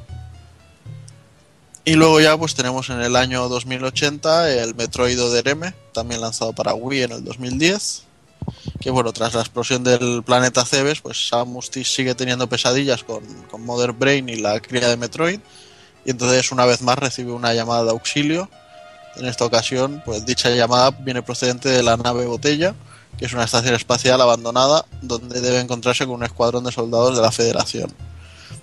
[1.85, 6.75] Y luego ya pues tenemos en el año 2080 el Metroid M, también lanzado para
[6.75, 8.06] Wii en el 2010.
[8.81, 13.65] Que bueno, tras la explosión del planeta Cebes, pues Samus sigue teniendo pesadillas con, con
[13.65, 15.41] Mother Brain y la cría de Metroid.
[16.05, 18.49] Y entonces una vez más recibe una llamada de auxilio.
[19.17, 22.75] En esta ocasión, pues dicha llamada viene procedente de la nave Botella,
[23.19, 27.23] que es una estación espacial abandonada donde debe encontrarse con un escuadrón de soldados de
[27.23, 27.93] la Federación.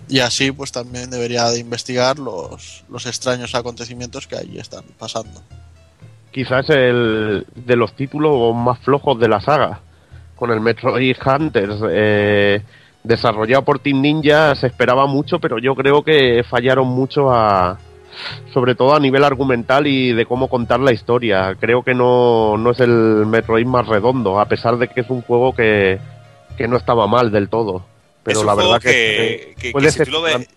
[0.08, 5.42] Y así pues también debería de investigar los, los extraños acontecimientos que allí están pasando.
[6.34, 9.80] Quizás el de los títulos más flojos de la saga.
[10.36, 12.62] Con el Metroid Hunters eh,
[13.04, 17.78] desarrollado por Team Ninja se esperaba mucho, pero yo creo que fallaron mucho a
[18.54, 21.56] sobre todo a nivel argumental y de cómo contar la historia.
[21.60, 25.22] Creo que no, no es el Metroid más redondo, a pesar de que es un
[25.24, 26.00] juego que,
[26.58, 27.86] que no estaba mal del todo.
[28.24, 30.48] Pero es un la juego verdad que, que, que- fue que si, tú lo ves,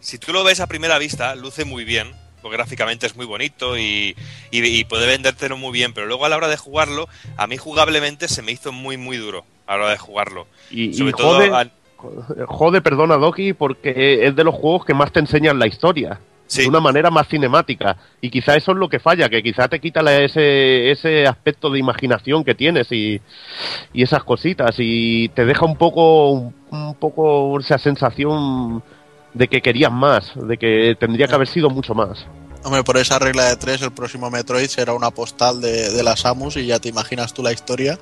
[0.00, 3.76] si tú lo ves a primera vista, luce muy bien, porque gráficamente es muy bonito
[3.78, 4.16] y,
[4.50, 7.56] y, y puede vendértelo muy bien, pero luego a la hora de jugarlo, a mí
[7.56, 10.46] jugablemente se me hizo muy, muy duro a la hora de jugarlo.
[10.70, 14.94] Y, Sobre y todo jode, a- jode, perdona Doki, porque es de los juegos que
[14.94, 16.18] más te enseñan la historia.
[16.46, 16.62] Sí.
[16.62, 17.96] De una manera más cinemática.
[18.20, 21.70] Y quizá eso es lo que falla, que quizá te quita la- ese, ese aspecto
[21.70, 23.20] de imaginación que tienes y,
[23.92, 24.74] y esas cositas.
[24.78, 28.82] Y te deja un poco, un, un poco esa sensación
[29.34, 32.26] de que querías más, de que tendría que haber sido mucho más.
[32.64, 36.16] Hombre, por esa regla de tres, el próximo Metroid será una postal de, de la
[36.16, 37.98] Samus y ya te imaginas tú la historia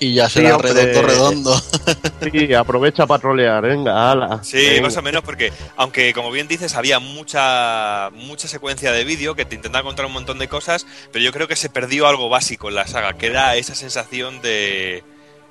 [0.00, 0.72] y ya Sí, será hombre.
[0.72, 1.62] redondo, redondo.
[2.32, 4.42] Sí, aprovecha para trolear, venga, ala.
[4.42, 4.82] Sí, Venga.
[4.82, 9.44] más o menos, porque aunque como bien dices, había mucha mucha secuencia de vídeo que
[9.44, 12.68] te intentaba contar un montón de cosas, pero yo creo que se perdió algo básico
[12.68, 15.04] en la saga, que era esa sensación de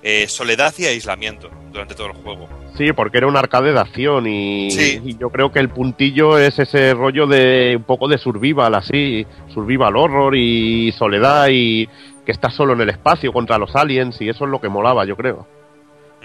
[0.10, 2.47] eh, soledad y aislamiento durante todo el juego.
[2.78, 5.01] Sí, porque era un arcade de acción y, Sí.
[5.03, 9.26] y yo creo que el puntillo es ese rollo de un poco de survival, así,
[9.53, 11.88] survival horror y soledad y
[12.26, 15.05] que estás solo en el espacio contra los aliens y eso es lo que molaba,
[15.05, 15.45] yo creo.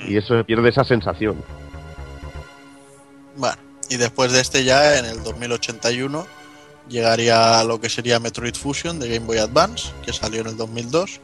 [0.07, 1.43] Y eso pierde esa sensación.
[3.37, 3.57] Bueno,
[3.89, 6.25] y después de este ya, en el 2081,
[6.89, 11.21] llegaría lo que sería Metroid Fusion de Game Boy Advance, que salió en el 2002.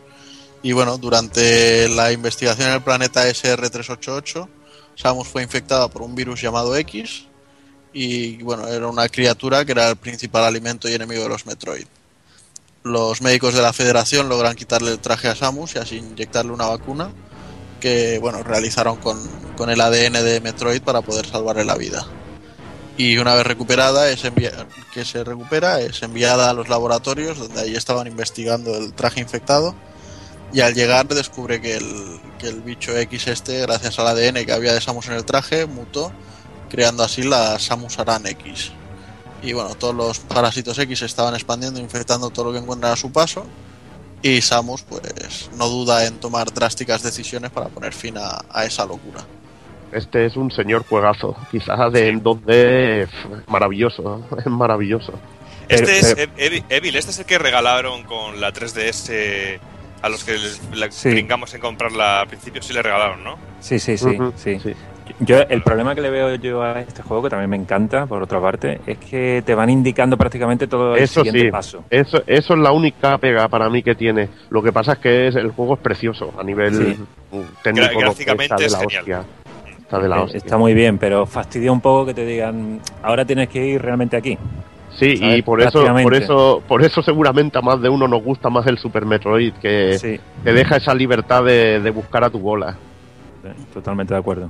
[0.62, 4.48] Y bueno, durante la investigación en el planeta SR388,
[4.96, 7.26] Samus fue infectada por un virus llamado X
[7.92, 11.86] y bueno, era una criatura que era el principal alimento y enemigo de los Metroid.
[12.82, 16.66] Los médicos de la Federación logran quitarle el traje a Samus y así inyectarle una
[16.66, 17.12] vacuna
[17.80, 19.18] que bueno, realizaron con,
[19.56, 22.06] con el ADN de Metroid para poder salvarle la vida.
[22.98, 24.22] Y una vez recuperada, es
[24.92, 29.76] que se recupera, es enviada a los laboratorios donde ahí estaban investigando el traje infectado.
[30.52, 34.52] Y al llegar descubre que el, que el bicho X este, gracias al ADN que
[34.52, 36.10] había de Samus en el traje, mutó,
[36.70, 38.72] creando así la Samus Aran X.
[39.42, 42.96] Y bueno, todos los parásitos X se estaban expandiendo, infectando todo lo que encuentran a
[42.96, 43.44] su paso.
[44.22, 48.84] Y Samus, pues, no duda en tomar drásticas decisiones para poner fin a, a esa
[48.84, 49.20] locura.
[49.92, 53.12] Este es un señor juegazo, quizás de en 2D pf,
[53.46, 55.12] maravilloso, es maravilloso.
[55.68, 59.58] Este es Pero- Ev- Evil, este es el que regalaron con la 3DS
[60.02, 61.10] a los que les, la Sí.
[61.10, 63.36] brincamos en comprarla al principio, sí le regalaron, ¿no?
[63.60, 64.58] Sí, sí, sí, sí.
[64.60, 64.74] sí.
[65.20, 68.22] Yo, el problema que le veo yo a este juego, que también me encanta, por
[68.22, 71.84] otra parte, es que te van indicando prácticamente todo el Eso siguiente sí, paso.
[71.88, 74.28] eso, eso es la única pega para mí que tiene.
[74.50, 77.02] Lo que pasa es que es, el juego es precioso a nivel Sí.
[77.36, 77.86] mm, técnico.
[77.94, 78.98] Gra- gráficamente está de es la genial.
[79.00, 79.24] hostia.
[79.80, 80.38] Está de la Eh, hostia.
[80.38, 84.14] Está muy bien, pero fastidia un poco que te digan, ahora tienes que ir realmente
[84.18, 84.36] aquí.
[84.98, 85.38] Sí, ¿sabes?
[85.38, 88.66] y por eso, por eso, por eso seguramente a más de uno nos gusta más
[88.66, 92.76] el Super Metroid, que Sí, te deja esa libertad de, de buscar a tu bola.
[93.72, 94.48] totalmente de acuerdo.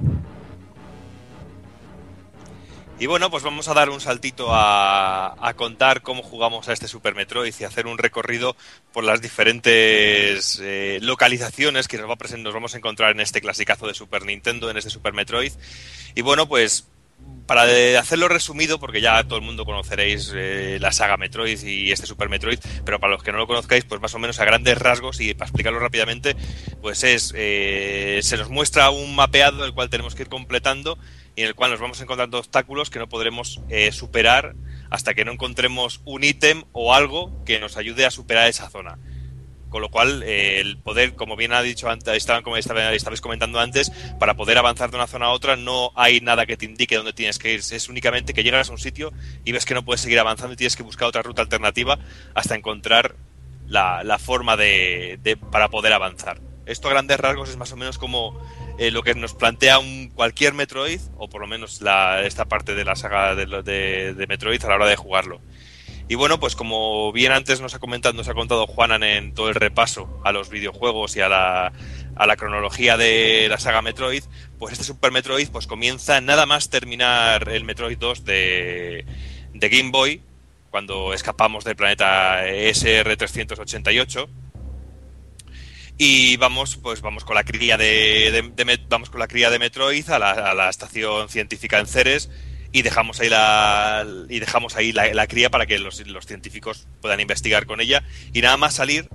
[3.00, 6.88] Y bueno, pues vamos a dar un saltito a, a contar cómo jugamos a este
[6.88, 8.56] Super Metroid y hacer un recorrido
[8.92, 13.40] por las diferentes eh, localizaciones que nos, va a nos vamos a encontrar en este
[13.40, 15.52] clasicazo de Super Nintendo, en este Super Metroid.
[16.16, 16.88] Y bueno, pues
[17.48, 17.62] para
[17.98, 22.28] hacerlo resumido, porque ya todo el mundo conoceréis eh, la saga Metroid y este Super
[22.28, 25.18] Metroid, pero para los que no lo conozcáis, pues más o menos a grandes rasgos
[25.20, 26.36] y para explicarlo rápidamente,
[26.82, 30.98] pues es eh, se nos muestra un mapeado el cual tenemos que ir completando
[31.36, 34.54] y en el cual nos vamos encontrando obstáculos que no podremos eh, superar
[34.90, 38.98] hasta que no encontremos un ítem o algo que nos ayude a superar esa zona.
[39.68, 43.20] Con lo cual, eh, el poder, como bien ha dicho antes, estaban, como estaba- estabais
[43.20, 46.64] comentando antes, para poder avanzar de una zona a otra no hay nada que te
[46.64, 47.60] indique dónde tienes que ir.
[47.60, 49.12] Es únicamente que llegas a un sitio
[49.44, 51.98] y ves que no puedes seguir avanzando y tienes que buscar otra ruta alternativa
[52.34, 53.14] hasta encontrar
[53.66, 56.40] la, la forma de, de- para poder avanzar.
[56.64, 58.38] Esto a grandes rasgos es más o menos como
[58.78, 62.74] eh, lo que nos plantea un cualquier Metroid, o por lo menos la, esta parte
[62.74, 65.40] de la saga de- de Metroid a la hora de jugarlo.
[66.08, 69.50] Y bueno, pues como bien antes nos ha comentado, nos ha contado Juanan en todo
[69.50, 71.72] el repaso a los videojuegos y a la,
[72.16, 74.24] a la cronología de la saga Metroid,
[74.58, 79.04] pues este Super Metroid pues comienza nada más terminar el Metroid 2 de,
[79.52, 80.22] de Game Boy,
[80.70, 84.28] cuando escapamos del planeta SR388
[85.98, 88.50] y vamos pues vamos con la cría de,
[88.88, 92.30] vamos con la cría de Metroid a la, a la estación científica en Ceres
[92.72, 96.86] y dejamos ahí la y dejamos ahí la, la cría para que los, los científicos
[97.00, 98.02] puedan investigar con ella
[98.32, 99.08] y nada más salir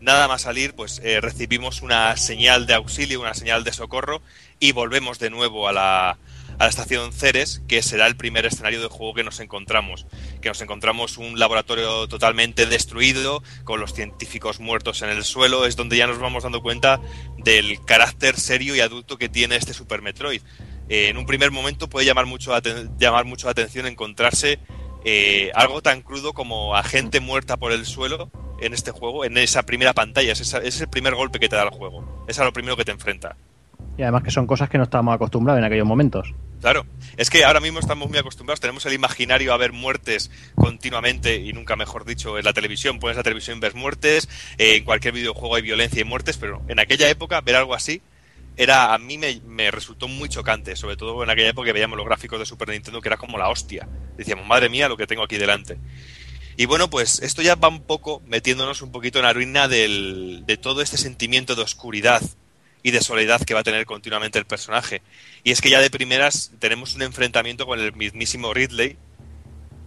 [0.00, 4.22] nada más salir pues eh, recibimos una señal de auxilio una señal de socorro
[4.60, 6.18] y volvemos de nuevo a la
[6.58, 10.06] a la estación Ceres, que será el primer escenario de juego que nos encontramos.
[10.42, 15.76] Que nos encontramos un laboratorio totalmente destruido, con los científicos muertos en el suelo, es
[15.76, 17.00] donde ya nos vamos dando cuenta
[17.36, 20.42] del carácter serio y adulto que tiene este Super Metroid.
[20.88, 24.58] Eh, en un primer momento puede llamar mucho, aten- llamar mucho la atención encontrarse
[25.04, 28.30] eh, algo tan crudo como a gente muerta por el suelo
[28.60, 30.32] en este juego, en esa primera pantalla.
[30.32, 32.24] Es, esa- es el primer golpe que te da el juego.
[32.28, 33.36] Es a lo primero que te enfrenta.
[33.96, 36.32] Y además que son cosas que no estábamos acostumbrados en aquellos momentos.
[36.60, 36.84] Claro,
[37.16, 41.52] es que ahora mismo estamos muy acostumbrados, tenemos el imaginario a ver muertes continuamente y
[41.52, 44.28] nunca mejor dicho en la televisión, pones la televisión y ves muertes,
[44.58, 48.02] eh, en cualquier videojuego hay violencia y muertes, pero en aquella época ver algo así
[48.58, 52.06] era a mí me, resultó muy chocante, sobre todo en aquella época que veíamos los
[52.06, 53.88] gráficos de Super Nintendo que era como la hostia.
[54.16, 55.78] Decíamos, madre mía, lo que tengo aquí delante.
[56.56, 60.42] Y bueno, pues esto ya va un poco metiéndonos un poquito en la ruina del,
[60.44, 62.20] de todo este sentimiento de oscuridad
[62.82, 65.02] y de soledad que va a tener continuamente el personaje.
[65.44, 68.98] Y es que ya de primeras tenemos un enfrentamiento con el mismísimo Ridley,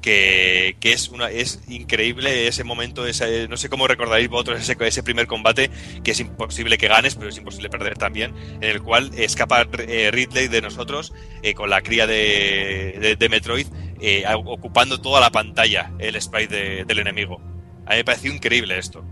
[0.01, 4.75] que, que es una es increíble ese momento, ese, no sé cómo recordaréis vosotros ese,
[4.85, 5.69] ese primer combate,
[6.03, 10.09] que es imposible que ganes, pero es imposible perder también, en el cual escapa eh,
[10.11, 13.67] Ridley de nosotros eh, con la cría de, de, de Metroid,
[13.99, 17.41] eh, ocupando toda la pantalla el sprite de- del enemigo.
[17.85, 19.05] A mí me pareció increíble esto.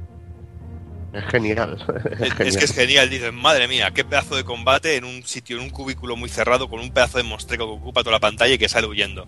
[1.12, 1.78] Es genial.
[2.20, 2.48] Es, Es, genial.
[2.48, 5.64] es que es genial, dices, madre mía, qué pedazo de combate en un sitio, en
[5.64, 8.58] un cubículo muy cerrado, con un pedazo de monstruo que ocupa toda la pantalla y
[8.60, 9.28] que sale huyendo.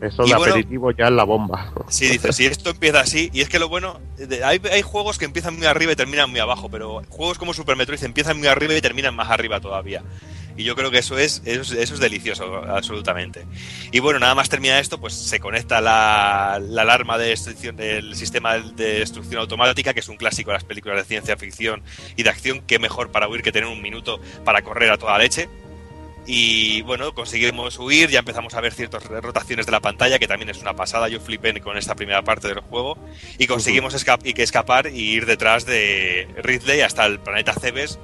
[0.00, 1.72] Eso y de bueno- aperitivo ya es la bomba.
[1.88, 5.18] Sí, dices, si esto empieza así, y es que lo bueno, de- hay, hay juegos
[5.18, 8.46] que empiezan muy arriba y terminan muy abajo, pero juegos como Super Metroid empiezan muy
[8.48, 10.02] arriba y terminan más arriba todavía.
[10.56, 13.46] Y yo creo que eso es, eso es, eso es delicioso, absolutamente.
[13.92, 18.16] Y bueno, nada más termina esto, pues se conecta la, la alarma de destrucción del
[18.16, 21.80] sistema de destrucción automática, que es un clásico de las películas de ciencia ficción
[22.16, 22.62] y de acción.
[22.66, 25.48] Qué mejor para huir que tener un minuto para correr a toda leche.
[26.30, 30.50] Y bueno, conseguimos huir, ya empezamos a ver ciertas rotaciones de la pantalla, que también
[30.50, 31.08] es una pasada.
[31.08, 32.98] Yo flipé con esta primera parte del juego.
[33.38, 37.98] Y conseguimos esca- y que escapar y ir detrás de Ridley hasta el planeta Cebes,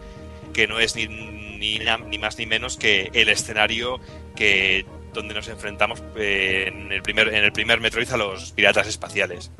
[0.55, 4.01] que no es ni, ni, na- ni más ni menos que el escenario
[4.35, 8.89] que donde nos enfrentamos eh, en el primer en el primer Metroid a los piratas
[8.89, 9.53] espaciales.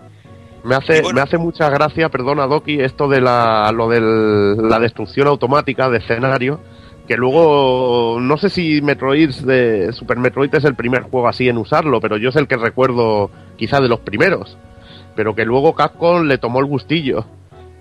[0.65, 1.17] Me hace, bueno.
[1.17, 5.99] me hace mucha gracia, perdona Doki, esto de la, lo de la destrucción automática de
[5.99, 6.59] escenario,
[7.07, 11.59] que luego, no sé si Metroid de Super Metroid es el primer juego así en
[11.59, 14.57] usarlo, pero yo es el que recuerdo quizá de los primeros,
[15.15, 17.25] pero que luego Capcom le tomó el gustillo.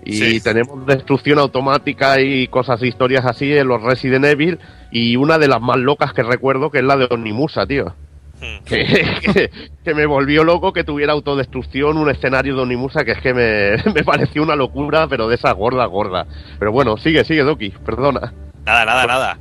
[0.06, 0.40] Y Sí.
[0.42, 4.58] tenemos destrucción automática y cosas, historias así en los Resident Evil,
[4.90, 7.94] y una de las más locas que recuerdo que es la de Onimusa, tío
[8.40, 8.64] Hmm.
[8.64, 8.84] que,
[9.32, 9.50] que,
[9.84, 13.76] que me volvió loco que tuviera autodestrucción un escenario de Onimusa que es que me,
[13.94, 16.26] me pareció una locura, pero de esa gorda, gorda.
[16.58, 18.34] Pero bueno, sigue, sigue, Doki, perdona.
[18.64, 19.38] Nada, nada, nada.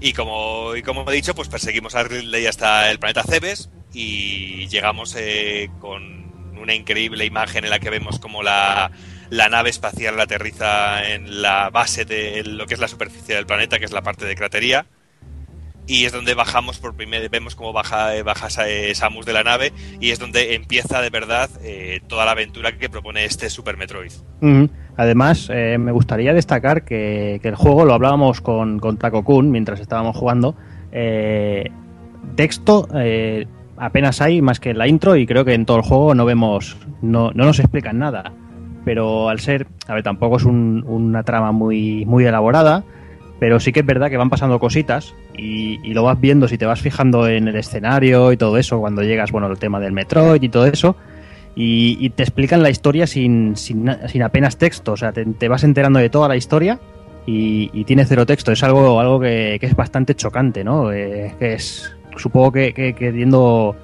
[0.00, 4.68] Y como, y como he dicho, pues perseguimos a Ridley hasta el planeta Cebes y
[4.68, 6.28] llegamos eh, con
[6.60, 8.90] una increíble imagen en la que vemos como la,
[9.30, 13.78] la nave espacial aterriza en la base de lo que es la superficie del planeta,
[13.78, 14.86] que es la parte de cratería.
[15.86, 19.42] Y es donde bajamos por primera vemos cómo baja, eh, baja eh, Samus de la
[19.42, 21.48] nave y es donde empieza de verdad
[22.08, 24.12] toda la aventura que propone este Super Metroid.
[24.98, 29.78] Además, eh, me gustaría destacar que, el juego, lo hablábamos con, con Taco Kun mientras
[29.80, 30.56] estábamos jugando,
[30.90, 31.70] eh,
[32.34, 33.46] texto eh,
[33.76, 36.24] apenas hay más que en la intro y creo que en todo el juego no
[36.24, 38.32] vemos, no, no nos explican nada.
[38.84, 42.82] Pero al ser, a ver, tampoco es un- una trama muy, muy elaborada,
[43.38, 46.58] pero sí que es verdad que van pasando cositas y, y lo vas viendo si
[46.58, 49.92] te vas fijando en el escenario y todo eso, cuando llegas, bueno, el tema del
[49.92, 50.96] Metroid y todo eso,
[51.58, 55.48] y, y te explican la historia sin, sin, sin apenas texto, o sea, te, te
[55.48, 56.78] vas enterando de toda la historia
[57.26, 60.92] y, y tiene cero texto, es algo, algo que, que es bastante chocante, ¿no?
[60.92, 63.74] Eh, que es, supongo que, que queriendo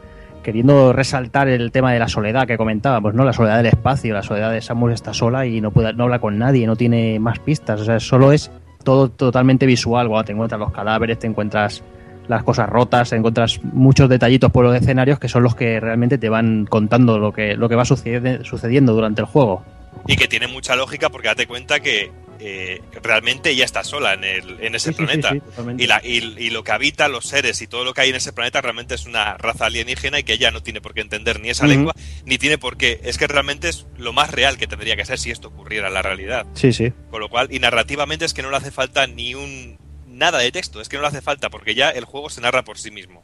[0.45, 3.25] queriendo resaltar el tema de la soledad que comentábamos, ¿no?
[3.25, 6.21] La soledad del espacio, la soledad de Samus está sola y no puede, no habla
[6.21, 8.53] con nadie, no tiene más pistas, o sea, solo es
[8.85, 11.83] todo totalmente visual, cuando te encuentras los cadáveres, te encuentras
[12.29, 16.29] las cosas rotas, encuentras muchos detallitos por los escenarios que son los que realmente te
[16.29, 19.63] van contando lo que, lo que va sucediendo durante el juego.
[20.07, 22.11] Y que tiene mucha lógica porque date cuenta que
[22.41, 25.31] eh, realmente ella está sola en, el, en ese Sí, sí, sí, planeta.
[25.31, 25.41] sí,
[25.79, 28.17] y, la, y, y lo que habita, los seres y todo lo que hay en
[28.17, 31.41] ese planeta realmente es una raza alienígena y que ella no tiene por qué entender
[31.41, 31.95] ni esa lengua,
[32.27, 33.01] ni tiene por qué.
[33.05, 35.95] Es que realmente es lo más real que tendría que ser si esto ocurriera en
[35.95, 36.45] la realidad.
[36.55, 36.93] Sí, sí.
[37.11, 39.79] Con lo cual, y narrativamente es que no le hace falta ni un
[40.15, 42.65] nada de texto, es que no le hace falta porque ya el juego se narra
[42.65, 43.23] por sí mismo.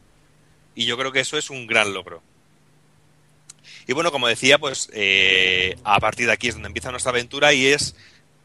[0.74, 2.22] Y yo creo que eso es un gran logro.
[3.86, 7.52] Y bueno, como decía, pues eh, a partir de aquí es donde empieza nuestra aventura
[7.52, 7.96] y es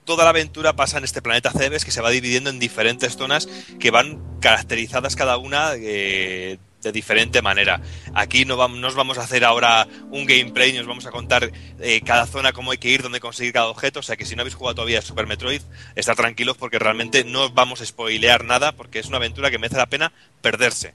[0.06, 3.48] toda la aventura pasa en este planeta Cebes que se va dividiendo en diferentes zonas
[3.80, 7.81] que van caracterizadas cada una eh, de diferente manera.
[8.13, 11.51] Aquí no vamos, nos vamos a hacer ahora un gameplay, ni os vamos a contar
[11.79, 13.99] eh, cada zona cómo hay que ir, dónde conseguir cada objeto.
[13.99, 15.61] O sea que si no habéis jugado todavía Super Metroid,
[15.95, 19.57] estar tranquilos porque realmente no os vamos a spoilear nada porque es una aventura que
[19.57, 20.11] merece la pena
[20.41, 20.93] perderse.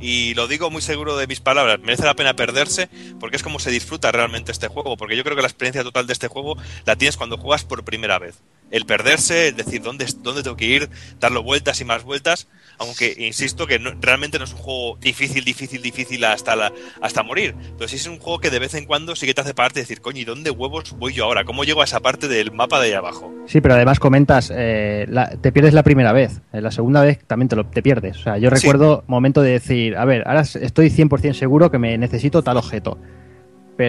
[0.00, 2.88] Y lo digo muy seguro de mis palabras, merece la pena perderse
[3.20, 6.08] porque es como se disfruta realmente este juego, porque yo creo que la experiencia total
[6.08, 8.34] de este juego la tienes cuando juegas por primera vez.
[8.72, 10.90] El perderse, el decir dónde, dónde tengo que ir,
[11.20, 12.48] darle vueltas y más vueltas,
[12.82, 17.22] aunque insisto que no- realmente no es un juego difícil, difícil, difícil hasta, la- hasta
[17.22, 19.54] morir, pero sí es un juego que de vez en cuando sí que te hace
[19.54, 21.44] pararte y decir, coño, ¿y dónde huevos voy yo ahora?
[21.44, 23.32] ¿Cómo llego a esa parte del mapa de ahí abajo?
[23.46, 27.18] Sí, pero además comentas, eh, la- te pierdes la primera vez, eh, la segunda vez
[27.26, 28.18] también te, lo, te pierdes.
[28.18, 28.56] O sea, yo Sí.
[28.56, 32.98] recuerdo momento de decir, a ver, ahora estoy 100% seguro que me necesito tal objeto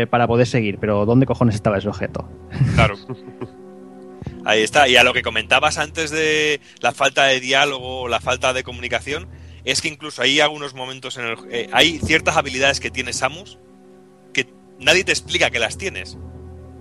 [0.10, 2.28] para poder seguir, pero ¿dónde cojones estaba ese objeto?
[2.76, 2.96] Claro.
[4.46, 4.88] Ahí está.
[4.88, 9.30] Y a lo que comentabas antes de la falta de diálogo, la falta de comunicación,
[9.64, 13.58] es que incluso hay algunos momentos en el eh, hay ciertas habilidades que tiene Samus
[14.34, 14.48] que
[14.80, 16.18] nadie te explica que las tienes.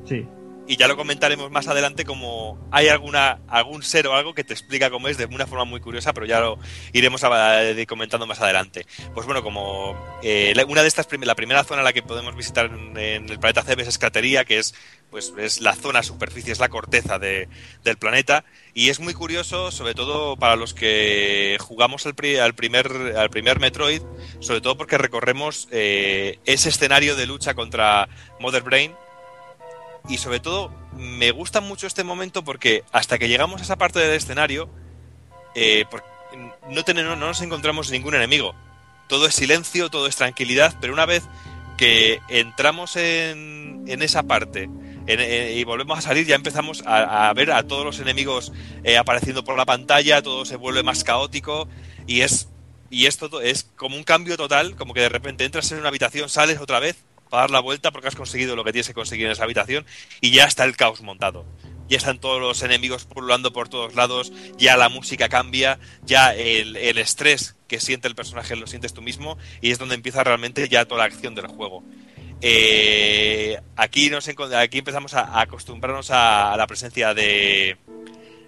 [0.04, 0.26] Sí.
[0.68, 4.52] Y ya lo comentaremos más adelante como hay alguna algún ser o algo que te
[4.54, 6.58] explica cómo es de una forma muy curiosa, pero ya lo
[6.92, 8.86] iremos a- eh, comentando más adelante.
[9.12, 12.36] Pues bueno, como eh, una de estas prim- la primera zona en la que podemos
[12.36, 12.96] visitar en,
[13.28, 14.74] el planeta Cebes es Cratería, que es
[15.10, 17.48] pues es la zona superficie, es la corteza de-
[17.84, 23.28] del planeta y es muy curioso, sobre todo para los que jugamos al primer al
[23.30, 24.00] primer Metroid,
[24.40, 28.08] sobre todo porque recorremos eh, ese escenario de lucha contra
[28.40, 28.94] Mother Brain
[30.08, 33.98] y sobre todo me gusta mucho este momento porque hasta que llegamos a esa parte
[33.98, 34.68] del escenario,
[35.54, 35.84] eh,
[36.68, 38.54] no, tenemos, no nos encontramos ningún enemigo.
[39.08, 41.24] Todo es silencio, todo es tranquilidad, pero una vez
[41.76, 44.68] que entramos en, en esa parte
[45.06, 48.52] en- y volvemos a salir, ya empezamos a, a ver a todos los enemigos
[48.84, 51.68] eh, apareciendo por la pantalla, todo se vuelve más caótico
[52.06, 52.48] y es
[52.90, 55.88] y esto to- es como un cambio total, como que de repente entras en una
[55.88, 56.96] habitación, sales otra vez
[57.32, 59.86] para dar la vuelta porque has conseguido lo que tienes que conseguir en esa habitación
[60.20, 61.46] y ya está el caos montado.
[61.88, 66.76] Ya están todos los enemigos pululando por todos lados, ya la música cambia, ya el,
[66.76, 70.68] el estrés que siente el personaje lo sientes tú mismo y es donde empieza realmente
[70.68, 71.82] ya toda la acción del juego.
[72.42, 77.78] Eh, aquí, nos, aquí empezamos a, acostumbrarnos a, a la presencia de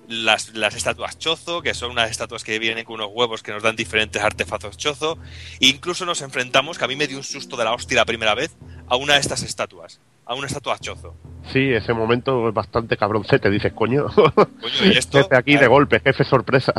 [0.09, 3.63] las, las estatuas chozo, que son unas estatuas que vienen con unos huevos que nos
[3.63, 5.19] dan diferentes artefactos chozo.
[5.61, 8.05] E incluso nos enfrentamos, que a mí me dio un susto de la hostia la
[8.05, 8.57] primera vez,
[8.89, 11.15] a una de estas estatuas, a una estatua chozo.
[11.53, 14.07] Sí, ese momento es bastante cabroncete, dices, coño.
[14.15, 16.73] Coño, y esto, Jefe aquí de golpe, jefe sorpresa.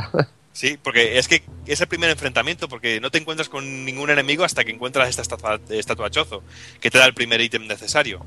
[0.56, 4.46] Sí, porque es que es el primer enfrentamiento, porque no te encuentras con ningún enemigo
[4.46, 6.44] hasta que encuentras esta estatua, estatua chozo,
[6.80, 8.26] que te da el primer ítem necesario.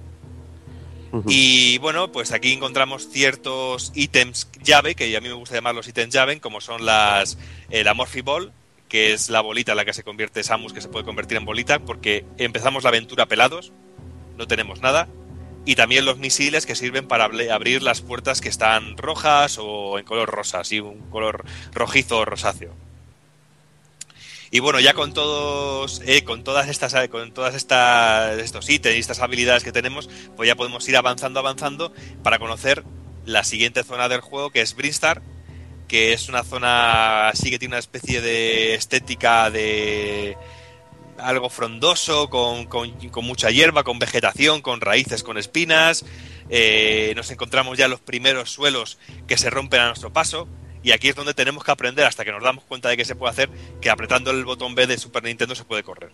[1.26, 5.88] Y bueno, pues aquí encontramos ciertos ítems llave, que a mí me gusta llamar los
[5.88, 7.38] ítems llave, como son las
[7.70, 8.52] eh, la Morphy Ball,
[8.88, 11.78] que es la bolita la que se convierte Samus, que se puede convertir en bolita,
[11.78, 13.72] porque empezamos la aventura pelados,
[14.36, 15.08] no tenemos nada.
[15.64, 20.04] Y también los misiles que sirven para abrir las puertas que están rojas o en
[20.04, 22.74] color rosa, así un color rojizo o rosáceo.
[24.50, 29.00] Y bueno, ya con todos, eh, con todas estas, con todas estas, estos ítems y
[29.00, 32.82] estas habilidades que tenemos, pues ya podemos ir avanzando, avanzando para conocer
[33.26, 35.20] la siguiente zona del juego, que es Brinstar,
[35.88, 40.36] que es una zona así que tiene una especie de estética de
[41.18, 46.04] algo frondoso, con, con- con mucha hierba, con vegetación, con raíces, con espinas.
[46.50, 50.46] Eh, nos encontramos ya los primeros suelos que se rompen a nuestro paso.
[50.82, 53.16] Y aquí es donde tenemos que aprender, hasta que nos damos cuenta de que se
[53.16, 56.10] puede hacer, que apretando el botón B de Super Nintendo se puede correr.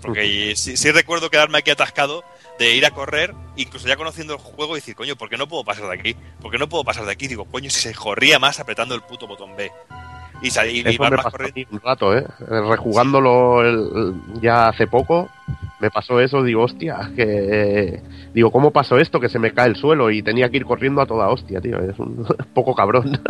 [0.00, 2.24] Porque sí, sí recuerdo quedarme aquí atascado
[2.60, 5.48] de ir a correr, incluso ya conociendo el juego, y decir, coño, ¿por qué no
[5.48, 6.14] puedo pasar de aquí?
[6.42, 7.26] ¿Por qué no puedo pasar de aquí?
[7.26, 9.70] Digo, coño, si se corría más apretando el puto botón B.
[10.42, 11.60] Y, sal- y, más corriendo.
[11.72, 12.24] un rato, ¿eh?
[12.48, 15.28] Rejugándolo el- ya hace poco,
[15.80, 18.00] me pasó eso, digo, hostia, que...
[18.34, 19.20] Digo, ¿cómo pasó esto?
[19.20, 21.78] Que se me cae el suelo y tenía que ir corriendo a toda hostia, tío.
[21.80, 23.20] Es un poco cabrón.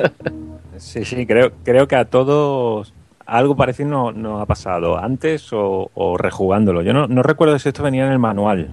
[0.76, 2.92] Sí, sí, creo, creo que a todos
[3.26, 6.82] algo parecido no- nos ha pasado antes o, o rejugándolo.
[6.82, 8.70] Yo no, no recuerdo si esto venía en el manual,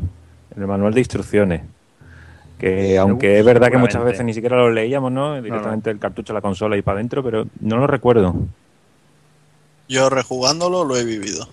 [0.58, 1.62] en el manual de instrucciones.
[2.60, 5.40] Que aunque es verdad que muchas veces ni siquiera lo leíamos, ¿no?
[5.42, 8.36] Directamente el cartucho, la consola y para adentro, pero no lo recuerdo.
[9.88, 11.48] Yo rejugándolo lo he vivido.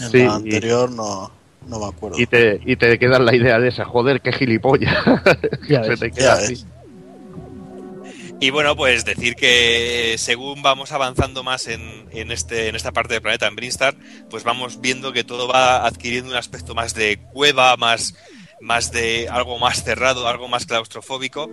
[0.00, 1.30] En Sí, la y- anterior no,
[1.68, 2.18] no me acuerdo.
[2.18, 4.92] y te, y te queda la idea de esa, joder, qué gilipollas.
[5.68, 6.64] Ya se ves, te queda ya así.
[8.40, 13.14] Y bueno, pues decir que según vamos avanzando más en, en, este, en esta parte
[13.14, 13.96] del planeta, en Brinstar,
[14.28, 18.14] pues vamos viendo que todo va adquiriendo un aspecto más de cueva, más,
[18.60, 21.48] más de algo más cerrado, algo más claustrofóbico.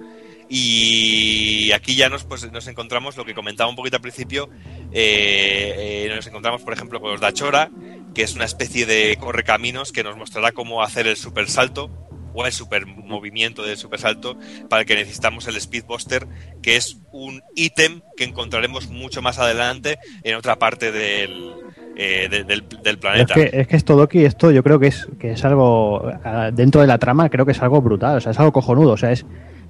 [0.49, 4.49] Y aquí ya nos, pues, nos encontramos lo que comentaba un poquito al principio.
[4.91, 7.71] eh, eh, nos encontramos, por ejemplo, con los Dachora,
[8.13, 11.89] que es una especie de correcaminos que nos mostrará cómo hacer el super salto
[12.33, 14.37] o el super movimiento del super salto
[14.69, 16.27] para el que necesitamos el Speedbuster,
[16.61, 21.51] que es un ítem que encontraremos mucho más adelante en otra parte del,
[21.97, 23.33] eh, de- del, del Pero es planeta.
[23.33, 26.81] que, es que esto, Doki, esto yo creo que es, que es algo, ah, dentro
[26.81, 29.11] de la trama, creo que es algo brutal, o sea, es algo cojonudo, o sea,
[29.11, 29.25] es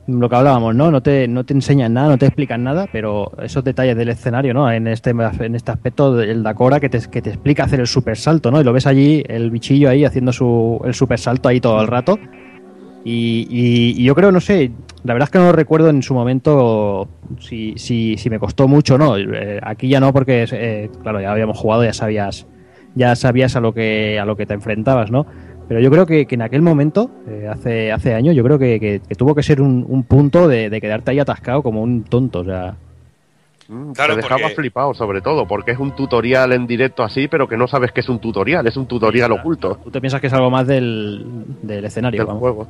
[0.08, 0.90] lo que hablábamos, ¿no?
[0.90, 4.52] No te, no te enseñan nada, no te explican nada, pero esos detalles del escenario,
[4.54, 4.70] ¿no?
[4.72, 8.18] En este, en este aspecto, el Dakora que te, que te explica hacer el super
[8.18, 8.60] salto, ¿no?
[8.60, 11.88] Y lo ves allí, el bichillo ahí haciendo su, el super salto ahí todo el
[11.88, 12.18] rato.
[13.04, 14.72] Y, y- y yo creo, no sé,
[15.04, 17.08] la verdad es que no recuerdo en su momento
[17.40, 19.18] si, si, si me costó mucho o no.
[19.18, 22.46] Eh, aquí ya no, porque eh, claro, ya habíamos jugado, ya sabías,
[22.96, 25.26] ya sabías a lo que, a lo que te enfrentabas, ¿no?
[25.68, 29.02] Pero yo creo que, en aquel momento, eh, hace, hace años, yo creo que, que-
[29.08, 32.40] que tuvo que ser un, un punto de, de quedarte ahí atascado como un tonto.
[32.42, 32.76] O sea,
[33.94, 37.48] Claro, te dejaba porque- flipado, sobre todo, porque es un tutorial en directo así, pero
[37.48, 40.28] que no sabes que es un tutorial, es un tutorial oculto tú te piensas que
[40.28, 41.26] es algo más del,
[41.62, 42.20] del escenario.
[42.20, 42.42] del vamos.
[42.42, 42.68] juego.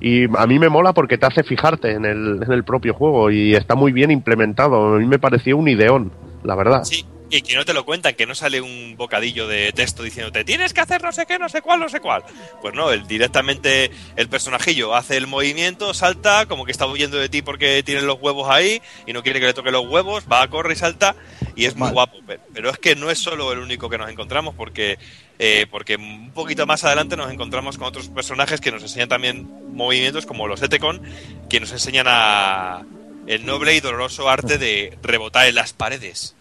[0.00, 3.30] Y a mí me mola porque te hace fijarte en el, en el propio juego
[3.30, 4.96] y está muy bien implementado.
[4.96, 6.10] A mí me pareció un ideón,
[6.42, 6.82] la verdad.
[6.82, 10.44] Sí, y que no te lo cuentan, que no sale un bocadillo de texto diciéndote
[10.44, 12.22] tienes que hacer no sé qué, no sé cuál, no sé cuál.
[12.60, 17.30] Pues no, el, directamente el personajillo hace el movimiento, salta, como que está huyendo de
[17.30, 20.46] ti porque tiene los huevos ahí y no quiere que le toque los huevos, va,
[20.48, 21.16] corre y salta
[21.56, 22.18] y es muy guapo.
[22.26, 24.98] Pero, pero es que no es solo el único que nos encontramos porque,
[25.38, 29.48] eh, porque un poquito más adelante nos encontramos con otros personajes que nos enseñan también
[29.74, 31.00] movimientos como los Etecon,
[31.48, 32.82] que nos enseñan a
[33.26, 36.36] el noble y doloroso arte de rebotar en las paredes.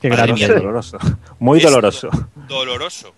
[0.00, 0.98] Qué mía, doloroso.
[1.38, 2.08] Muy Es doloroso.
[2.48, 3.12] doloroso.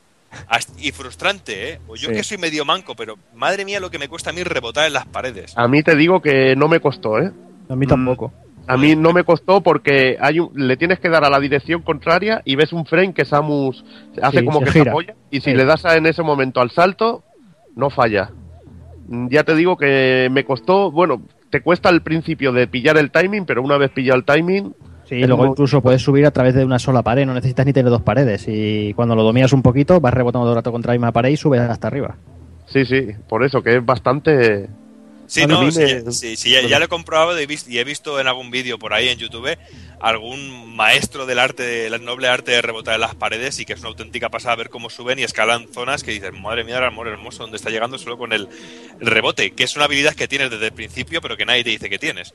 [0.78, 1.80] Y frustrante, ¿eh?
[1.88, 2.14] O Yo Sí.
[2.14, 4.92] que soy medio manco, pero madre mía lo que me cuesta a mí rebotar en
[4.92, 5.52] las paredes.
[5.56, 7.32] A mí te digo que no me costó, ¿eh?
[7.68, 8.32] A mí tampoco.
[8.66, 11.82] A mí no me costó porque hay un- le tienes que dar a la dirección
[11.82, 13.84] contraria y ves un frame que Samus
[14.22, 14.84] hace Sí, como se que gira.
[14.84, 15.56] se apoya y si Sí.
[15.56, 17.24] le das a- en ese momento al salto,
[17.74, 18.30] no falla.
[19.08, 23.10] Mm, Ya te digo que me costó, bueno, te cuesta al principio de pillar el
[23.10, 24.72] timing, pero una vez pillado el timing,
[25.10, 27.90] Sí, luego incluso puedes subir a través de una sola pared, no necesitas ni tener
[27.90, 28.44] dos paredes.
[28.46, 31.30] Y cuando lo dominas un poquito, vas rebotando todo el rato contra la misma pared
[31.30, 32.16] y subes hasta arriba.
[32.66, 34.68] sí, sí, por eso que es bastante...
[35.30, 37.84] Sí, no, sí, sí, sí, ya, ya lo he comprobado y he, visto, y he
[37.84, 39.56] visto en algún vídeo por ahí en YouTube
[40.00, 43.80] algún maestro del arte, del noble arte de rebotar en las paredes y que es
[43.80, 47.06] una auténtica pasada ver cómo suben y escalan zonas que dices, madre mía, el amor
[47.06, 48.48] hermoso, donde está llegando solo con el,
[48.98, 51.88] rebote, que es una habilidad que tienes desde el principio, pero que nadie te dice
[51.88, 52.34] que tienes.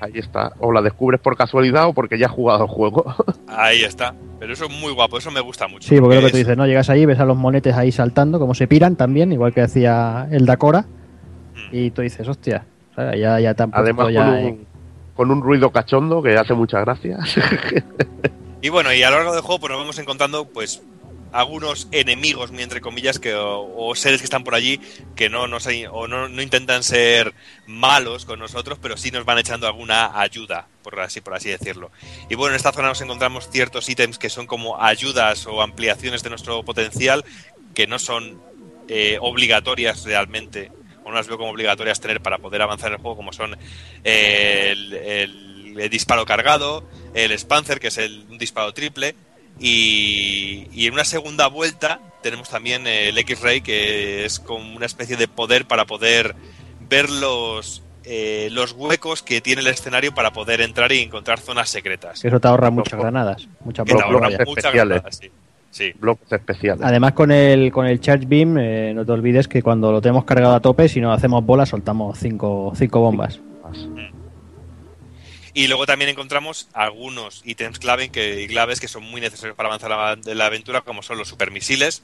[0.00, 0.52] Ahí está.
[0.60, 3.14] O la descubres por casualidad o porque ya has jugado el juego.
[3.48, 4.14] Ahí está.
[4.38, 5.88] Pero eso es muy guapo, eso me gusta mucho.
[5.88, 6.66] Sí, porque es lo que tú es- dices, ¿no?
[6.66, 10.28] Llegas ahí, ves a los monetes ahí saltando, como se piran también, igual que hacía
[10.30, 10.86] el Dakora.
[11.72, 12.64] Y tú dices, hostia,
[12.94, 13.20] ¿sabes?
[13.20, 14.66] ya, ya te han puesto Además ya con en- un,
[15.14, 17.36] con un ruido cachondo que hace muchas gracias.
[18.60, 20.82] Y bueno, y a lo largo del juego pues nos vamos encontrando pues
[21.30, 24.80] algunos enemigos, entre comillas, que o, o seres que están por allí
[25.14, 27.34] que no nos o no, no intentan ser
[27.68, 31.92] malos con nosotros, pero sí nos van echando alguna ayuda, por así por así decirlo.
[32.28, 36.24] Y bueno, en esta zona nos encontramos ciertos ítems que son como ayudas o ampliaciones
[36.24, 37.24] de nuestro potencial
[37.74, 38.40] que no son
[38.88, 40.72] eh, obligatorias realmente
[41.10, 43.56] no las veo como obligatorias tener para poder avanzar en el juego, como son
[44.04, 45.48] eh, el, el-
[45.78, 46.82] el disparo cargado,
[47.14, 49.14] el Spanzer, que es el, un disparo triple,
[49.60, 55.16] y, y en una segunda vuelta tenemos también el X-Ray, que es como una especie
[55.16, 56.34] de poder para poder
[56.88, 61.70] ver los, eh, los huecos que tiene el escenario para poder entrar y encontrar zonas
[61.70, 62.24] secretas.
[62.24, 64.02] eso te ahorra muchas granadas, muchas Que te
[64.46, 65.30] muchas granadas, sí.
[65.70, 65.92] Sí.
[65.98, 66.84] Bloques especiales.
[66.84, 70.24] Además con el con el Charge Beam, eh, no te olvides que cuando lo tenemos
[70.24, 73.40] cargado a tope, si no hacemos bola, soltamos cinco, cinco bombas.
[75.54, 79.90] Y luego también encontramos algunos ítems clave que, claves que son muy necesarios para avanzar
[79.90, 82.02] la, de la aventura, como son los supermisiles,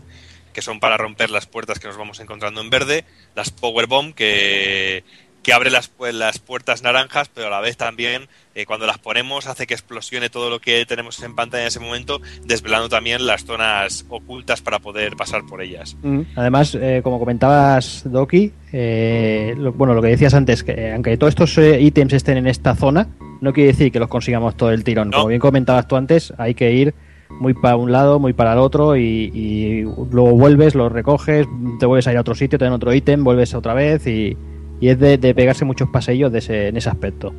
[0.52, 3.04] que son para romper las puertas que nos vamos encontrando en verde,
[3.34, 5.04] las Power Bomb, que,
[5.44, 8.98] que abre las, pu- las puertas naranjas, pero a la vez también, eh, cuando las
[8.98, 13.26] ponemos, hace que explosione todo lo que tenemos en pantalla en ese momento, desvelando también
[13.26, 15.96] las zonas ocultas para poder pasar por ellas.
[16.34, 21.16] Además, eh, como comentabas, Doki, eh, lo- bueno, lo que decías antes, que eh, aunque
[21.18, 23.08] todos estos eh, ítems estén en esta zona,
[23.40, 25.10] no quiere decir que los consigamos todo el tirón.
[25.10, 25.18] No.
[25.18, 26.94] Como bien comentabas tú antes, hay que ir
[27.28, 31.46] muy para un lado, muy para el otro, y, y luego vuelves, los recoges,
[31.80, 34.36] te vuelves a ir a otro sitio, te dan otro ítem, vuelves otra vez, y,
[34.84, 37.32] y es de, de pegarse muchos paseillos de ese, en ese aspecto.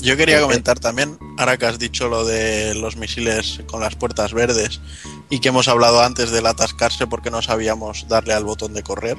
[0.00, 4.34] Yo quería comentar también, ahora que has dicho lo de los misiles con las puertas
[4.34, 4.82] verdes
[5.30, 9.16] y que hemos hablado antes del atascarse porque no sabíamos darle al botón de correr.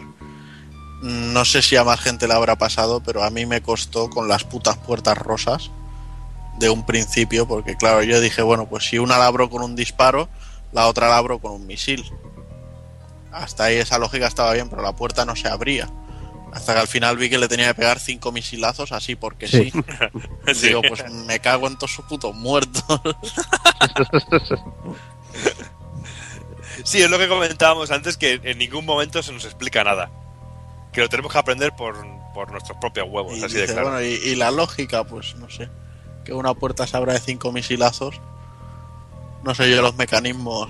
[1.02, 4.28] No sé si a más gente le habrá pasado, pero a mí me costó con
[4.28, 5.72] las putas puertas rosas
[6.60, 9.76] de un principio, porque claro, yo dije, bueno, pues si una la abro con un
[9.76, 10.30] disparo,
[10.72, 12.06] la otra la abro con un misil.
[13.32, 15.90] Hasta ahí esa lógica estaba bien, pero la puerta no se abría.
[16.52, 19.72] Hasta que al final vi que le tenía que pegar cinco misilazos así porque Sí.
[19.72, 19.84] sí.
[20.54, 20.68] Sí.
[20.68, 22.84] Digo, pues me cago en todos sus putos muertos.
[26.84, 30.10] Sí, es lo que comentábamos antes, que en ningún momento se nos explica nada.
[30.92, 31.96] Que lo tenemos que aprender por,
[32.34, 33.92] por nuestros propios huevos, y, así de claro.
[33.92, 35.70] bueno, y, y la lógica, pues no sé.
[36.26, 38.20] Que una puerta se abra de cinco misilazos.
[39.44, 40.70] No sé yo los mecanismos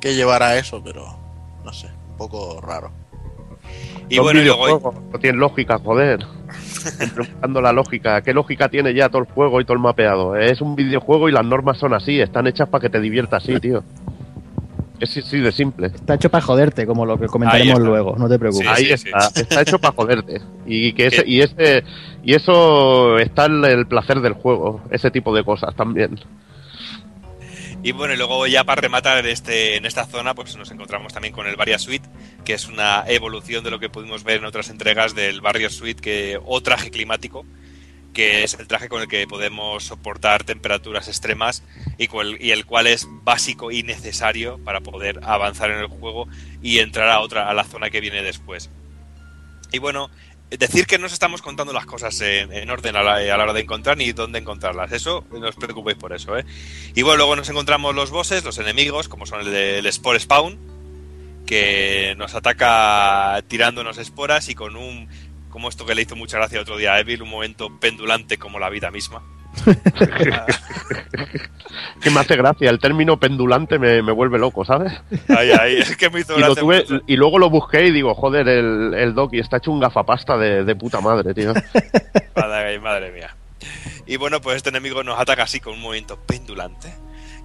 [0.00, 1.18] que llevará eso, pero
[1.64, 2.90] no sé, un poco raro.
[4.08, 6.24] Y Son bueno, y luego videojuegos, no tienen lógica, joder.
[6.68, 8.22] Siempre buscando la lógica.
[8.22, 10.36] ¿Qué lógica tiene ya todo el juego y todo el mapeado?
[10.36, 13.58] Es un videojuego y las normas son así, están hechas para que te diviertas así,
[13.60, 13.82] tío.
[15.00, 15.88] Es así de simple.
[15.88, 18.66] Está hecho para joderte, como lo que comentaremos luego, no te preocupes.
[18.66, 20.40] Sí, Ahí sí, está, está hecho para joderte.
[20.66, 21.84] Y que ese, y ese,
[22.24, 26.18] y eso está en el placer del juego, ese tipo de cosas también.
[27.82, 31.32] Y bueno, y luego ya para rematar este, en esta zona, pues nos encontramos también
[31.32, 32.08] con el Varia Suite,
[32.44, 36.02] que es una evolución de lo que pudimos ver en otras entregas del Barrier Suite,
[36.02, 37.46] que, o traje climático,
[38.12, 41.62] que es el traje con el que podemos soportar temperaturas extremas
[41.98, 42.08] y,
[42.40, 46.26] y el cual es básico y necesario para poder avanzar en el juego
[46.60, 48.70] y entrar a otra, a la zona que viene después.
[49.70, 50.10] Y bueno,
[50.50, 53.42] decir que no os estamos contando las cosas en, en orden a la, a la
[53.42, 54.92] hora de encontrar ni dónde encontrarlas.
[54.92, 56.44] Eso, no os preocupéis por eso, ¿eh?
[56.94, 60.58] Y bueno, luego nos encontramos los bosses, los enemigos, como son el, el Spore Spawn,
[61.46, 65.08] que nos ataca tirándonos esporas y con un,
[65.50, 68.58] como esto que le hizo mucha gracia otro día a Evil, un momento pendulante como
[68.58, 69.22] la vida misma.
[72.02, 74.92] que me hace gracia, el término pendulante me, me vuelve loco, ¿sabes?
[75.28, 77.04] Ahí, ahí, es que me hizo Y, lo gracia tuve- mucho.
[77.06, 80.64] y luego lo busqué y digo, joder, el, el Doki está hecho un gafapasta de,
[80.64, 81.52] de puta madre, tío.
[82.36, 83.34] Madre, madre mía.
[84.06, 86.92] Y bueno, pues este enemigo nos ataca así con un movimiento pendulante.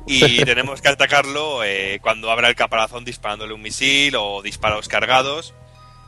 [0.05, 5.53] Y tenemos que atacarlo eh, cuando abra el caparazón disparándole un misil o disparos cargados.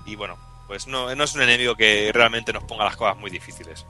[0.06, 0.38] Y bueno,
[0.68, 3.86] pues no, no es un enemigo que realmente nos ponga las cosas muy difíciles.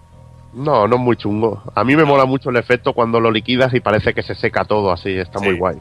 [0.56, 1.62] No, no es muy chungo.
[1.76, 4.64] A mí me mola mucho el efecto cuando lo liquidas y parece que se seca
[4.66, 5.46] todo así, está Sí.
[5.46, 5.78] muy guay.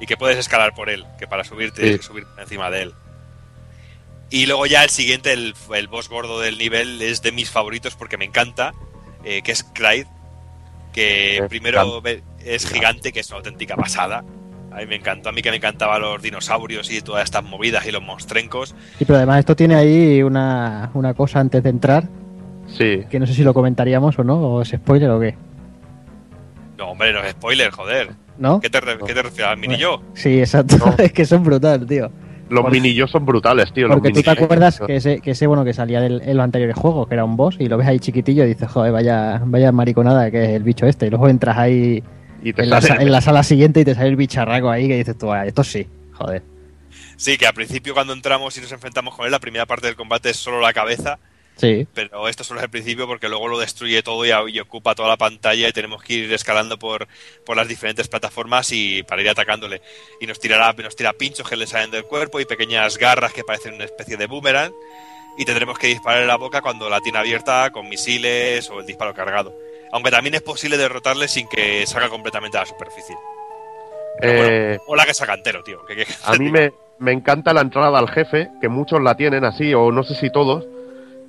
[0.00, 2.92] Y que puedes escalar por él, que para subirte tienes que subir encima de él.
[4.28, 7.94] Y luego ya el siguiente, el, el boss gordo del nivel, es de mis favoritos
[7.94, 8.74] porque me encanta,
[9.24, 10.06] eh, que es Clyde,
[10.92, 12.22] que Es primero gigante.
[12.44, 14.24] es gigante, que es una auténtica pasada.
[14.72, 17.86] A mí me encantó, a mí que me encantaban los dinosaurios y todas estas movidas
[17.86, 18.74] y los monstrencos.
[18.98, 22.04] Sí, pero además esto tiene ahí una, una cosa antes de entrar,
[22.76, 23.04] Sí.
[23.10, 25.34] que no sé si lo comentaríamos o no, o es spoiler o qué.
[26.78, 28.10] No, hombre, no es spoiler, joder.
[28.38, 28.60] ¿No?
[28.60, 29.50] ¿Qué te, re- qué te refieres?
[29.52, 30.02] ¿Al mini yo?
[30.14, 30.76] Sí, exacto.
[30.76, 30.94] No.
[30.98, 32.10] es que son brutal, tío.
[32.50, 33.88] Los Porque- minillos son brutales, tío.
[33.88, 36.36] Porque los tú te mini- acuerdas que ese, que ese bueno que salía del, en
[36.36, 38.92] los anteriores juegos, que era un boss, y lo ves ahí chiquitillo y dices, joder,
[38.92, 41.06] vaya, vaya mariconada que es el bicho este.
[41.06, 42.02] Y luego entras ahí
[42.42, 44.98] Y te en la, en la sala siguiente y te sale el bicharraco ahí que
[44.98, 46.42] dices tú, "Ah, esto sí, joder.
[47.16, 49.96] Sí, que al principio cuando entramos y nos enfrentamos con él, la primera parte del
[49.96, 51.18] combate es solo la cabeza.
[51.56, 54.94] Sí, Pero esto solo es el principio porque luego lo destruye todo y, y ocupa
[54.94, 57.08] toda la pantalla y tenemos que ir escalando por,
[57.46, 59.80] por las diferentes plataformas y para ir atacándole.
[60.20, 63.42] Y nos tirará, nos tira pinchos que le salen del cuerpo y pequeñas garras que
[63.42, 64.70] parecen una especie de boomerang.
[65.38, 68.86] Y tendremos que disparar en la boca cuando la tiene abierta con misiles o el
[68.86, 69.54] disparo cargado.
[69.92, 73.16] Aunque también es posible derrotarle sin que salga completamente a la superficie.
[74.20, 75.84] Pero Eh, O la que saca entero, tío.
[75.86, 79.44] que- que- a mí me, me encanta la entrada al jefe, que muchos la tienen
[79.44, 80.64] así, o no sé si todos,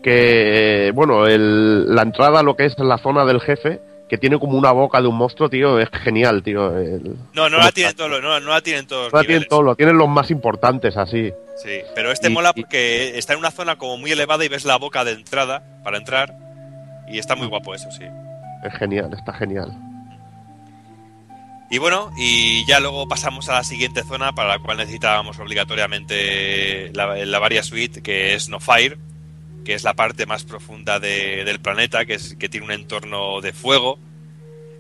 [0.04, 4.40] que, bueno, el- la entrada a lo que es la zona del jefe, que tiene
[4.40, 6.78] como una boca de un monstruo, tío, es genial, tío.
[6.78, 9.12] el- No, no la tienen todos, no, no la tienen todos.
[9.12, 11.32] No la tienen todos, lo tienen los más importantes así.
[11.62, 14.64] Sí, pero este Y- mola porque está en una zona como muy elevada y ves
[14.64, 16.34] la boca de entrada para entrar.
[17.10, 18.04] Y está muy guapo eso, sí.
[18.64, 19.74] Es genial, está genial.
[21.70, 26.92] Y bueno, y ya luego pasamos a la siguiente zona para la cual necesitábamos obligatoriamente
[26.94, 28.98] la, la Varia Suite, que es No Fire,
[29.68, 33.42] que es la parte más profunda de- del planeta, que, es, que tiene un entorno
[33.42, 34.00] de fuego.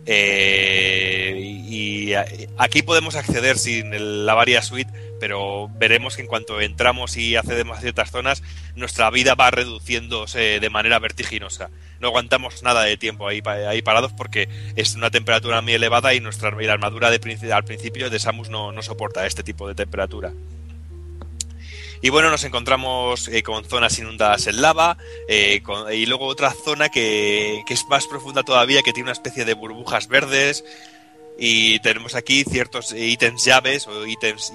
[0.05, 1.35] Eh,
[1.68, 2.14] y,
[2.57, 4.89] aquí podemos acceder sin la Varia Suite,
[5.19, 8.41] pero veremos que en cuanto entramos y accedemos a ciertas zonas,
[8.77, 11.69] nuestra vida va reduciéndose de manera vertiginosa.
[11.99, 14.47] No aguantamos nada de tiempo ahí, ahí parados porque
[14.77, 17.19] es una temperatura muy elevada y nuestra y la armadura de,
[17.51, 20.31] al principio de Samus no, no soporta este tipo de temperatura.
[22.01, 24.97] Y bueno, nos encontramos eh, con zonas inundadas en lava
[25.27, 25.61] eh,
[25.93, 29.53] y luego otra zona que, que es más profunda todavía, que tiene una especie de
[29.53, 30.63] burbujas verdes.
[31.39, 34.51] Y tenemos aquí ciertos eh, ítems llaves o ítems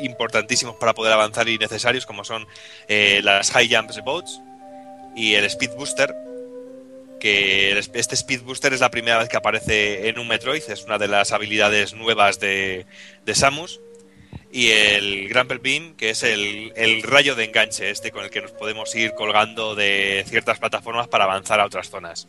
[0.00, 2.46] importantísimos para poder avanzar y necesarios, como son
[2.88, 4.40] las High Jumps Boats
[5.14, 6.14] y el Speed Booster.
[7.20, 10.98] Que este Speed Booster es la primera vez que aparece en un Metroid, es una
[10.98, 12.86] de las habilidades nuevas de,
[13.24, 13.80] de Samus
[14.52, 18.42] y el Grapple Beam, que es el, el rayo de enganche este con el que
[18.42, 22.28] nos podemos ir colgando de ciertas plataformas para avanzar a otras zonas.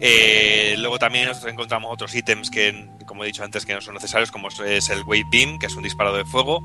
[0.00, 3.94] Eh, luego también nos encontramos otros ítems que, como he dicho antes, que no son
[3.94, 6.60] necesarios, como es el Wave Beam, que es un disparo de fuego,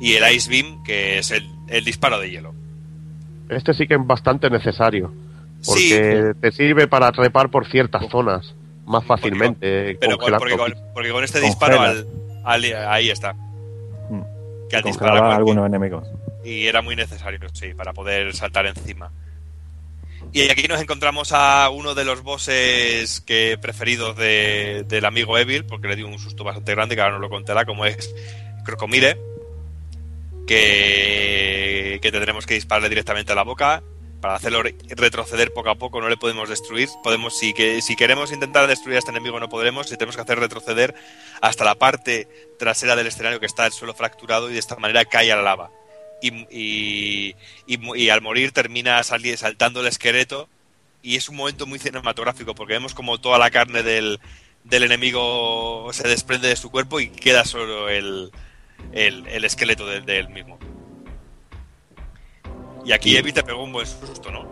[0.00, 2.54] y el Ice Beam, que es el, el disparo de hielo.
[3.48, 5.12] Este sí que es bastante necesario.
[5.66, 8.54] Porque Sí, te sirve para trepar por ciertas zonas
[8.86, 9.96] más fácilmente.
[10.00, 12.06] pero con- porque, con, porque este disparo al,
[12.52, 13.34] ahí está.
[13.34, 14.22] Mm.
[14.70, 16.06] Que al disparar a algunos enemigos.
[16.44, 19.10] y era muy necesario, sí, para poder saltar encima.
[20.32, 25.64] Y aquí nos encontramos a uno de los bosses que preferidos de- del amigo Evil,
[25.64, 28.14] porque le dio un susto bastante grande, que ahora no lo contará, como es
[28.64, 29.16] Crocomire,
[30.46, 33.82] que, que tendremos que dispararle directamente a la boca.
[34.20, 36.88] Para hacerlo re- retroceder poco a poco no le podemos destruir.
[37.04, 40.22] Podemos, si, que, si queremos intentar destruir a este enemigo no podremos, y tenemos que
[40.22, 40.94] hacer retroceder
[41.40, 42.28] hasta la parte
[42.58, 45.42] trasera del escenario que está el suelo fracturado y de esta manera cae a la
[45.42, 45.70] lava
[46.20, 47.36] y, y,
[47.66, 50.48] y y al morir termina saltando el esqueleto
[51.00, 54.18] y es un momento muy cinematográfico porque vemos como toda la carne del,
[54.64, 58.32] del enemigo se desprende de su cuerpo y queda solo el,
[58.90, 60.58] el, el esqueleto del de él mismo.
[62.88, 64.46] Y aquí Evi te pegó un buen susto, ¿no?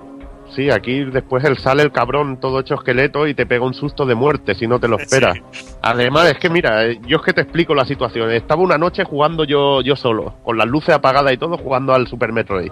[0.54, 4.04] Sí, aquí después él sale el cabrón todo hecho esqueleto y te pega un susto
[4.04, 5.38] de muerte si no te lo esperas.
[5.80, 8.30] Además, es que mira, eh, yo es que te explico la situación.
[8.30, 12.08] Estaba una noche jugando yo, yo solo, con las luces apagadas y todo, jugando al
[12.08, 12.70] Super Metroid.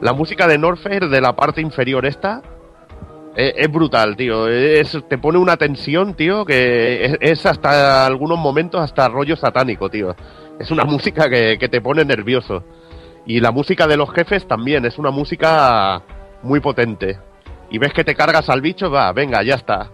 [0.00, 2.40] La música de Norfair de la parte inferior esta
[3.36, 4.48] Es, es brutal, tío.
[4.48, 9.90] Es, te pone una tensión, tío, que es, es hasta algunos momentos hasta rollo satánico,
[9.90, 10.16] tío.
[10.58, 12.64] Es una música que, que te pone nervioso.
[13.26, 16.02] Y la música de los jefes también, es una música
[16.42, 17.18] muy potente.
[17.70, 19.90] Y ves que te cargas al bicho, va, venga, ya está.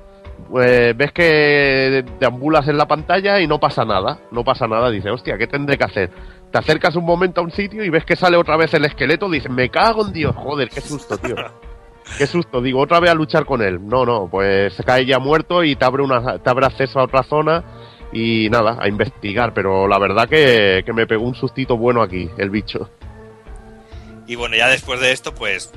[0.48, 4.18] Pues ves que deambulas en la pantalla y no pasa nada.
[4.30, 6.10] No pasa nada, dices, hostia, ¿qué tendré que hacer?
[6.50, 9.28] Te acercas un momento a un sitio y ves que sale otra vez el esqueleto,
[9.28, 11.36] dices, me cago en Dios, joder, qué susto, tío.
[12.16, 13.86] Qué susto, digo, otra vez a luchar con él.
[13.86, 17.05] No, no, pues se cae ya muerto y te abre, una, te abre acceso a
[17.05, 17.62] otra zona
[18.12, 19.52] y nada, a investigar.
[19.52, 22.88] Pero la verdad que, que me pegó un sustito bueno aquí, el bicho.
[24.28, 25.72] Y bueno, ya después de esto, pues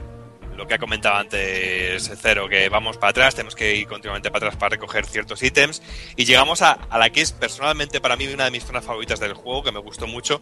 [0.58, 4.48] lo que ha comentado antes Cero, que vamos para atrás, tenemos que ir continuamente para
[4.48, 5.82] atrás para recoger ciertos ítems.
[6.18, 9.20] Y llegamos a, a la que es personalmente para mí una de mis zonas favoritas
[9.20, 10.42] del juego, que me gustó mucho,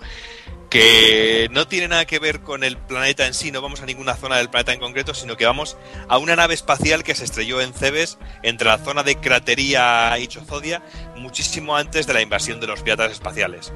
[0.70, 4.16] que no tiene nada que ver con el planeta en sí, no vamos a ninguna
[4.16, 5.78] zona del planeta en concreto, sino que vamos
[6.08, 10.28] a una nave espacial que se estrelló en Cebes, entre la zona de Cratería y
[10.28, 10.84] Chozodia,
[11.16, 13.72] muchísimo antes de la invasión de los piratas espaciales.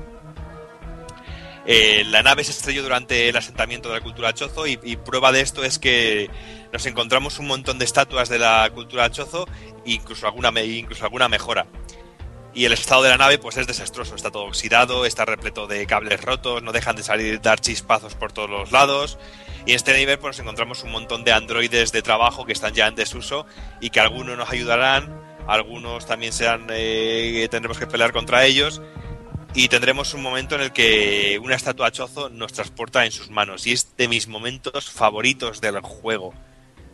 [1.65, 5.41] Eh, la nave se estrelló durante el asentamiento de la cultura chozo y, prueba de
[5.41, 6.29] esto es que
[6.73, 9.47] nos encontramos un montón de estatuas de la cultura chozo
[9.85, 11.65] incluso alguna, incluso alguna mejora.
[12.55, 15.87] Y el estado de la nave pues es desastroso, está todo oxidado, está repleto de
[15.87, 19.17] cables rotos, no dejan de salir dar chispazos por todos los lados.
[19.65, 22.73] Y en este nivel pues nos encontramos un montón de androides de trabajo que están
[22.73, 23.45] ya en desuso
[23.79, 28.81] y que algunos nos ayudarán, algunos también serán, eh, tendremos que pelear contra ellos
[29.55, 33.67] y tendremos un momento en el que una estatua chozo nos transporta en sus manos
[33.67, 36.33] y es de mis momentos favoritos del juego.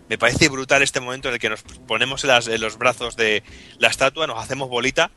[0.09, 3.43] Me parece brutal este momento en el que nos ponemos en, los brazos de
[3.77, 5.11] la estatua, nos hacemos bolita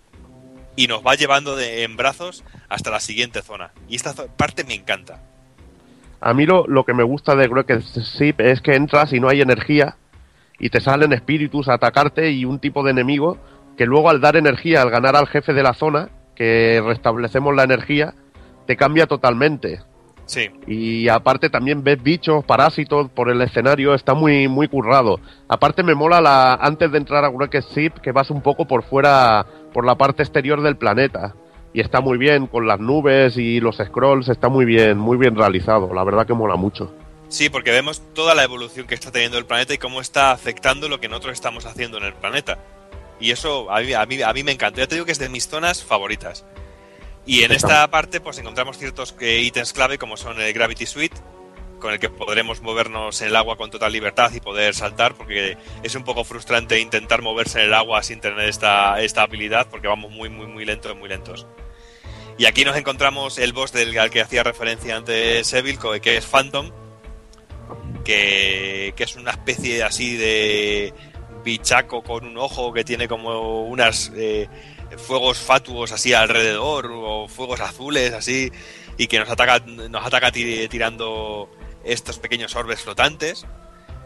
[0.77, 3.73] y nos va llevando de, en brazos hasta la siguiente zona.
[3.89, 5.21] Y esta parte me encanta.
[6.21, 9.29] A mí lo, lo que me gusta de Grocket Ship es que entras y no
[9.29, 9.97] hay energía
[10.61, 13.39] y te salen espíritus a atacarte y un tipo de enemigo
[13.77, 16.11] que luego al dar energía, al ganar al jefe de la zona,
[16.43, 18.15] que restablecemos la energía,
[18.67, 19.81] te cambia totalmente.
[20.27, 20.51] Sí.
[20.67, 25.21] Y aparte también ves bichos, parásitos por el escenario, está muy muy currado.
[25.47, 28.83] Aparte me mola la antes de entrar a Wrecked Ship que vas un poco por
[28.83, 31.37] fuera por la parte exterior del planeta
[31.73, 35.37] y está muy bien con las nubes y los scrolls, está muy bien, muy bien
[35.37, 36.93] realizado, la verdad que mola mucho.
[37.29, 40.89] Sí, porque vemos toda la evolución que está teniendo el planeta y cómo está afectando
[40.89, 42.59] lo que nosotros estamos haciendo en el planeta.
[43.23, 44.81] Y eso a mí, a mí, a mí me encanta.
[44.81, 46.45] Ya te digo que es de mis zonas favoritas.
[47.25, 51.17] Y en esta parte pues encontramos ciertos ítems clave como son el Gravity Suite,
[51.79, 55.57] con el que podremos movernos en el agua con total libertad y poder saltar, porque
[55.85, 59.87] es un poco frustrante intentar moverse en el agua sin tener esta, esta habilidad, porque
[59.87, 61.47] vamos muy, muy, muy lentos, muy lentos.
[62.39, 66.27] Y aquí nos encontramos el boss del al que hacía referencia antes Evil, que es
[66.27, 66.73] Phantom,
[68.05, 70.93] que, que es una especie así de
[71.43, 74.49] bichaco con un ojo que tiene como unas eh,
[74.97, 78.51] fuegos fatuos así alrededor o fuegos azules así
[78.99, 81.49] y que nos ataca nos ataca tirando
[81.85, 83.47] estos pequeños orbes flotantes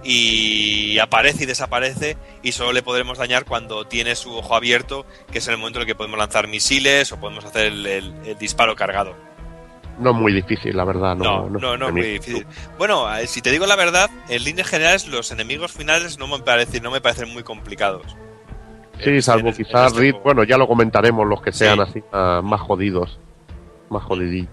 [0.05, 5.39] y aparece y desaparece y solo le podremos dañar cuando tiene su ojo abierto que
[5.39, 9.36] es el momento en el que podemos lanzar misiles o podemos hacer el disparo cargado
[9.99, 11.17] no muy difícil, la verdad.
[11.17, 12.47] No, no, no, no muy difícil.
[12.79, 16.83] Bueno, si te digo la verdad, en líneas generales los enemigos finales no me parecen,
[16.83, 18.17] no me parecen muy complicados.
[19.03, 21.83] Sí, salvo este, quizás este Reed, bueno, ya lo comentaremos, los que sean sí.
[21.83, 23.19] así uh, más jodidos,
[23.91, 24.51] más jodidillos.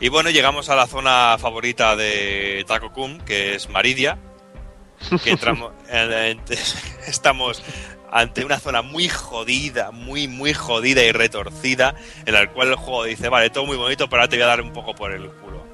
[0.00, 4.18] Y bueno, llegamos a la zona favorita de Taco Kun, que es Maridia.
[5.22, 5.72] Que entramos,
[7.06, 7.62] estamos
[8.10, 11.94] ante una zona muy jodida, muy, muy jodida y retorcida,
[12.26, 14.48] en la cual el juego dice, vale, todo muy bonito, pero ahora te voy a
[14.48, 15.64] dar un poco por el culo.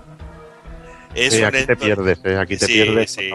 [1.15, 3.11] Es sí, aquí te pierdes, eh, aquí te sí, pierdes.
[3.13, 3.31] Sí.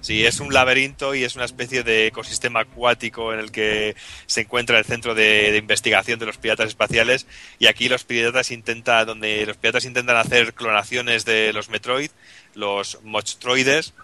[0.00, 3.96] sí, es un laberinto y es una especie de ecosistema acuático en el que
[4.26, 7.26] se encuentra el centro de, de investigación de los piratas espaciales
[7.58, 12.10] y aquí los piratas intentan, donde los piratas intentan hacer clonaciones de los Metroid,
[12.54, 13.94] los Mochtroides,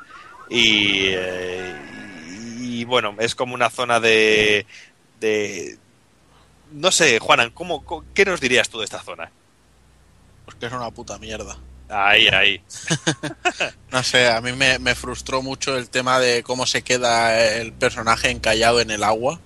[0.51, 1.75] y, eh,
[2.73, 4.67] y bueno, es como una zona de,
[5.21, 5.79] de
[6.73, 7.85] no sé, Juanan, ¿cómo,
[8.15, 9.31] ¿qué nos dirías tú de esta zona?
[10.45, 11.59] Pues que es una puta mierda.
[11.89, 12.63] Ahí, ahí.
[13.91, 17.73] no sé, a mí me, me, frustró mucho el tema de cómo se queda el
[17.73, 19.39] personaje encallado en el agua.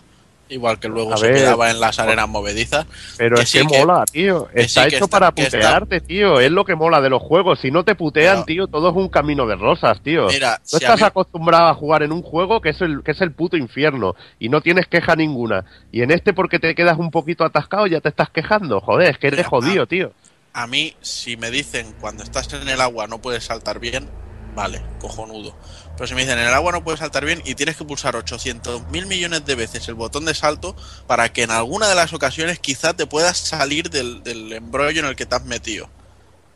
[0.48, 2.86] Igual que luego A se ver, quedaba en las arenas movedizas.
[3.18, 4.46] Pero Que es sí, que, mola, tío.
[4.54, 6.38] que Está sí, hecho está- para está- putearte, tío.
[6.38, 7.58] Es lo que mola de los juegos.
[7.60, 10.28] Si no te putean, tío, todo es un camino de rosas, tío.
[10.28, 13.10] Mira, si a estás mí- acostumbrado a jugar en un juego que es el que
[13.10, 15.64] es el puto infierno y no tienes queja ninguna.
[15.90, 18.80] Y en este porque te quedas un poquito atascado ya te estás quejando.
[18.80, 20.12] Joder, es que eres Mira, jodido, tío.
[20.52, 24.08] A mí, si me dicen cuando estás en el agua no puedes saltar bien,
[24.54, 25.54] vale, cojonudo.
[25.96, 28.16] Pero si me dicen, en el agua no puedes saltar bien y tienes que pulsar
[28.16, 32.12] 800 mil millones de veces el botón de salto para que en alguna de las
[32.12, 35.88] ocasiones quizá te puedas salir del, del embrollo en el que te has metido.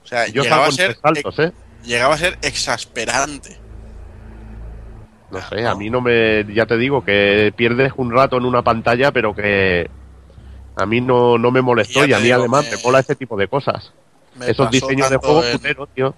[0.04, 1.52] O sea, Yo llegaba a, ser, saltos, ¿eh?
[1.84, 3.56] llegaba a ser exasperante.
[5.30, 6.44] No sé, a mí no me.
[6.52, 9.88] Ya te digo que pierdes un rato en una pantalla, pero que.
[10.76, 13.14] A mí no, no me molestó y a mí digo, además me- me mola ese
[13.14, 13.92] tipo de cosas.
[14.34, 16.14] Me Esos diseños de juego en- puteros, tío.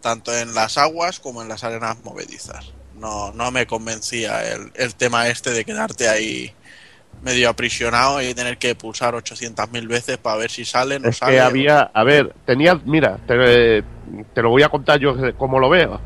[0.00, 2.72] Tanto en las aguas como en las arenas movedizas.
[2.96, 6.52] No, no me convencía el, el tema este de quedarte ahí
[7.22, 11.32] medio aprisionado y tener que pulsar 800.000 veces para ver si sale, no Es sale.
[11.34, 13.82] que había, a ver, tenías, mira, te,
[14.34, 16.00] te lo voy a contar yo como lo veo.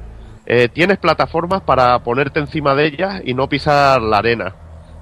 [0.46, 4.54] Eh, tienes plataformas para ponerte encima de ellas y no pisar la arena.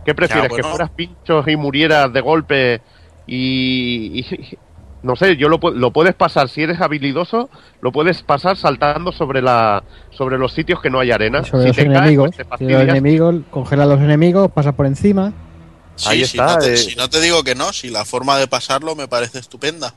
[0.04, 0.48] ¿Qué prefieres?
[0.50, 0.64] bueno.
[0.64, 2.80] ¿Que fueras pinchos y murieras de golpe
[3.26, 4.58] y, y-
[5.02, 7.50] no sé, yo lo, lo puedes pasar si eres habilidoso,
[7.80, 11.40] lo puedes pasar saltando sobre la sobre los sitios que no hay arena.
[11.42, 12.30] Y sobre si los te caes, enemigos.
[12.36, 15.32] pues te si los enemigos, congela a los enemigos, pasa por encima.
[15.96, 16.76] Sí, ahí si, está, no te, eh.
[16.76, 19.94] si no te digo que no, si la forma de pasarlo me parece estupenda.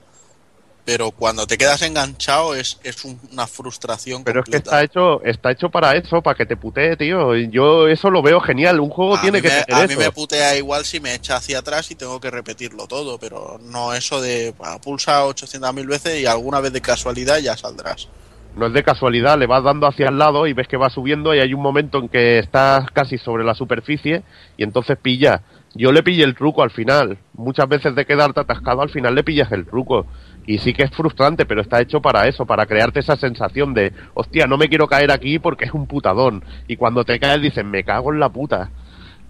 [0.86, 5.24] Pero cuando te quedas enganchado es, es un- una frustración Pero es que está hecho,
[5.24, 7.36] está hecho para eso, para que te putee, tío.
[7.36, 8.80] Yo eso lo veo genial.
[8.80, 10.00] Un juego a tiene que me, tener a mí eso.
[10.00, 13.94] me putea igual si me echa hacia atrás y tengo que repetirlo todo, pero no
[13.96, 18.08] eso de ah, pulsa 800.000 veces y alguna vez de casualidad ya saldrás.
[18.56, 21.34] No es de casualidad, le vas dando hacia el lado y ves que va subiendo
[21.36, 24.22] y hay un momento en que estás casi sobre la superficie
[24.56, 25.42] y entonces pilla.
[25.74, 27.18] Yo le pillé el truco al final.
[27.34, 30.06] Muchas veces de quedarte atascado al final le pillas el truco.
[30.48, 33.92] Y sí que es frustrante, pero está hecho para eso, para crearte esa sensación de,
[34.14, 36.44] hostia, no me quiero caer aquí porque es un putadón.
[36.68, 38.70] Y cuando te caes dices, me cago en la puta.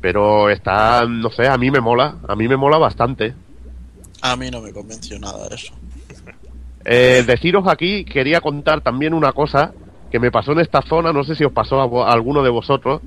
[0.02, 3.34] Pero está, no sé, a mí me mola, a mí me mola bastante.
[4.22, 5.74] A mí no me convenció nada eso.
[6.84, 9.74] Eh, deciros aquí, quería contar también una cosa
[10.12, 12.50] que me pasó en esta zona, no sé si os pasó a, a alguno de
[12.50, 13.02] vosotros,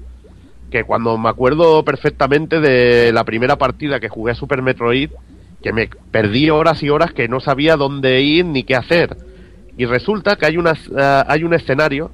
[0.71, 5.11] que cuando me acuerdo perfectamente de la primera partida que jugué a Super Metroid,
[5.63, 9.17] que me perdí horas y horas que no sabía dónde ir ni qué hacer.
[9.77, 12.11] Y resulta que hay, unas, eh, hay un escenario,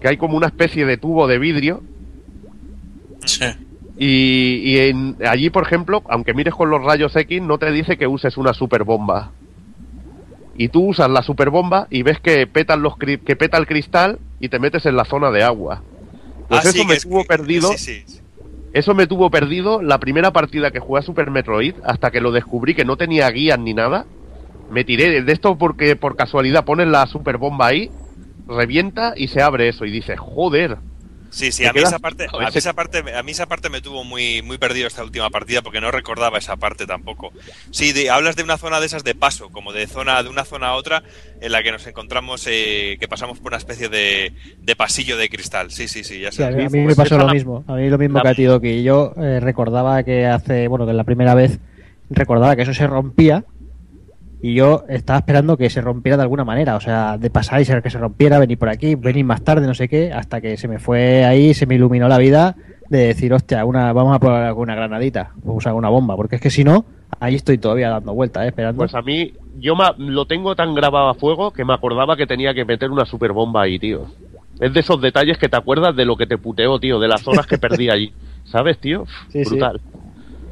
[0.00, 1.82] que hay como una especie de tubo de vidrio,
[3.24, 3.44] Sí.
[3.98, 7.96] y, y en- allí, por ejemplo, aunque mires con los rayos X, no te dice
[7.96, 9.32] que uses una super bomba.
[10.56, 14.18] Y tú usas la super bomba y ves que petan los que peta el cristal
[14.40, 15.82] y te metes en la zona de agua.
[16.48, 17.70] Pues Ah, eso sí, me es tuvo que- perdido.
[17.72, 18.20] sí, sí, sí.
[18.72, 22.30] Eso me tuvo perdido la primera partida que jugué a Super Metroid hasta que lo
[22.30, 24.06] descubrí que no tenía guías ni nada.
[24.70, 27.90] Me tiré de esto porque por casualidad pones la super bomba ahí,
[28.46, 30.78] revienta y se abre eso y dices, joder.
[31.30, 33.80] Sí, sí, a mí, esa parte, a, mí esa parte, a mí esa parte me
[33.80, 37.32] tuvo muy, muy perdido esta última partida porque no recordaba esa parte tampoco.
[37.70, 40.44] Sí, de- hablas de una zona de esas de paso, como de zona de una
[40.44, 41.02] zona a otra
[41.40, 45.28] en la que nos encontramos, eh, que pasamos por una especie de, de pasillo de
[45.28, 45.70] cristal.
[45.70, 47.64] Sí, sí, sí, ya Sí, a mí, a mí me pasó lo mismo.
[47.68, 48.82] A mí lo mismo la- que a ti, Doki.
[48.82, 51.60] Yo eh, recordaba que hace, bueno, que la primera vez
[52.10, 53.44] recordaba que eso se rompía
[54.42, 56.76] y yo estaba esperando que se rompiera de alguna manera.
[56.76, 59.66] O sea, de pasar y ser que se rompiera, venir por aquí, venir más tarde,
[59.66, 62.56] no sé qué, hasta que se me fue ahí, se me iluminó la vida
[62.88, 66.42] de decir, hostia, una, vamos a probar alguna granadita, a usar una bomba, porque es
[66.42, 66.84] que si no,
[67.20, 68.78] ahí estoy todavía dando vueltas, eh, esperando.
[68.78, 72.26] Pues a mí, yo ma- lo tengo tan grabado a fuego que me acordaba que
[72.26, 74.06] tenía que meter una super bomba ahí, tío.
[74.58, 77.26] Es de esos detalles que te acuerdas de lo que te puteó, tío, de las
[77.28, 78.12] horas que perdí allí.
[78.44, 79.06] ¿Sabes, tío?
[79.28, 79.50] Sí, sí.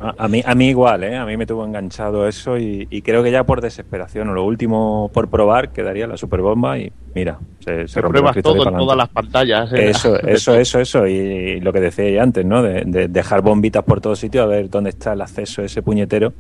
[0.00, 1.16] A, a mí, a mí igual, ¿eh?
[1.16, 4.44] A mí me tuvo enganchado eso y, y creo que ya por desesperación o lo
[4.44, 8.96] último por probar quedaría la superbomba y mira, se, se rompió el todo en todas
[8.96, 9.72] las pantallas.
[9.72, 9.90] ¿eh?
[9.90, 11.06] Eso, eso, eso, eso.
[11.08, 12.62] Y, lo que decía ya antes, ¿no?
[12.62, 15.82] De, de dejar bombitas por todos sitios a ver dónde está el acceso a ese
[15.82, 16.32] puñetero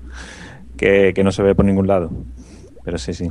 [0.76, 2.10] que, que no se ve por ningún lado.
[2.84, 3.28] Pero sí, sí.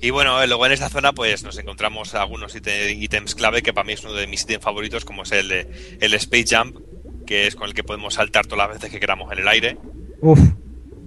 [0.00, 3.86] Y bueno, luego en esta zona pues nos encontramos algunos íte- ítems clave que para
[3.86, 5.68] mí es uno de mis ítems favoritos, como es el, de-
[6.00, 6.76] el Space Jump,
[7.26, 9.76] que es con el que podemos saltar todas las veces que queramos en el aire,
[10.20, 10.38] Uf,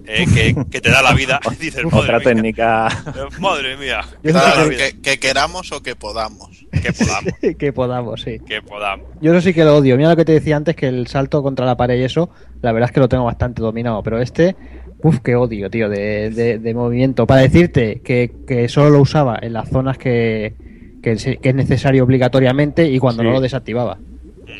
[0.06, 1.40] eh, que, que te da la vida.
[1.60, 2.88] Dices, madre Otra mía, técnica.
[3.08, 6.64] eh, madre mía, que Claro, que, que queramos o que podamos.
[6.82, 8.38] Que podamos, que podamos, sí.
[8.46, 9.06] que podamos.
[9.20, 9.96] Yo eso sí que lo odio.
[9.96, 12.30] Mira lo que te decía antes, que el salto contra la pared y eso,
[12.62, 14.02] la verdad es que lo tengo bastante dominado.
[14.02, 14.54] Pero este,
[15.02, 17.26] uff, qué odio, tío, de, de- de movimiento.
[17.26, 20.54] Para decirte que, que solo lo usaba en las zonas que,
[21.02, 23.26] que, es necesario obligatoriamente y cuando Sí.
[23.28, 23.98] no lo desactivaba.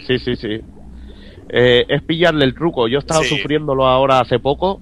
[0.06, 0.60] Sí, sí, sí.
[1.48, 2.88] Eh, es pillarle el truco.
[2.88, 3.36] Yo he estado Sí.
[3.36, 4.80] sufriéndolo ahora hace poco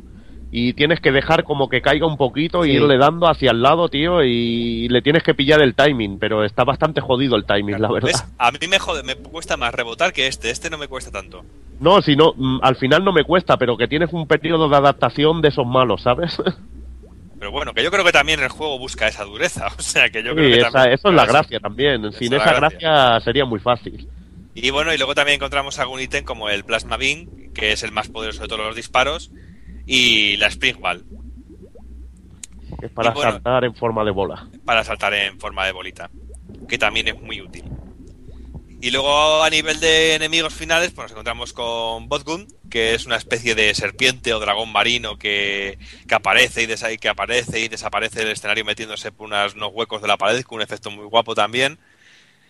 [0.50, 2.76] y tienes que dejar como que caiga un poquito y Sí.
[2.76, 6.62] irle dando hacia el lado, tío, y le tienes que pillar el timing, pero está
[6.64, 8.08] bastante jodido el timing, la verdad.
[8.08, 8.24] ¿Ves?
[8.38, 11.42] A mí me, jode, me cuesta más rebotar que este, este no me cuesta tanto.
[11.80, 14.76] No, si no, mm, al final no me cuesta, pero que tienes un periodo de
[14.76, 16.36] adaptación de esos malos, ¿sabes?
[17.38, 19.66] Pero bueno, que yo creo que también el juego busca esa dureza.
[19.78, 22.12] O sea, que yo Sí, creo que esa- también eso es la gracia también.
[22.12, 22.78] Sin esa gracia.
[22.90, 24.08] gracia sería muy fácil.
[24.54, 27.92] Y bueno, y luego también encontramos algún ítem como el Plasma Beam, que es el
[27.92, 29.30] más poderoso de todos los disparos,
[29.86, 31.04] y la Spring Ball,
[32.82, 34.48] Es para bueno- saltar en forma de bola.
[34.64, 36.10] para saltar en forma de bolita,
[36.68, 37.64] que también es muy útil.
[38.80, 43.16] Y luego a nivel de enemigos finales, pues nos encontramos con Botgun, que es una
[43.16, 48.20] especie de serpiente o dragón marino que, que aparece y desa- que aparece y desaparece
[48.20, 51.78] del escenario metiéndose por unos huecos de la pared, con un efecto muy guapo también.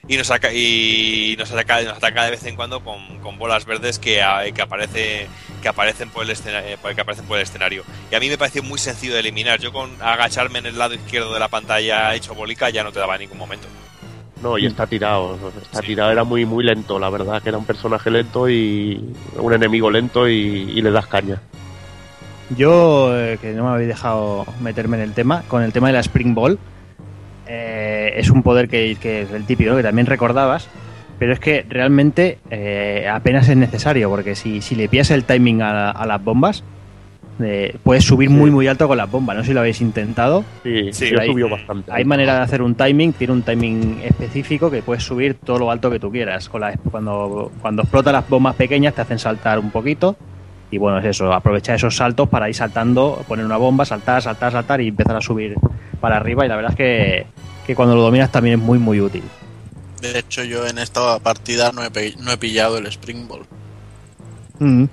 [0.06, 3.64] Y nos, saca, y nos, ataca, nos ataca de vez en cuando con, con bolas
[3.64, 4.22] verdes que,
[4.54, 5.28] que, aparece,
[5.62, 7.84] que, aparecen por el escenario, que aparecen por el escenario.
[8.10, 9.60] Y a mí me pareció muy sencillo de eliminar.
[9.60, 12.98] Yo con agacharme en el lado izquierdo de la pantalla hecho bolica ya no te
[12.98, 13.66] daba en ningún momento.
[14.42, 15.38] No, y está tirado.
[15.62, 19.02] Está tirado, era muy muy lento, la verdad, que era un personaje lento y
[19.38, 21.40] un enemigo lento y, y le das caña.
[22.50, 25.94] Yo, eh, que no me habéis dejado meterme en el tema, con el tema de
[25.94, 26.58] la Spring Ball,
[27.46, 29.76] eh, es un poder que, que es el típico, ¿no?
[29.76, 30.68] que también recordabas,
[31.18, 35.62] pero es que realmente eh, apenas es necesario, porque si, si le pillas el timing
[35.62, 36.64] a, a las bombas,
[37.42, 40.44] eh, puedes subir muy muy alto con las bombas, no sé si lo habéis intentado.
[40.62, 41.90] Sí, Sí, yo hay- subió bastante.
[41.92, 45.70] Hay manera de hacer un timing, tiene un timing específico que puedes subir todo lo
[45.70, 46.48] alto que tú quieras.
[46.48, 50.16] Con la- cuando, cuando explotan las bombas pequeñas te hacen saltar un poquito.
[50.70, 54.52] Y bueno, es eso, aprovechar esos saltos para ir saltando, poner una bomba, saltar, saltar,
[54.52, 55.54] saltar y empezar a subir
[56.04, 56.44] para arriba.
[56.44, 57.26] Y la verdad es que,
[57.66, 59.22] que cuando lo dominas también es muy, muy útil.
[60.02, 63.46] De hecho, yo en esta partida no he, no he pillado el Spring Ball.
[64.58, 64.84] Mm.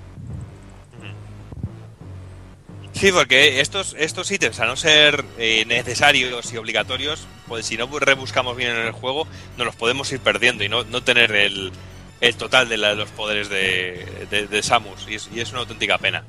[2.94, 7.86] Sí, porque estos, estos ítems, a no ser eh, necesarios y obligatorios, pues si no
[7.98, 9.26] rebuscamos bien en el juego,
[9.56, 11.72] nos los podemos ir perdiendo y no, no tener el,
[12.20, 15.06] el total de, la- de los poderes de, de- de Samus.
[15.08, 16.24] Y es, y es una auténtica pena.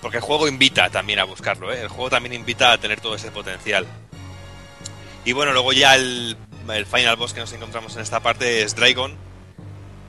[0.00, 1.82] Porque el juego invita también a buscarlo, ¿eh?
[1.82, 3.86] El juego también invita a tener todo ese potencial.
[5.24, 6.36] Y bueno, luego ya el,
[6.72, 9.12] el final boss que nos encontramos en esta parte es Dragon,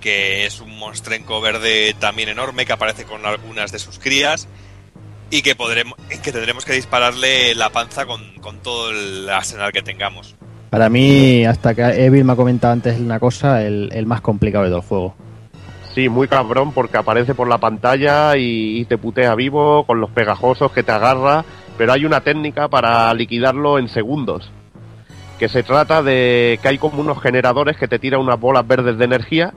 [0.02, 4.48] que es un monstrenco verde también enorme que aparece con algunas de sus crías
[5.30, 9.81] y que podremos que tendremos que dispararle la panza con, con todo el arsenal que
[9.81, 10.35] tengamos.
[10.69, 14.64] Para mí, hasta que Evil me ha comentado antes una cosa, el, el más complicado
[14.64, 15.15] de todo el juego.
[15.94, 20.10] Sí, muy cabrón porque aparece por la pantalla y, y te putea vivo con los
[20.10, 21.45] pegajosos que te agarra,
[21.77, 24.52] pero hay una técnica para liquidarlo en segundos.
[25.39, 28.97] Que se trata de que hay como unos generadores que te tiran unas bolas verdes
[28.97, 29.53] de energía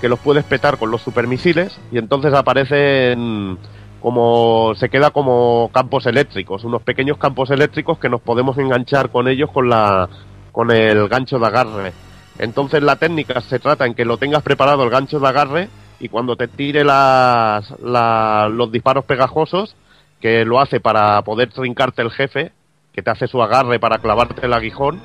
[0.00, 3.58] que los puedes petar con los supermisiles y entonces aparecen
[4.00, 9.26] como se queda como campos eléctricos, unos pequeños campos eléctricos que nos podemos enganchar con
[9.26, 10.08] ellos con la
[10.52, 11.92] con el gancho de agarre.
[12.38, 15.68] Entonces la técnica se trata en que lo tengas preparado el gancho de agarre
[15.98, 19.74] y cuando te tire las, la- los disparos pegajosos,
[20.20, 22.52] que lo hace para poder trincarte el jefe,
[22.92, 25.00] que te hace su agarre para clavarte el aguijón,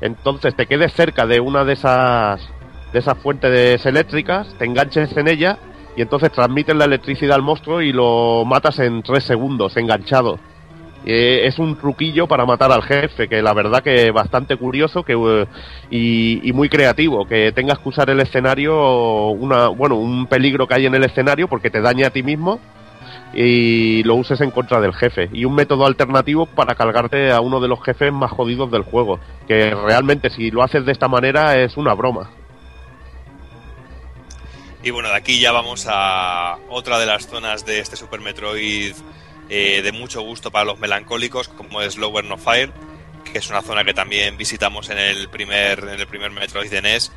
[0.00, 2.40] entonces te quedes cerca de una de esas
[2.92, 5.58] de esas fuentes eléctricas, te enganches en ella
[5.96, 10.38] y entonces transmites la electricidad al monstruo y lo matas en tres segundos, enganchado.
[11.04, 15.12] Eh, es un truquillo para matar al jefe, que la verdad que bastante curioso que,
[15.12, 15.46] eh,
[15.88, 20.74] y, y muy creativo, que tengas que usar el escenario, una, bueno, un peligro que
[20.74, 22.60] hay en el escenario porque te daña a ti mismo
[23.34, 25.28] y lo uses en contra del jefe.
[25.32, 29.20] Y un método alternativo para cargarte a uno de los jefes más jodidos del juego,
[29.46, 32.30] que realmente si lo haces de esta manera es una broma.
[34.82, 38.94] Y bueno, de aquí ya vamos a otra de las zonas de este Super Metroid
[39.48, 42.72] eh, de mucho gusto para los melancólicos, como es Lower No Fire,
[43.24, 46.82] que es una zona que también visitamos en el primer, en el primer Metroid de
[46.82, 47.12] NES.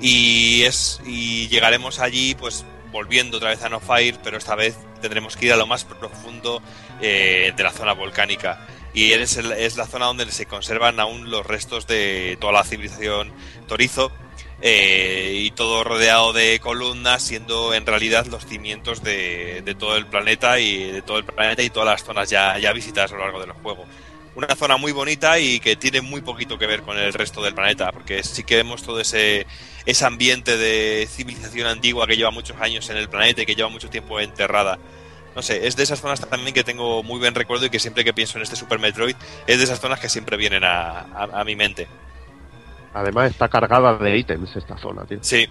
[0.00, 4.76] Y, es, y llegaremos allí, pues volviendo otra vez a No Fire, pero esta vez
[5.00, 6.62] tendremos que ir a lo más profundo
[7.00, 8.66] eh, de la zona volcánica.
[8.92, 13.32] Y es, es la zona donde se conservan aún los restos de toda la civilización
[13.68, 14.10] Torizo,
[14.62, 20.06] eh, y todo rodeado de columnas, siendo en realidad los cimientos de, de todo el
[20.06, 23.22] planeta y de todo el planeta y todas las zonas ya, ya visitadas a lo
[23.22, 23.86] largo del juego.
[24.34, 27.54] Una zona muy bonita y que tiene muy poquito que ver con el resto del
[27.54, 29.46] planeta, porque sí que vemos todo ese,
[29.86, 33.68] ese ambiente de civilización antigua que lleva muchos años en el planeta y que lleva
[33.68, 34.78] mucho tiempo enterrada.
[35.34, 38.04] No sé, es de esas zonas también que tengo muy buen recuerdo y que siempre
[38.04, 39.16] que pienso en este Super Metroid
[39.46, 41.88] es de esas zonas que siempre vienen a, a- a mi mente.
[42.94, 45.18] Además está cargada de ítems esta zona, tío.
[45.22, 45.46] Sí,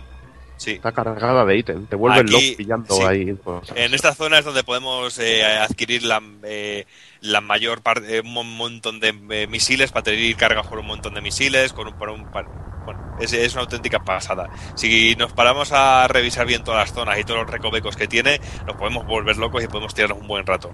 [0.57, 0.72] sí.
[0.72, 1.89] Está cargada de ítems.
[1.89, 3.03] Te vuelves Aquí, loco pillando sí.
[3.03, 3.35] ahí.
[3.43, 3.77] cosas.
[3.77, 6.85] En esta zona es donde podemos eh, adquirir la, eh,
[7.21, 11.13] la mayor parte, un mon- montón de eh, misiles para tener cargas por un montón
[11.13, 12.47] de misiles, con un, por un par-
[12.85, 14.49] bueno, es, es una auténtica pasada.
[14.75, 18.39] Si nos paramos a revisar bien todas las zonas y todos los recovecos que tiene,
[18.65, 20.71] nos podemos volver locos y podemos tirarnos un buen rato.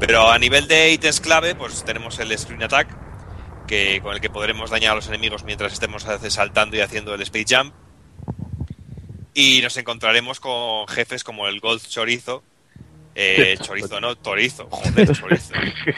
[0.00, 2.88] Pero a nivel de ítems clave, pues tenemos el Screen Attack,
[3.68, 7.22] que, con el que podremos dañar a los enemigos mientras estemos saltando y haciendo el
[7.22, 7.72] Space Jump.
[9.32, 12.42] Y nos encontraremos con jefes como el Gold Chorizo.
[13.14, 14.66] Eh, chorizo, no, Torizo.
[14.70, 15.54] Joder, chorizo.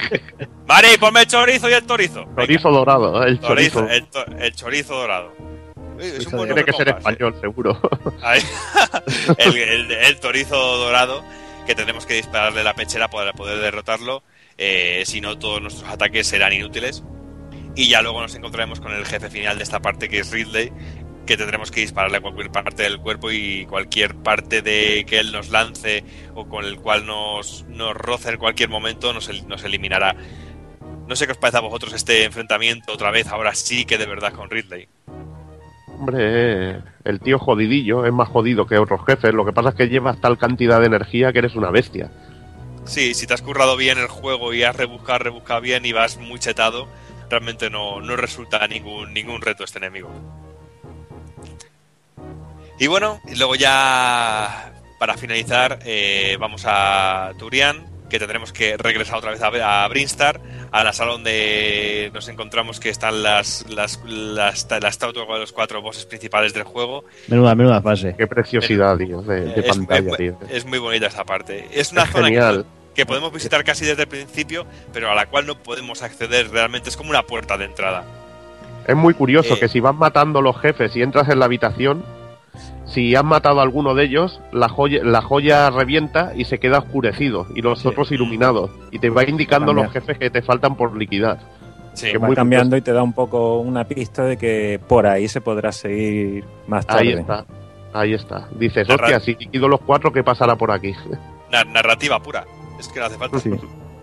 [0.67, 2.25] Mari, ponme chorizo y el torizo.
[2.27, 2.43] Venga.
[2.43, 3.89] Chorizo dorado, el Chorizo, chorizo.
[3.95, 5.33] el, to- el chorizo dorado.
[5.97, 7.81] Uy, es un buen Tiene que ser un español, seguro.
[9.39, 11.23] El, el- el torizo dorado
[11.67, 14.23] que tendremos que dispararle la pechera para poder derrotarlo.
[14.59, 17.03] eh, si no, todos nuestros ataques serán inútiles.
[17.77, 20.73] Y ya luego nos encontraremos con el jefe final de esta parte que es Ridley,
[21.27, 25.33] que tendremos que dispararle a cualquier parte del cuerpo y cualquier parte de que él
[25.33, 30.15] nos lance o con el cual nos, nos roce en cualquier momento nos, nos eliminará.
[31.09, 34.07] No sé qué os parece a vosotros este enfrentamiento otra vez, ahora sí que de
[34.07, 34.89] verdad con Ridley.
[35.99, 39.33] Hombre, el tío jodidillo es más jodido que otros jefes.
[39.33, 42.11] Lo que pasa es que llevas tal cantidad de energía que eres una bestia.
[42.85, 46.19] Sí, si te has currado bien el juego y has rebuscado, rebuscado bien y vas
[46.19, 46.89] muy chetado,
[47.31, 50.11] realmente no, no resulta ningún, ningún reto este enemigo.
[52.79, 59.17] Y bueno, y luego ya para finalizar, eh, vamos a Turian, que tendremos que regresar
[59.19, 60.41] otra vez a, a Brinstar,
[60.73, 65.53] a la sala donde nos encontramos que están las, las, las, la estatua con los
[65.53, 67.05] cuatro bosses principales del juego.
[67.29, 68.15] Menuda, menuda fase.
[68.17, 70.39] Qué preciosidad, tío, de, de Es- pantalla, es, tío.
[70.49, 71.69] es muy bonita esta parte.
[71.73, 72.65] Es una Es zona
[72.95, 76.89] que podemos visitar casi desde el principio, pero a la cual no podemos acceder realmente.
[76.91, 78.05] Es como una puerta de entrada.
[78.87, 79.61] Es muy curioso Eh.
[79.61, 82.05] que si vas matando los jefes y entras en la habitación,
[82.85, 86.79] si has matado a alguno de ellos, la joya, la joya revienta y se queda
[86.79, 87.89] oscurecido y los Sí.
[87.89, 88.71] otros iluminados.
[88.91, 89.85] Y te va indicando Cambia.
[89.85, 91.39] los jefes que te faltan por liquidar.
[91.95, 92.13] Sí.
[92.17, 95.41] Va muy cambiando y te da un poco una pista de que por ahí se
[95.41, 97.03] podrá seguir más tarde.
[97.03, 97.45] Ahí está.
[97.93, 98.49] Ahí está.
[98.59, 100.93] Dices, hostia, si liquido los cuatro, ¿qué pasará por aquí?
[101.53, 102.45] Na- narrativa pura.
[102.81, 103.39] Es que no hace falta.
[103.39, 103.51] Sí.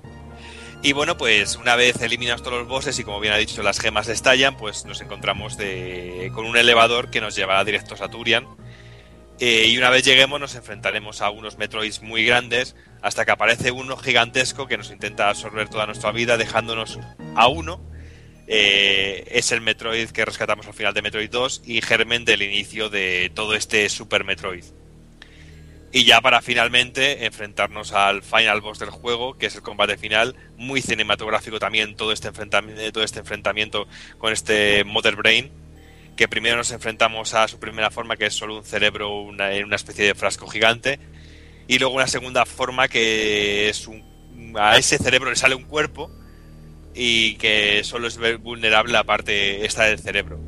[0.83, 3.79] Y bueno, pues una vez eliminados todos los bosses y como bien ha dicho, las
[3.79, 8.47] gemas estallan, pues nos encontramos de- con un elevador que nos llevará directos a Turian.
[9.39, 13.71] Eh, y una vez lleguemos nos enfrentaremos a unos Metroids muy grandes hasta que aparece
[13.71, 16.99] uno gigantesco que nos intenta absorber toda nuestra vida dejándonos
[17.35, 17.81] a uno.
[18.47, 22.89] Eh, es el Metroid que rescatamos al final de Metroid 2 y germen del inicio
[22.89, 24.65] de todo este Super Metroid.
[25.93, 30.35] Y ya para finalmente enfrentarnos al final boss del juego, que es el combate final,
[30.55, 33.87] muy cinematográfico también todo este enfrentamiento, todo este enfrentamiento
[34.17, 35.51] con este Mother Brain,
[36.15, 39.75] que primero nos enfrentamos a su primera forma, que es solo un cerebro en una
[39.75, 40.97] especie de frasco gigante,
[41.67, 44.01] y luego una segunda forma que es un,
[44.55, 46.09] a ese cerebro le sale un cuerpo
[46.93, 50.39] y que solo es vulnerable la parte esta del cerebro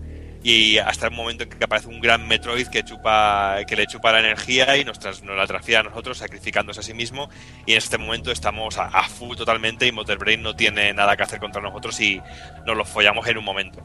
[0.44, 4.12] y hasta el momento en que aparece un gran Metroid que chupa que le chupa
[4.12, 7.30] la energía y nos, tras- nos la transfiere a nosotros sacrificándose a sí mismo
[7.66, 11.24] y en este momento estamos a, full totalmente y Mother Brain no tiene nada que
[11.24, 12.22] hacer contra nosotros y
[12.66, 13.82] nos lo follamos en un momento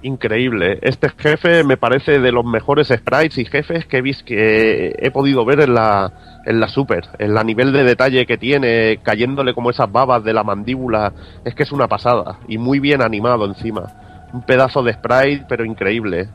[0.00, 0.78] Increíble.
[0.82, 5.10] Este jefe me parece de los mejores sprites y jefes que he visto que he
[5.10, 7.08] podido ver en la, en la Super.
[7.18, 11.12] En la nivel de detalle que tiene, cayéndole como esas babas de la mandíbula.
[11.44, 12.38] Es que es una pasada.
[12.46, 14.07] Y muy bien animado encima.
[14.32, 16.28] Un pedazo de sprite, pero increíble.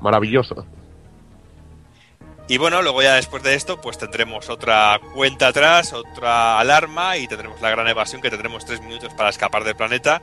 [0.00, 0.66] Maravilloso.
[2.48, 7.28] y bueno luego ya después de esto pues tendremos otra cuenta atrás otra alarma y
[7.28, 10.22] tendremos la gran evasión que tendremos tres minutos para escapar del planeta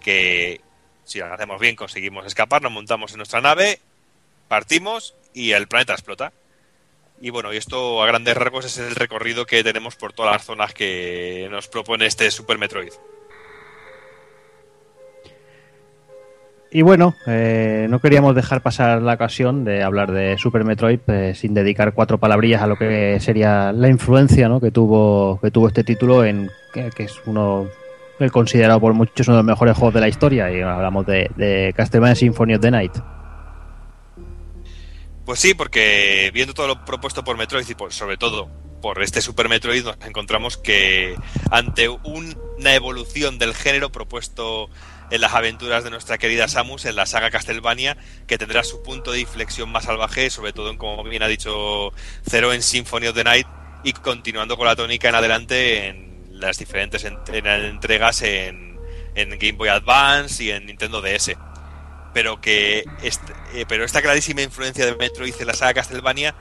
[0.00, 0.60] que
[1.02, 3.80] si lo hacemos bien conseguimos escapar nos montamos en nuestra nave
[4.48, 6.32] partimos y el planeta explota
[7.20, 10.44] y bueno, y esto a grandes rasgos es el recorrido que tenemos por todas las
[10.44, 12.92] zonas que nos propone este Super Metroid.
[16.76, 21.32] Y bueno, eh, no queríamos dejar pasar la ocasión de hablar de Super Metroid eh,
[21.36, 24.60] sin dedicar cuatro palabrillas a lo que sería la influencia ¿no?
[24.60, 27.68] que tuvo que tuvo este título en que, es uno
[28.18, 31.30] el considerado por muchos uno de los mejores juegos de la historia y hablamos de,
[31.36, 32.92] de Castlevania Symphony of the Night.
[35.24, 38.48] Pues sí, porque viendo todo lo propuesto por Metroid y sobre todo
[38.82, 41.14] por este Super Metroid encontramos que
[41.52, 44.68] ante un- una evolución del género propuesto
[45.10, 49.12] en las aventuras de nuestra querida Samus en la saga Castlevania, que tendrá su punto
[49.12, 51.92] de inflexión más salvaje, sobre todo en, como bien ha dicho
[52.28, 53.46] Zero en Symphony of the Night,
[53.84, 58.74] y continuando con la tónica en adelante en las diferentes en- en entregas en,
[59.14, 61.36] Game Boy Advance y en Nintendo DS
[62.12, 66.34] pero que eh, pero esta clarísima influencia de Metroid en la saga Castlevania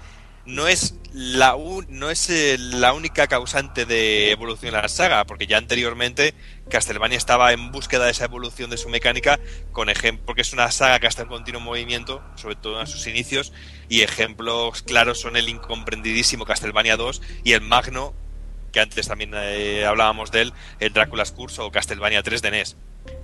[0.45, 1.55] no es la
[1.89, 6.33] no es eh, la única causante de evolución en la saga, porque ya anteriormente
[6.69, 9.39] Castlevania estaba en búsqueda de esa evolución de su mecánica,
[9.71, 13.07] con ejemplo, porque es una saga que está en continuo movimiento, sobre todo en sus
[13.07, 13.53] inicios,
[13.89, 18.13] y ejemplos claros son el incomprendidísimo Castlevania 2 y el magno
[18.71, 22.75] que antes también eh, hablábamos de él, el Drácula's Curse o Castlevania 3 de NES.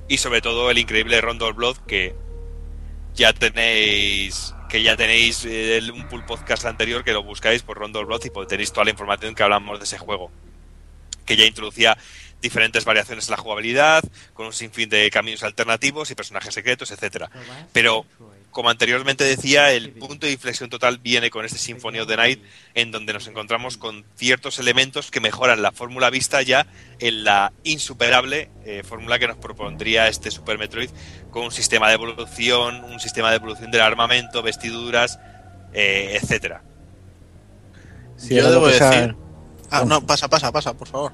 [0.07, 2.15] Y sobre todo el increíble Rondo Blood que
[3.19, 8.05] ya tenéis que ya tenéis eh, un pull podcast anterior que lo buscáis por Rondo
[8.05, 10.31] Blood y tenéis toda la información que hablamos de ese juego.
[11.25, 11.97] Que ya introducía
[12.41, 17.29] diferentes variaciones en la jugabilidad, con un sinfín de caminos alternativos y personajes secretos, etcétera.
[17.73, 18.05] Pero
[18.51, 22.41] como anteriormente decía, el punto de inflexión total viene con este Symphony of the Night,
[22.73, 26.65] en donde nos encontramos con ciertos elementos que mejoran la fórmula vista ya
[26.99, 30.89] en la insuperable eh, fórmula que nos propondría este Super Metroid,
[31.31, 35.19] con un sistema de evolución, un sistema de evolución del armamento, vestiduras,
[35.73, 36.61] eh, etcétera.
[38.17, 39.15] Sí, Yo debo decir.
[39.71, 41.11] Ah, no, pasa, pasa, pasa, por favor.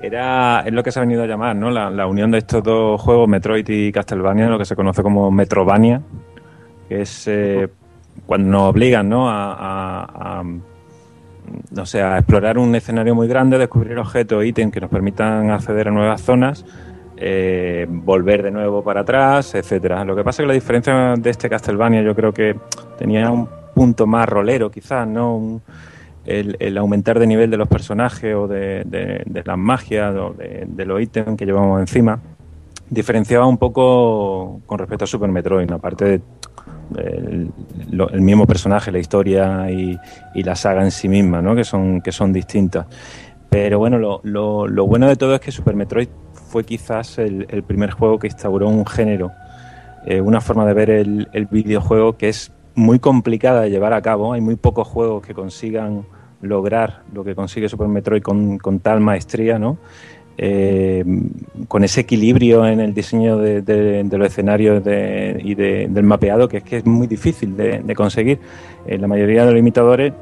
[0.00, 1.70] Era, es lo que se ha venido a llamar, ¿no?
[1.70, 5.30] La, la unión de estos dos juegos, Metroid y Castlevania, lo que se conoce como
[5.32, 6.00] Metrovania,
[6.88, 7.68] que es eh,
[8.26, 9.28] cuando nos obligan, ¿no?
[9.30, 10.44] A, a- a,
[11.70, 15.88] no sé, a explorar un escenario muy grande, descubrir objetos, ítems que nos permitan acceder
[15.88, 16.64] a nuevas zonas,
[17.16, 20.04] eh, volver de nuevo para atrás, etcétera.
[20.04, 22.54] Lo que pasa es que la diferencia de este Castlevania, yo creo que
[22.98, 25.36] tenía un punto más rolero, quizás, ¿no?
[25.36, 25.62] Un-
[26.26, 30.66] el, aumentar de nivel de los personajes o de, de- de las magias o de,
[30.68, 32.18] de los ítems que llevamos encima,
[32.90, 36.20] diferenciaba un poco con respecto a Super Metroid, aparte de
[36.96, 37.50] el,
[38.20, 39.98] mismo personaje, la historia y,
[40.34, 41.54] y la saga en sí misma, ¿no?
[41.54, 42.86] que, son, que son distintas.
[43.50, 47.46] Pero bueno, lo, lo- lo bueno de todo es que Super Metroid fue quizás el,
[47.50, 49.32] el primer juego que instauró un género,
[50.06, 54.02] eh, una forma de ver el, el videojuego que es muy complicada de llevar a
[54.02, 54.32] cabo.
[54.32, 56.04] Hay muy pocos juegos que consigan
[56.40, 59.78] lograr lo que consigue Super Metroid con, con tal maestría, ¿no?
[60.40, 61.04] Eh,
[61.66, 66.58] con ese equilibrio en el diseño de, los escenarios de- y de- del mapeado que
[66.58, 68.38] es que es muy difícil de, conseguir.
[68.86, 70.12] Eh, la mayoría de los imitadores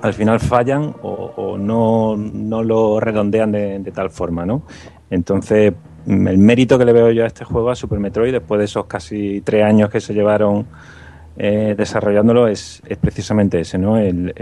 [0.00, 4.62] al final fallan o, no, no lo redondean de, tal forma, ¿no?
[5.10, 5.72] Entonces,
[6.06, 8.86] el mérito que le veo yo a este juego, a Super Metroid, después de esos
[8.86, 10.66] casi tres años que se llevaron
[11.36, 13.98] eh, desarrollándolo, es, es precisamente ese, ¿no?
[13.98, 14.32] El,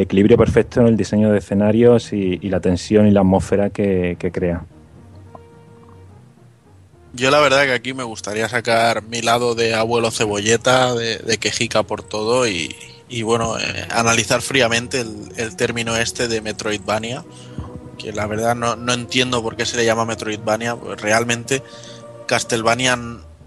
[0.00, 4.64] equilibrio perfecto en el diseño de escenarios y, la tensión y la atmósfera que, crea.
[7.12, 11.84] Yo la verdad que aquí me gustaría sacar mi lado de abuelo cebolleta, de, quejica
[11.84, 12.74] por todo y,
[13.08, 17.24] y bueno, eh, analizar fríamente el, el término este de Metroidvania,
[17.96, 21.62] que la verdad no, no entiendo por qué se le llama Metroidvania, pues realmente
[22.26, 22.98] Castlevania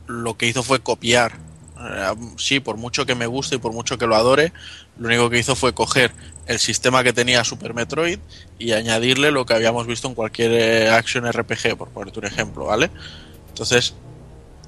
[0.08, 1.43] lo que hizo fue copiar.
[1.84, 4.54] Eh, Sí, por mucho que me guste y por mucho que lo adore,
[4.98, 6.12] lo único que hizo fue coger
[6.48, 8.20] el sistema que tenía Super Metroid
[8.60, 12.66] y añadirle lo que habíamos visto en cualquier eh, action RPG, por ponerte un ejemplo,
[12.66, 12.92] ¿vale?
[13.50, 13.94] Entonces,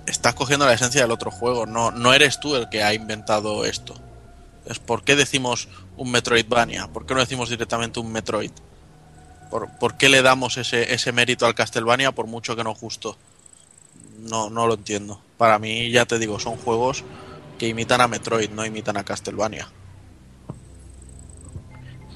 [0.06, 3.66] estás cogiendo la esencia del otro juego, no, no eres tú el que ha inventado
[3.66, 3.96] esto.
[4.66, 5.68] Es ¿Por qué decimos
[5.98, 6.88] un Metroidvania?
[6.88, 8.52] ¿Por qué no decimos directamente un Metroid?
[9.50, 13.18] ¿Por, qué le damos ese, ese mérito al Castlevania por mucho que nos gustó?
[14.20, 15.20] No, no lo entiendo.
[15.38, 17.04] Para mí, ya te digo, son juegos
[17.58, 19.68] que imitan a Metroid, no imitan a Castlevania.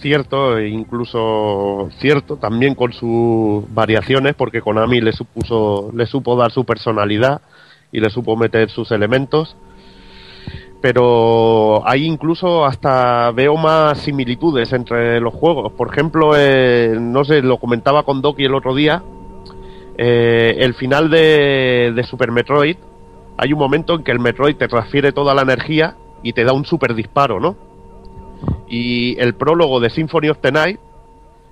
[0.01, 6.51] Cierto, e incluso cierto, también con sus variaciones, porque Konami le supuso, le supo dar
[6.51, 7.41] su personalidad
[7.91, 9.57] y le supo meter sus elementos.
[10.81, 15.73] Pero hay incluso hasta veo más similitudes entre los juegos.
[15.73, 19.03] Por ejemplo, eh, no sé, lo comentaba con Doki el otro día.
[20.01, 22.77] Eh, el final de, Super Metroid,
[23.37, 26.53] hay un momento en que el Metroid te transfiere toda la energía y te da
[26.53, 27.57] un super disparo, ¿no?
[28.69, 30.79] Y el prólogo de Symphony of the Night,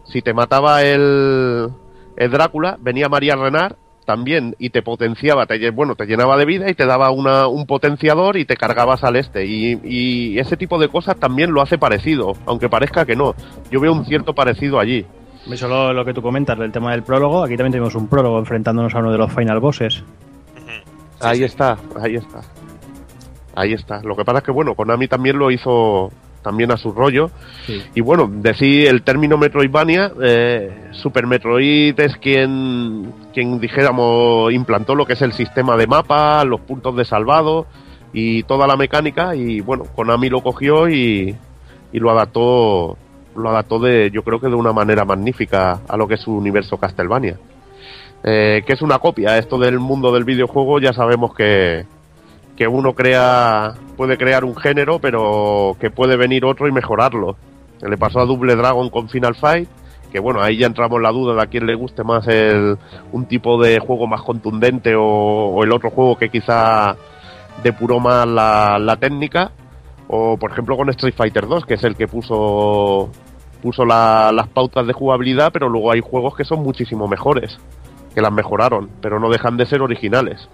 [0.05, 1.67] si te mataba el,
[2.15, 3.75] Drácula, venía María Renard
[4.05, 8.37] también y te potenciaba, te, bueno, te llenaba de vida y te daba un potenciador
[8.37, 9.45] y te cargabas al este.
[9.45, 13.35] Y, y ese tipo de cosas también lo hace parecido, aunque parezca que no.
[13.69, 15.05] Yo veo un cierto parecido allí.
[15.51, 17.43] Eso lo, lo que tú comentas del tema del prólogo.
[17.43, 20.03] Aquí también tenemos un prólogo enfrentándonos a uno de los final bosses.
[21.19, 22.41] Ahí está, ahí está.
[23.55, 24.01] Ahí está.
[24.03, 26.11] Lo que pasa es que, bueno, Konami también lo hizo
[26.43, 27.31] también a su rollo.
[27.65, 27.81] Sí.
[27.95, 35.05] Y bueno, decir el término Metroidvania, eh, Super Metroid es quien, quien, dijéramos, implantó lo
[35.05, 37.65] que es el sistema de mapa, los puntos de salvado
[38.13, 39.35] y toda la mecánica.
[39.35, 41.35] Y bueno, Konami lo cogió y,
[41.91, 42.95] y lo adaptó,
[43.37, 46.35] lo adaptó de, yo creo que de una manera magnífica a lo que es su
[46.35, 47.37] universo Castlevania.
[48.23, 49.37] Eh, que es una copia.
[49.37, 51.85] Esto del mundo del videojuego ya sabemos que,
[52.55, 57.37] que uno crea puede crear un género, pero que puede venir otro y mejorarlo.
[57.81, 59.69] Le pasó a Double Dragon con Final Fight,
[60.11, 62.77] que bueno, ahí ya entramos en la duda de a quién le guste más el,
[63.11, 66.95] un tipo de juego más contundente o, el otro juego que quizá
[67.63, 69.51] depuró más la, la técnica.
[70.09, 73.11] O por ejemplo con Street Fighter 2, que es el que puso
[73.57, 77.59] puso la- las pautas de jugabilidad, pero luego hay juegos que son muchísimo mejores,
[78.15, 80.47] que las mejoraron, pero no dejan de ser originales.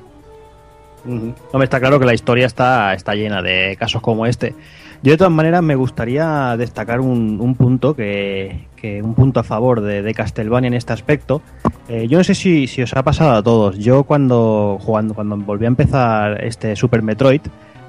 [1.05, 4.55] Hombre, está claro que la historia está, está llena de casos como este.
[5.01, 9.43] Yo de todas maneras me gustaría destacar un, un punto que, que un punto a
[9.43, 11.41] favor de, de Castlevania en este aspecto.
[11.89, 13.77] Eh, yo no sé si, si os ha pasado a todos.
[13.79, 17.41] Yo cuando jugando, cuando volví a empezar este Super Metroid,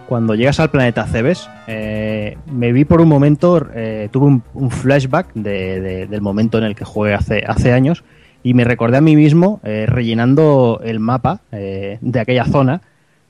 [0.08, 4.70] cuando llegas al planeta Cebes, eh, me vi por un momento, eh, tuve un, un
[4.70, 8.04] flashback de- de- del momento en el que jugué hace, hace años
[8.42, 12.82] y me recordé a mí mismo eh, rellenando el mapa eh, de aquella zona,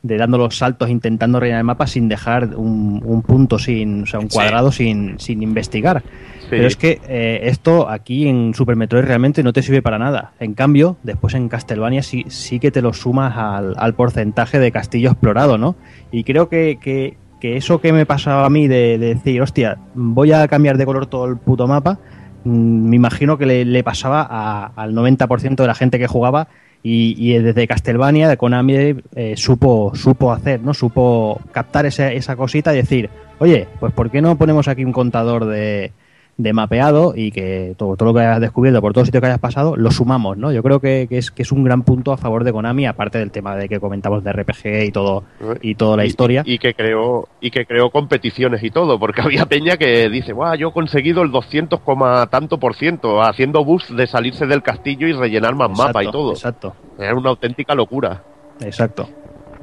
[0.04, 4.06] de dando los saltos intentando rellenar el mapa sin dejar un, un punto sin, o
[4.06, 4.36] sea, un Sí.
[4.36, 6.02] cuadrado sin, sin investigar.
[6.40, 6.46] Sí.
[6.50, 10.32] Pero es que eh, esto aquí en Super Metroid realmente no te sirve para nada.
[10.40, 14.70] En cambio, después en Castlevania sí, sí que te lo sumas al, al porcentaje de
[14.70, 15.74] castillo explorado, ¿no?
[16.12, 19.78] Y creo que, que- que eso que me pasaba a mí de, de decir, hostia,
[19.94, 21.98] voy a cambiar de color todo el puto mapa,
[22.44, 26.48] mm, me imagino que le, le pasaba a- al 90% de la gente que jugaba
[26.86, 28.74] y, y desde Castlevania, de Konami,
[29.16, 30.74] eh, supo, supo hacer, ¿no?
[30.74, 33.08] Supo captar esa, esa cosita y decir,
[33.38, 35.92] oye, pues ¿por qué no ponemos aquí un contador de,
[36.36, 39.26] de mapeado y que todo, todo lo que hayas descubierto por todos los sitios que
[39.28, 40.50] hayas pasado lo sumamos, ¿no?
[40.52, 43.18] Yo creo que, que es, que es un gran punto a favor de Konami, aparte
[43.18, 45.24] del tema de que comentamos de RPG y todo
[45.62, 46.42] y toda la Y- historia.
[46.44, 50.56] Y, que creó y que creó competiciones y todo, porque había peña que dice, "Buah,
[50.56, 55.06] yo he conseguido el 200, coma tanto por ciento haciendo bus de salirse del castillo
[55.06, 58.22] y rellenar más mapa y todo." Exacto, Era una auténtica locura.
[58.60, 59.08] exacto.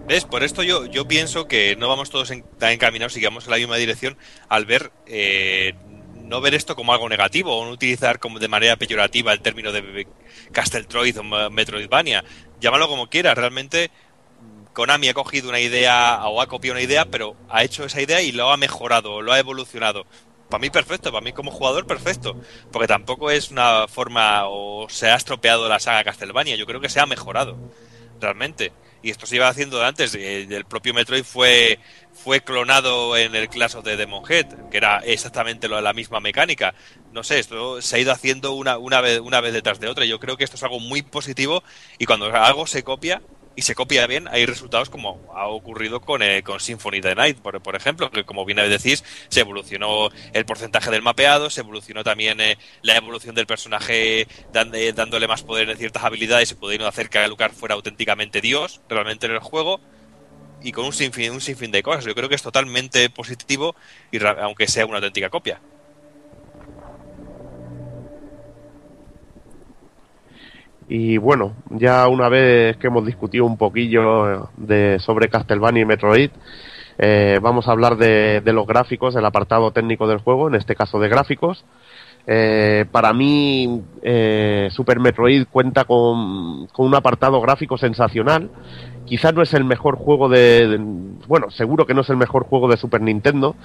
[0.07, 0.25] ¿Ves?
[0.25, 3.45] Por esto yo, yo pienso que no vamos todos en- tan encaminados y que vamos
[3.45, 4.17] en la misma dirección
[4.49, 5.73] al ver, eh,
[6.31, 9.73] no ver esto como algo negativo o no utilizar como de manera peyorativa el término
[9.73, 10.07] de
[10.53, 12.23] Casteltroid o Metroidvania.
[12.61, 13.91] Llámalo como quieras, realmente
[14.39, 18.01] mm, Konami ha cogido una idea o ha copiado una idea, pero ha hecho esa
[18.01, 20.05] idea y lo ha mejorado, lo ha evolucionado.
[20.49, 22.39] Para mí perfecto, para mí como jugador perfecto,
[22.71, 26.89] porque tampoco es una forma o se ha estropeado la saga Castlevania, yo creo que
[26.89, 27.57] se ha mejorado
[28.21, 28.71] realmente.
[29.03, 30.13] Y esto se iba haciendo antes.
[30.15, 31.79] El propio Metroid fue,
[32.13, 36.75] fue clonado en el Clash of the Demon Head, que era exactamente la misma mecánica.
[37.11, 40.05] No sé, esto se ha ido haciendo una, una, vez, una vez detrás de otra.
[40.05, 41.63] Yo creo que esto es algo muy positivo
[41.97, 43.21] y cuando algo se copia
[43.55, 47.37] y se copia bien, hay resultados como ha ocurrido con, eh, con Symphony the Night,
[47.39, 52.39] por, ejemplo, que como bien decís, se evolucionó el porcentaje del mapeado, se evolucionó también
[52.39, 57.19] eh, la evolución del personaje dándole más poder en ciertas habilidades y pudiendo hacer que
[57.19, 59.81] Alucard fuera auténticamente Dios realmente en el juego
[60.63, 62.05] y con un sinfín, un sinfín de cosas.
[62.05, 63.75] Yo creo que es totalmente positivo
[64.11, 65.59] y aunque sea una auténtica copia.
[70.93, 76.31] Y bueno, ya una vez que hemos discutido un poquillo de, sobre Castlevania y Metroid,
[76.97, 80.99] eh, vamos a hablar de, los gráficos, el apartado técnico del juego, en este caso
[80.99, 81.63] de gráficos.
[82.27, 88.49] Eh, para mí, eh, Super Metroid cuenta con, con un apartado gráfico sensacional.
[89.05, 90.77] Quizás no es el mejor juego de-
[91.25, 93.55] Bueno, seguro que no es el mejor juego de Super Nintendo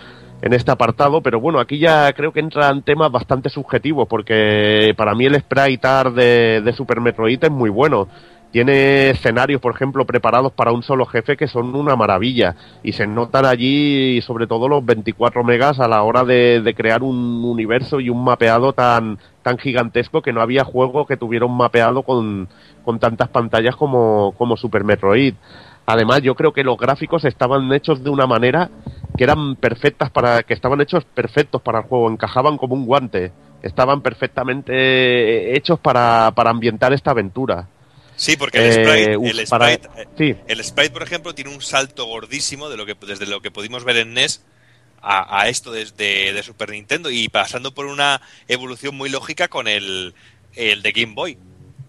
[0.43, 5.15] en este apartado, pero bueno, aquí ya creo que entran temas bastante subjetivos, porque para
[5.15, 8.09] mí el sprite art de, Super Metroid es muy bueno.
[8.53, 12.55] Tiene escenarios, por ejemplo, preparados para un solo jefe que son una maravilla.
[12.83, 17.03] Y se notan allí, sobre todo, los 24 megas a la hora de, de crear
[17.03, 21.57] un universo y un mapeado tan, tan gigantesco que no había juego que tuviera un
[21.57, 22.49] mapeado con,
[22.85, 25.35] con tantas pantallas como, como Super Metroid.
[25.87, 28.71] Además, yo creo que los gráficos estaban hechos de una manera
[29.17, 33.33] que eran perfectas para, que estaban hechos perfectos para el juego, encajaban como un guante,
[33.63, 37.69] estaban perfectamente hechos para, para ambientar esta aventura.
[38.15, 40.37] Sí, porque el Eh, sprite, el sprite, eh, sí.
[40.47, 43.85] el sprite, por ejemplo, tiene un salto gordísimo de lo que desde lo que pudimos
[43.85, 44.43] ver en NES
[45.03, 49.69] a, a esto desde de Super Nintendo y pasando por una evolución muy lógica con
[49.69, 50.15] el,
[50.55, 51.39] el de Game Boy.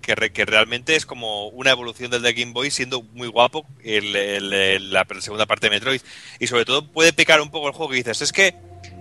[0.08, 4.16] Que, que realmente es como una evolución del de Game Boy siendo muy guapo el,
[4.16, 6.02] el- el- la segunda parte de Metroid.
[6.40, 8.56] Y sobre todo puede pecar un poco el juego que dices, es que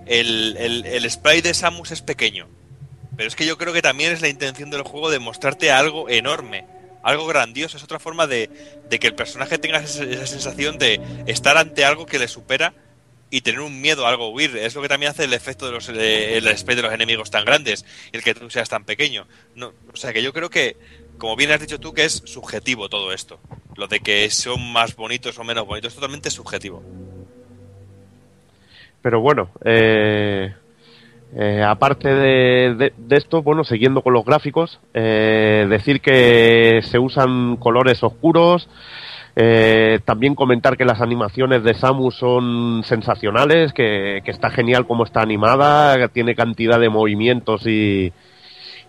[0.05, 2.49] el, el, el sprite de Samus es pequeño.
[3.15, 6.09] Pero es que yo creo que también es la intención del juego de mostrarte algo
[6.09, 6.65] enorme,
[7.03, 7.77] algo grandioso.
[7.77, 8.49] Es otra forma de,
[8.89, 12.73] de que el personaje tenga esa, sensación de estar ante algo que le supera
[13.29, 14.55] y tener un miedo a algo, huir.
[14.55, 17.29] Es lo que también hace el efecto de los, eh, el sprite de los enemigos
[17.29, 19.27] tan grandes y el que tú seas tan pequeño.
[19.55, 20.77] No, o sea que yo creo que,
[21.17, 23.39] como bien has dicho tú, que es subjetivo todo esto.
[23.75, 26.81] Lo de que son más bonitos o menos bonitos es totalmente subjetivo.
[29.01, 30.53] Pero bueno, eh,
[31.35, 37.57] eh, aparte de, de- esto, bueno, siguiendo con los gráficos, eh, decir que se usan
[37.57, 38.67] colores oscuros,
[39.39, 45.03] Eh, también comentar que las animaciones de Samus son sensacionales, que, que está genial como
[45.03, 48.11] está animada, que tiene cantidad de movimientos y,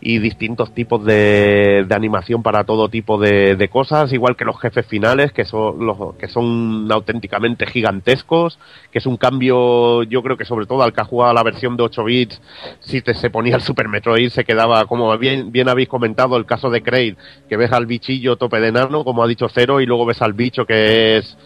[0.01, 4.61] y distintos tipos de, de animación para todo tipo de, de cosas, igual que los
[4.61, 8.59] jefes finales, que son, los, que son auténticamente gigantescos,
[8.93, 11.77] que es un cambio, yo creo que sobre todo al que ha jugado la versión
[11.77, 12.41] de 8 bits,
[12.79, 16.47] si te, se ponía el Super Metroid se quedaba, como bien, bien habéis comentado, el
[16.47, 17.17] caso de Kraid,
[17.49, 20.33] que ves al bichillo tope de nano, como ha dicho Cero, y luego ves al
[20.33, 21.37] bicho que es,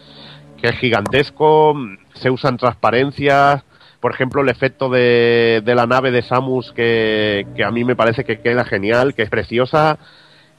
[0.61, 1.75] que es gigantesco,
[2.13, 3.63] se usan transparencias,
[4.03, 8.25] por ejemplo, el efecto de, la nave de Samus que, que, a mí me parece
[8.25, 9.97] que queda genial, que es preciosa,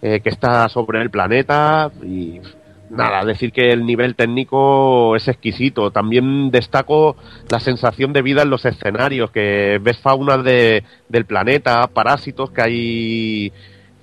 [0.00, 2.40] eh, que está sobre el planeta y
[2.88, 5.90] nada, decir que el nivel técnico es exquisito.
[5.90, 7.16] También destaco
[7.50, 12.62] la sensación de vida en los escenarios, que ves fauna de, del planeta, parásitos que
[12.62, 13.52] hay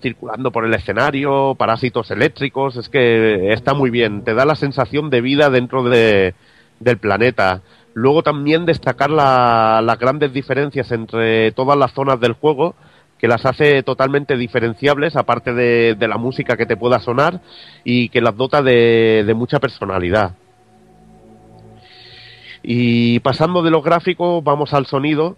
[0.03, 5.09] circulando por el escenario, parásitos eléctricos, es que está muy bien, te da la sensación
[5.09, 6.35] de vida dentro de,
[6.79, 7.63] del planeta.
[7.93, 12.75] Luego también destacar la, las grandes diferencias entre todas las zonas del juego,
[13.17, 17.41] que las hace totalmente diferenciables, aparte de, la música que te pueda sonar,
[17.83, 20.35] y que las dota de, de, mucha personalidad.
[22.63, 25.37] Y pasando de los gráficos, vamos al sonido.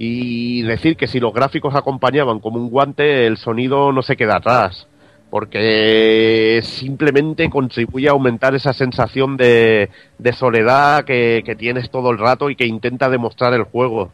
[0.00, 4.36] Y decir que si los gráficos acompañaban como un guante, el sonido no se queda
[4.36, 4.86] atrás
[5.30, 9.90] porque simplemente contribuye a aumentar esa sensación de,
[10.32, 14.12] soledad que, tienes todo el rato y que intenta demostrar el juego.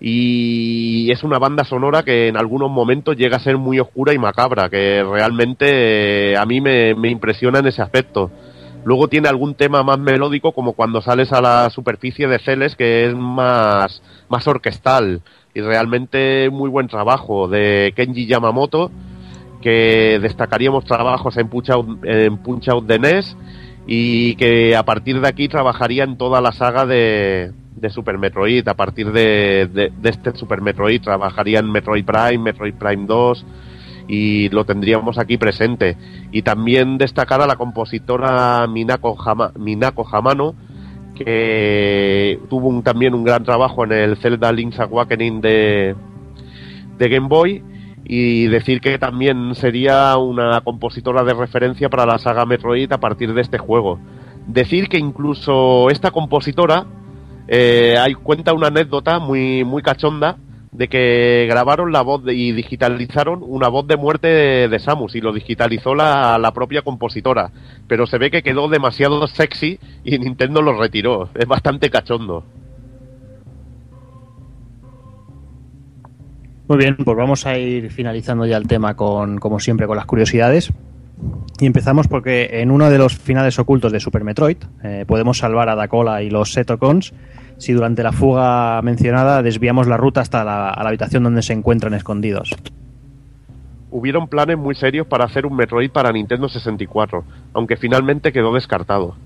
[0.00, 4.18] Y es una banda sonora que en algunos momentos llega a ser muy oscura y
[4.18, 8.30] macabra, que realmente eh, a mí me, me impresiona en ese aspecto.
[8.82, 13.06] Luego tiene algún tema más melódico, como cuando sales a la superficie de Celes, que
[13.06, 15.20] es más, más orquestal.
[15.52, 18.90] Y realmente muy buen trabajo de Kenji Yamamoto
[19.60, 23.36] que destacaríamos trabajos en Punch Out, en Punch de NES
[23.86, 28.66] y que a partir de aquí trabajaría en toda la saga de, de Super Metroid.
[28.68, 33.46] A partir de, de, este Super Metroid trabajaría en Metroid Prime, Metroid Prime 2
[34.08, 35.96] y lo tendríamos aquí presente.
[36.32, 39.16] Y también destacar a la compositora Minako,
[39.58, 40.54] Minako Hamano,
[41.14, 45.94] que tuvo un, también un gran trabajo en el Zelda Link's Awakening de,
[46.98, 47.62] de Game Boy
[48.12, 53.32] y decir que también sería una compositora de referencia para la saga Metroid a partir
[53.32, 54.00] de este juego.
[54.48, 56.86] Decir que incluso esta compositora
[57.46, 60.38] eh, hay, cuenta una anécdota muy, muy cachonda
[60.72, 65.14] de que grabaron la voz de, y digitalizaron una voz de muerte de, de Samus
[65.14, 67.52] y lo digitalizó la, la, propia compositora.
[67.86, 71.28] Pero se ve que quedó demasiado sexy y Nintendo lo retiró.
[71.36, 72.44] Es bastante cachondo.
[76.70, 80.06] Muy bien, pues vamos a ir finalizando ya el tema con, como siempre, con las
[80.06, 80.72] curiosidades.
[81.58, 85.68] Y empezamos porque en uno de los finales ocultos de Super Metroid eh, podemos salvar
[85.68, 87.12] a Dacola y los Setocons
[87.58, 92.54] si durante la fuga mencionada desviamos la ruta hasta la habitación donde se encuentran escondidos.
[93.90, 99.16] Hubieron planes muy serios para hacer un Metroid para Nintendo 64, aunque finalmente quedó descartado.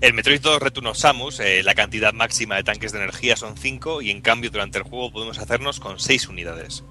[0.00, 3.56] El Metroid 2 Return of Samus, eh, la cantidad máxima de tanques de energía son
[3.56, 6.84] 5 y en cambio durante el juego podemos hacernos con 6 unidades.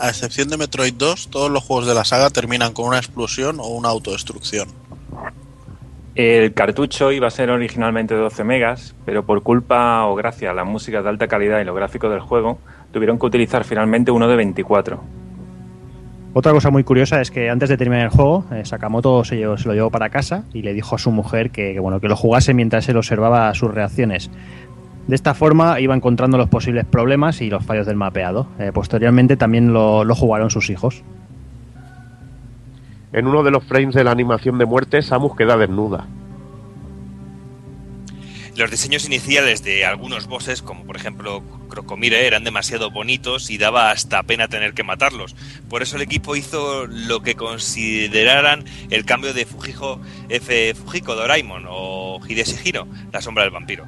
[0.00, 3.60] A excepción de Metroid 2, todos los juegos de la saga terminan con una explosión
[3.60, 4.68] o una autodestrucción.
[6.16, 10.54] El cartucho iba a ser originalmente de 12 megas, pero por culpa o gracias a
[10.54, 12.58] las músicas de alta calidad y los gráficos del juego,
[12.92, 15.00] tuvieron que utilizar finalmente uno de 24.
[16.34, 19.56] Otra cosa muy curiosa es que antes de terminar el juego, eh, Sakamoto se, lo
[19.56, 22.88] llevó para casa y le dijo a su mujer que, bueno, que lo jugase mientras
[22.88, 24.30] él observaba sus reacciones.
[25.06, 28.46] De esta forma iba encontrando los posibles problemas y los fallos del mapeado.
[28.58, 31.02] Eh, posteriormente también lo, jugaron sus hijos.
[33.14, 36.06] En uno de los frames de la animación de muerte, Samus queda desnuda.
[38.58, 43.92] Los diseños iniciales de algunos bosses, como por ejemplo Crocomire, eran demasiado bonitos y daba
[43.92, 45.36] hasta pena tener que matarlos.
[45.70, 50.74] Por eso el equipo hizo lo que consideraran el cambio de Fujijo F.
[50.74, 53.86] Fujiko Doraemon o Hideshi Hiro, la sombra del vampiro.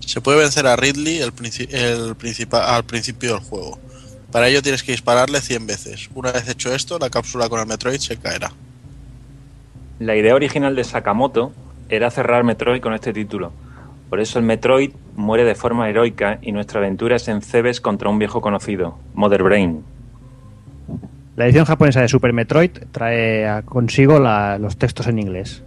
[0.00, 3.78] Se puede vencer a Ridley el princi el principal, al principio del juego.
[4.30, 6.10] Para ello tienes que dispararle 100 veces.
[6.14, 8.52] Una vez hecho esto, la cápsula con el Metroid se caerá.
[9.98, 11.54] La idea original de Sakamoto
[11.88, 13.52] era cerrar Metroid con este título.
[14.10, 18.08] Por eso el Metroid muere de forma heroica y nuestra aventura es en Cebes contra
[18.08, 19.84] un viejo conocido, Mother Brain.
[21.36, 25.64] La edición japonesa de Super Metroid trae consigo la, los textos en inglés.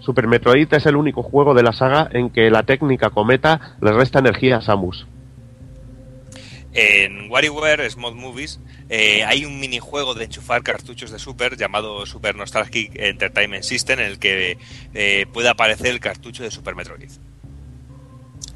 [0.00, 3.92] Super Metroid es el único juego de la saga en que la técnica cometa le
[3.92, 5.06] resta energía a Samus.
[6.74, 12.34] En WarioWare Small Movies eh, hay un minijuego de enchufar cartuchos de Super llamado Super
[12.34, 14.58] Nostalgic Entertainment System en el que
[14.92, 17.10] eh, puede aparecer el cartucho de Super Metroid.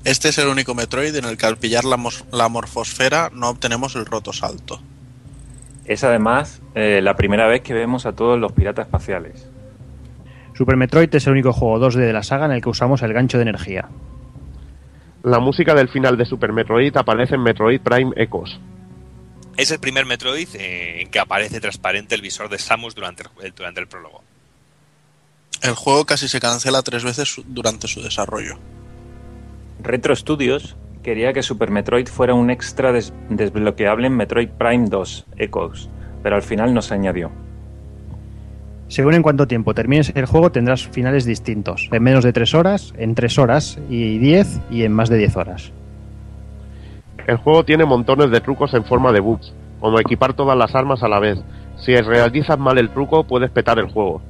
[0.02, 1.96] Este es el único Metroid en el que al pillar la,
[2.32, 4.80] la morfosfera no obtenemos el roto salto.
[5.84, 9.46] Es además eh, la primera vez que vemos a todos los piratas espaciales.
[10.54, 13.12] Super Metroid es el único juego 2D de la saga en el que usamos el
[13.12, 13.88] gancho de energía.
[15.22, 18.58] La música del final de Super Metroid aparece en Metroid Prime Echoes.
[19.56, 23.52] Es el primer Metroid eh, en que aparece transparente el visor de Samus durante el,
[23.52, 24.22] durante el prólogo.
[25.62, 28.58] El juego casi se cancela tres veces durante su desarrollo.
[29.82, 35.26] Retro Studios quería que Super Metroid fuera un extra des- desbloqueable en Metroid Prime 2
[35.36, 35.88] Echoes,
[36.22, 37.32] pero al final no se añadió.
[38.88, 42.94] Según en cuánto tiempo termines el juego tendrás finales distintos, en menos de 3 horas,
[42.96, 45.72] en 3 horas y 10 y en más de 10 horas.
[47.26, 51.02] El juego tiene montones de trucos en forma de bugs, como equipar todas las armas
[51.02, 51.38] a la vez.
[51.76, 54.22] Si realizas mal el truco, puedes petar el juego.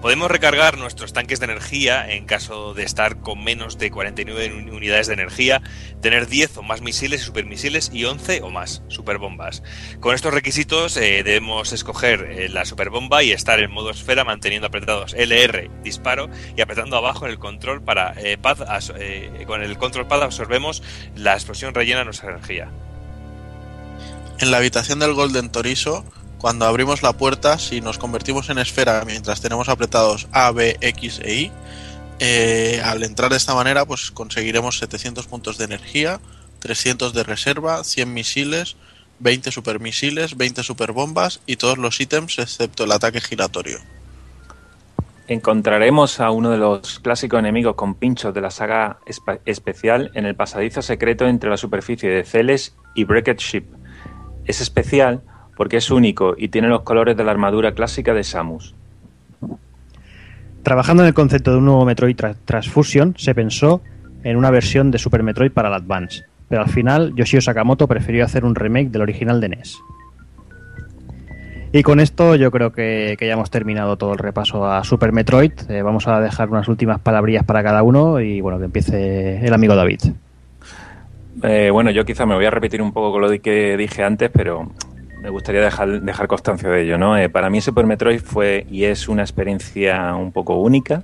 [0.00, 4.70] Podemos recargar nuestros tanques de energía en caso de estar con menos de 49 uni-
[4.70, 5.60] unidades de energía,
[6.00, 9.64] tener 10 o más misiles y supermisiles y 11 o más superbombas.
[9.98, 14.68] Con estos requisitos eh, debemos escoger eh, la superbomba y estar en modo esfera manteniendo
[14.68, 18.58] apretados LR, disparo, y apretando abajo en el control para eh, pad,
[19.48, 20.80] con el control pad absorbemos
[21.16, 22.70] la explosión rellena nuestra energía.
[24.38, 26.04] En la habitación del Golden Toriso,
[26.38, 31.20] cuando abrimos la puerta, si nos convertimos en esfera mientras tenemos apretados A, B, X
[31.24, 31.52] e Y,
[32.20, 36.20] eh, al entrar de esta manera, pues conseguiremos 700 puntos de energía,
[36.60, 38.76] 300 de reserva, 100 misiles,
[39.20, 43.78] 20 supermisiles, 20 superbombas y todos los ítems excepto el ataque giratorio.
[45.26, 48.98] Encontraremos a uno de los clásicos enemigos con pinchos de la saga
[49.44, 53.64] especial en el pasadizo secreto entre la superficie de Celes y Breaked Ship.
[54.46, 55.22] Es especial
[55.58, 58.76] porque es único y tiene los colores de la armadura clásica de Samus.
[60.62, 63.82] Trabajando en el concepto de un nuevo Metroid tra- Transfusion, se pensó
[64.22, 68.24] en una versión de Super Metroid para el Advance, pero al final Yoshio Sakamoto prefirió
[68.24, 69.78] hacer un remake del original de NES.
[71.72, 75.12] Y con esto yo creo que, que ya hemos terminado todo el repaso a Super
[75.12, 75.52] Metroid.
[75.68, 79.52] Eh, vamos a dejar unas últimas palabrillas para cada uno y bueno, que empiece el
[79.52, 80.00] amigo David.
[81.42, 84.30] Eh, bueno, yo quizá me voy a repetir un poco con lo que dije antes,
[84.32, 84.70] pero
[85.20, 87.16] me gustaría dejar, dejar constancia de ello, ¿no?
[87.16, 91.02] Eh, para mí Super Metroid fue y es una experiencia un poco única.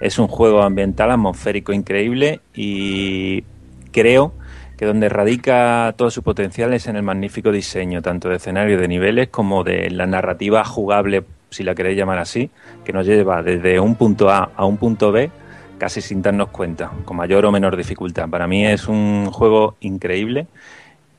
[0.00, 3.44] Es un juego ambiental, atmosférico increíble y
[3.92, 4.32] creo
[4.76, 8.88] que donde radica todo su potencial es en el magnífico diseño, tanto de escenario de
[8.88, 12.50] niveles como de la narrativa jugable, si la queréis llamar así,
[12.84, 15.30] que nos lleva desde un punto A a un punto B
[15.78, 18.28] casi sin darnos cuenta, con mayor o menor dificultad.
[18.28, 20.46] Para mí es un juego increíble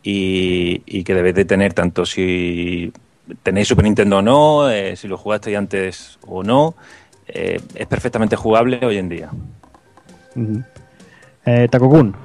[0.09, 2.93] y, y que debéis de tener tanto si
[3.43, 6.75] tenéis Super Nintendo o no, eh, si lo jugasteis antes o no,
[7.27, 9.29] eh, es perfectamente jugable hoy en día.
[10.33, 10.63] Ujú.
[11.45, 12.15] Eh, Takokun,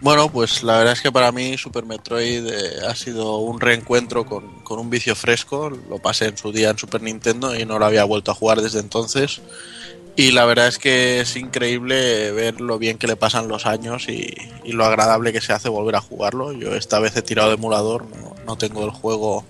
[0.00, 4.24] Bueno, pues la verdad es que para mí Super Metroid eh, ha sido un reencuentro
[4.24, 5.68] con, con un vicio fresco.
[5.68, 8.62] Lo pasé en su día en Super Nintendo y no lo había vuelto a jugar
[8.62, 9.42] desde entonces.
[10.20, 14.06] Y la verdad es que es increíble ver lo bien que le pasan los años
[14.06, 14.34] y,
[14.66, 16.52] lo agradable que se hace volver a jugarlo.
[16.52, 18.04] Yo esta vez he tirado de emulador,
[18.44, 19.46] no, tengo el juego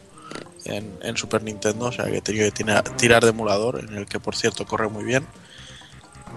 [0.65, 4.21] en, Super Nintendo, o sea que he tenido que tirar de emulador, en el que
[4.21, 5.27] por cierto corre muy bien.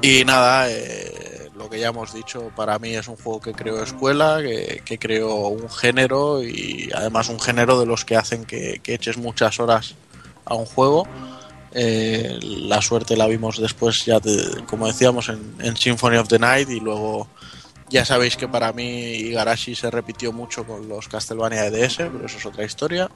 [0.01, 3.83] Y nada, eh, lo que ya hemos dicho, para mí es un juego que creó
[3.83, 8.81] escuela, que, que creó un género y además un género de los que hacen que
[8.83, 9.93] eches muchas horas
[10.43, 11.07] a un juego.
[11.75, 14.19] Eh, la suerte la vimos después, ya
[14.67, 17.27] como decíamos, en, Symphony of the Night y luego
[17.89, 22.37] ya sabéis que para mí Igarashi se repitió mucho con los Castlevania EDS, pero eso
[22.37, 23.09] es otra historia.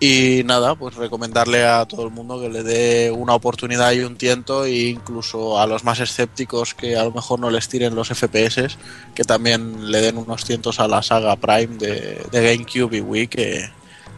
[0.00, 4.16] Y nada, pues recomendarle a todo el mundo que le dé una oportunidad y un
[4.16, 8.08] tiento, e incluso a los más escépticos que a lo mejor no les tiren los
[8.08, 8.76] FPS,
[9.14, 13.28] que también le den unos cientos a la saga Prime de, de GameCube y Wii,
[13.28, 13.70] que,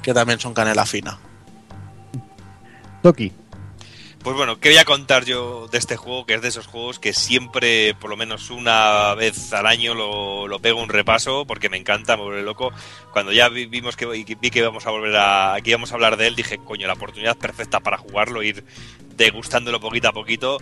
[0.02, 1.18] que también son canela fina.
[3.02, 3.32] Toki.
[4.22, 6.26] Pues bueno, ¿qué voy a contar yo de este juego?
[6.26, 10.58] Que es de esos juegos que siempre, por lo menos una vez al año, lo,
[10.58, 12.72] pego un repaso porque me encanta, me vuelve loco.
[13.12, 16.16] Cuando ya vi- vimos que vi que íbamos a volver a, que íbamos a hablar
[16.16, 18.64] de él, dije, coño, la oportunidad perfecta para jugarlo, ir
[19.16, 20.58] degustándolo poquito a poquito.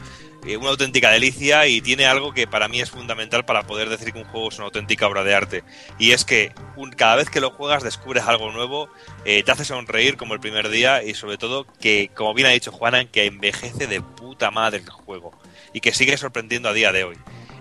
[0.46, 4.12] Eh, una auténtica delicia y tiene algo que para mí es fundamental para poder decir
[4.12, 5.64] que un juego es una auténtica obra de arte.
[5.98, 6.52] Y es que
[6.96, 8.88] cada vez que lo juegas descubres algo nuevo,
[9.24, 12.50] eh, te hace sonreír como el primer día y sobre todo que, como bien ha
[12.50, 15.32] dicho Juana, que envejece de puta madre el juego
[15.72, 17.16] y que sigue sorprendiendo a día de hoy.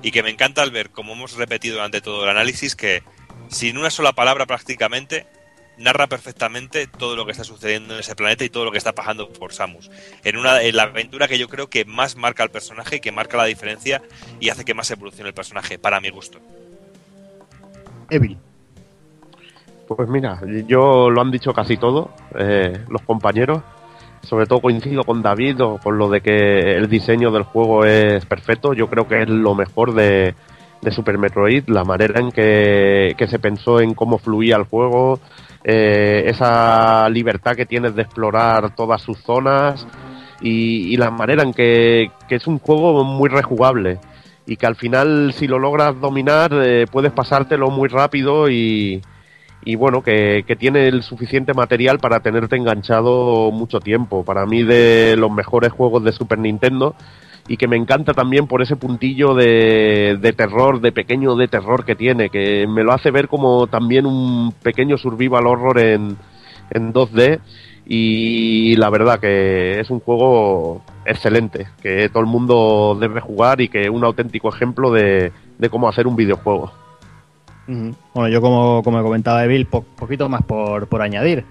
[0.06, 3.03] y que me encanta al ver, como hemos repetido durante todo el análisis, que
[3.48, 5.26] sin una sola palabra prácticamente
[5.78, 8.94] narra perfectamente todo lo que está sucediendo en ese planeta y todo lo que está
[8.94, 9.90] pasando por Samus.
[10.24, 13.38] En una en la aventura que yo creo que más marca al personaje, que marca
[13.38, 14.02] la diferencia
[14.40, 16.40] y hace que más evolucione el personaje, para mi gusto.
[18.10, 18.38] Evil.
[19.88, 23.62] Pues mira, yo lo han dicho casi todo, eh, los compañeros.
[24.22, 28.26] Sobre todo coincido con David o con lo de que el diseño del juego es
[28.26, 28.74] perfecto.
[28.74, 30.34] Yo creo que es lo mejor de,
[30.82, 35.20] de Super Metroid, la manera en que, que se pensó en cómo fluía el juego,
[35.64, 39.88] eh, esa libertad que tienes de explorar todas sus zonas
[40.41, 43.99] y, la manera en que, que es un juego muy rejugable
[44.45, 49.02] y que al final si lo logras dominar eh, puedes pasártelo muy rápido y,
[49.64, 54.26] y bueno, que, que tiene el suficiente material para tenerte enganchado mucho tiempo.
[54.26, 56.95] Para mí de los mejores juegos de Super Nintendo
[57.48, 61.84] y que me encanta también por ese puntillo de, de terror, de pequeño de terror
[61.86, 66.15] que tiene, que me lo hace ver como también un pequeño survival horror en,
[66.72, 67.40] en 2D
[67.86, 73.68] y la verdad que es un juego excelente, que todo el mundo debe jugar y
[73.68, 76.72] que es un auténtico ejemplo de, de cómo hacer un videojuego.
[78.14, 81.44] Bueno, yo como, como comentaba Evil, po- poquito más por, por añadir.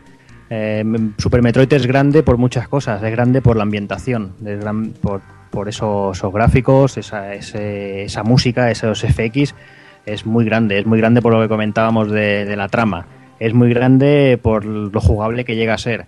[0.50, 0.84] Eh,
[1.18, 5.20] Super Metroid es grande por muchas cosas, es grande por la ambientación, es gran- por,
[5.52, 9.54] por esos, gráficos, esa, ese- esa música, esos FX,
[10.06, 13.06] es muy grande, es muy grande por lo que comentábamos de, de la trama,
[13.38, 16.06] es muy grande por lo jugable que llega a ser.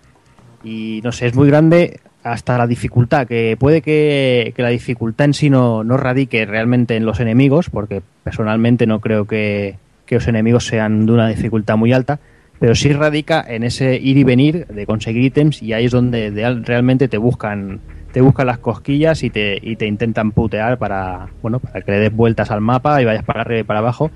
[0.63, 5.33] Y no sé, es muy grande hasta la dificultad, que puede que, la dificultad en
[5.35, 9.77] sí no, no radique realmente en los enemigos, porque personalmente no creo que,
[10.07, 12.19] que los enemigos sean de una dificultad muy alta,
[12.59, 16.31] pero sí radica en ese ir y venir de conseguir ítems y ahí es donde
[16.31, 17.79] de- realmente te buscan
[18.15, 21.99] te buscan las cosquillas y te, y te intentan putear para bueno para que le
[21.99, 24.09] des vueltas al mapa y vayas para arriba y para abajo.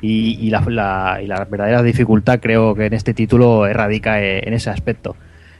[0.00, 4.54] Y, la, la- y la verdadera dificultad creo que en este título radica eh, en
[4.54, 5.16] ese aspecto.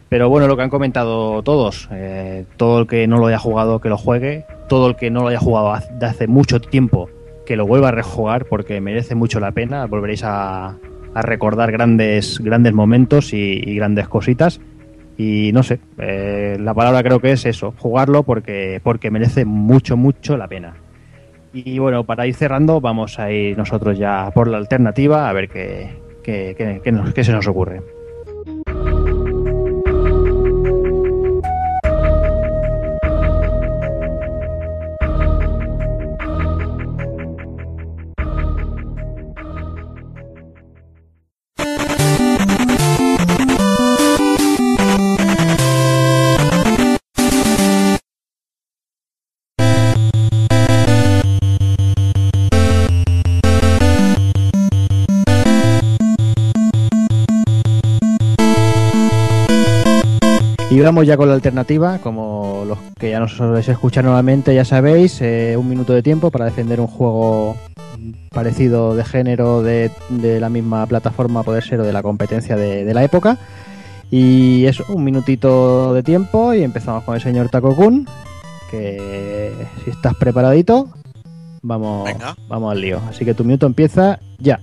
[0.09, 3.81] Pero bueno, lo que han comentado todos, eh, todo el que no lo haya jugado
[3.81, 7.11] que lo juegue, todo el que no lo haya jugado de hace mucho tiempo
[7.45, 10.77] que lo vuelva a rejugar porque merece mucho la pena, volveréis a,
[11.15, 14.61] a recordar grandes, grandes momentos y, y grandes cositas.
[15.23, 19.95] Y no sé, eh, la palabra creo que es eso, jugarlo porque, porque merece mucho,
[19.99, 20.77] mucho la pena.
[21.53, 25.51] Y bueno, para ir cerrando, vamos a ir nosotros ya por la alternativa a ver
[25.51, 25.91] qué,
[26.23, 26.81] qué, qué-
[27.15, 27.83] qué se nos ocurre.
[60.81, 64.65] Y vamos ya con la alternativa, como los que ya nos soléis escuchar nuevamente, ya
[64.65, 67.55] sabéis, eh, un minuto de tiempo para defender un juego
[68.31, 72.87] parecido de género de, de la misma plataforma, poder ser o de la competencia de,
[72.87, 73.37] de la época.
[74.11, 78.09] Y eso, un minutito de tiempo y empezamos con el señor Takokun,
[78.71, 79.53] que
[79.85, 80.89] si estás preparadito,
[81.61, 82.35] vamos, Venga.
[82.49, 83.03] vamos al lío.
[83.07, 84.61] Así que tu minuto empieza ya.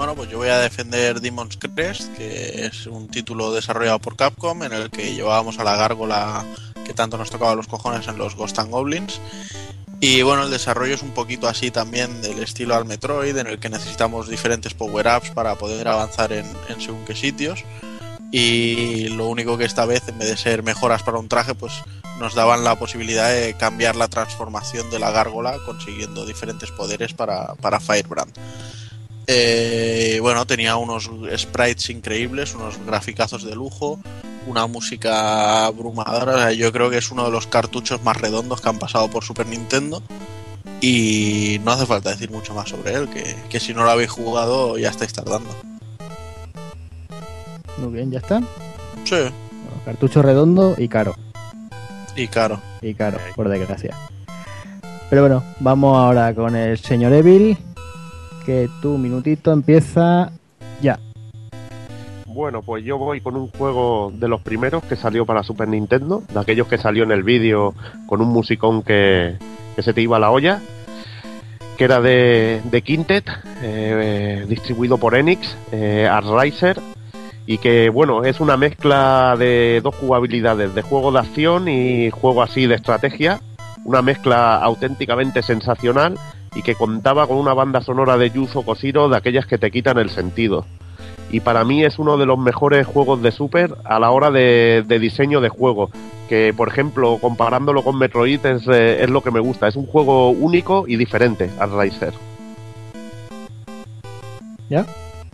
[0.00, 4.62] Bueno, pues yo voy a defender Demon's Crest, que es un título desarrollado por Capcom
[4.62, 6.46] en el que llevábamos a la gárgola
[6.86, 9.20] que tanto nos tocaba los cojones en los Ghost and Goblins.
[10.00, 13.58] Y bueno, el desarrollo es un poquito así también del estilo al Metroid, en el
[13.58, 16.46] que necesitamos diferentes power-ups para poder avanzar en,
[16.78, 17.62] según qué sitios.
[18.32, 21.74] Y lo único que esta vez, en vez de ser mejoras para un traje, pues
[22.18, 27.54] nos daban la posibilidad de cambiar la transformación de la gárgola consiguiendo diferentes poderes para,
[27.56, 28.32] para Firebrand.
[29.32, 34.00] Eh, bueno, tenía unos sprites increíbles, unos graficazos de lujo,
[34.48, 36.34] una música abrumadora.
[36.34, 39.08] o sea, yo creo que es uno de los cartuchos más redondos que han pasado
[39.08, 40.02] por Super Nintendo.
[40.80, 44.10] Y no hace falta decir mucho más sobre él, que, que si no lo habéis
[44.10, 45.50] jugado ya estáis tardando.
[47.78, 48.40] Muy bien, ya está.
[49.04, 49.30] Sí, Bueno,
[49.84, 51.14] cartucho redondo y caro.
[52.16, 52.60] y caro.
[52.82, 53.96] Y caro, por desgracia.
[55.08, 57.56] Pero bueno, vamos ahora con el señor Evil.
[58.44, 60.32] Que tu minutito empieza
[60.80, 60.98] ya.
[62.26, 66.22] Bueno, pues yo voy con un juego de los primeros que salió para Super Nintendo,
[66.32, 67.74] de aquellos que salió en el vídeo
[68.06, 69.36] con un musicón que,
[69.78, 70.60] se te iba a la olla,
[71.76, 73.24] que era de, Quintet,
[73.62, 76.08] eh, distribuido por Enix, eh,
[76.40, 76.80] Riser,
[77.46, 82.44] y que bueno, es una mezcla de dos jugabilidades, de juego de acción y juego
[82.44, 83.40] así de estrategia,
[83.84, 86.14] una mezcla auténticamente sensacional
[86.54, 89.98] y que contaba con una banda sonora de Yuzo Koshiro de aquellas que te quitan
[89.98, 90.66] el sentido.
[91.32, 94.84] Y para mí es uno de los mejores juegos de Super a la hora de,
[94.86, 95.90] de diseño de juego.
[96.28, 99.68] Que, por ejemplo, comparándolo con Metroid es, eh, es lo que me gusta.
[99.68, 102.12] Es un juego único y diferente al Riser.
[104.68, 104.86] ¿Ya?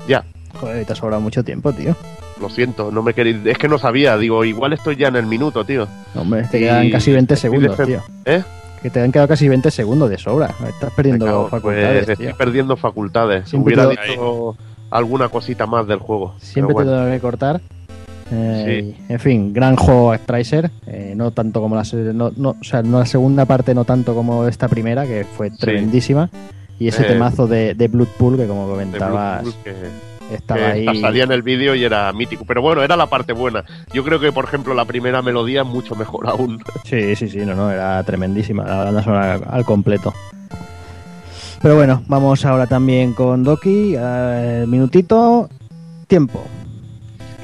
[0.07, 0.25] Ya,
[0.61, 1.95] Joder, te ha sobrado mucho tiempo, tío.
[2.41, 3.39] lo siento, no me queréis.
[3.45, 5.87] Es que no sabía, digo, igual estoy ya en el minuto, tío.
[6.15, 8.03] Hombre, te Y quedan casi 20 estoy segundos, tío.
[8.25, 8.43] ¿Eh?
[8.87, 10.55] Que te han quedado casi 20 segundos de sobra.
[10.69, 13.49] Estás perdiendo cago, facultades, pues estoy perdiendo facultades.
[13.49, 14.57] Siempre Hubiera te- dicho
[14.91, 16.37] alguna cosita más del juego.
[16.39, 17.03] Siempre pero te bueno.
[17.07, 17.61] tengo que cortar.
[18.31, 21.83] Eh, En fin, gran juego Tracer, eh, no tanto como la,
[22.13, 25.51] no, no, o sea, no la segunda parte, no tanto como esta primera, que fue
[25.51, 26.31] tremendísima.
[26.79, 29.75] Y ese Eh, temazo de, de Blood Pool, que como comentabas, que-
[30.31, 31.01] estaba ahí.
[31.01, 32.45] salía en el vídeo y era mítico.
[32.45, 33.65] Pero bueno, era la parte buena.
[33.93, 36.63] Yo creo que, por ejemplo, la primera melodía es mucho mejor aún.
[36.85, 40.13] Sí, sí, sí, no, no, era tremendísima la banda sonora al completo.
[41.63, 43.95] Pero bueno, vamos ahora también con Doki.
[43.99, 45.49] eh, minutito,
[46.07, 46.45] tiempo.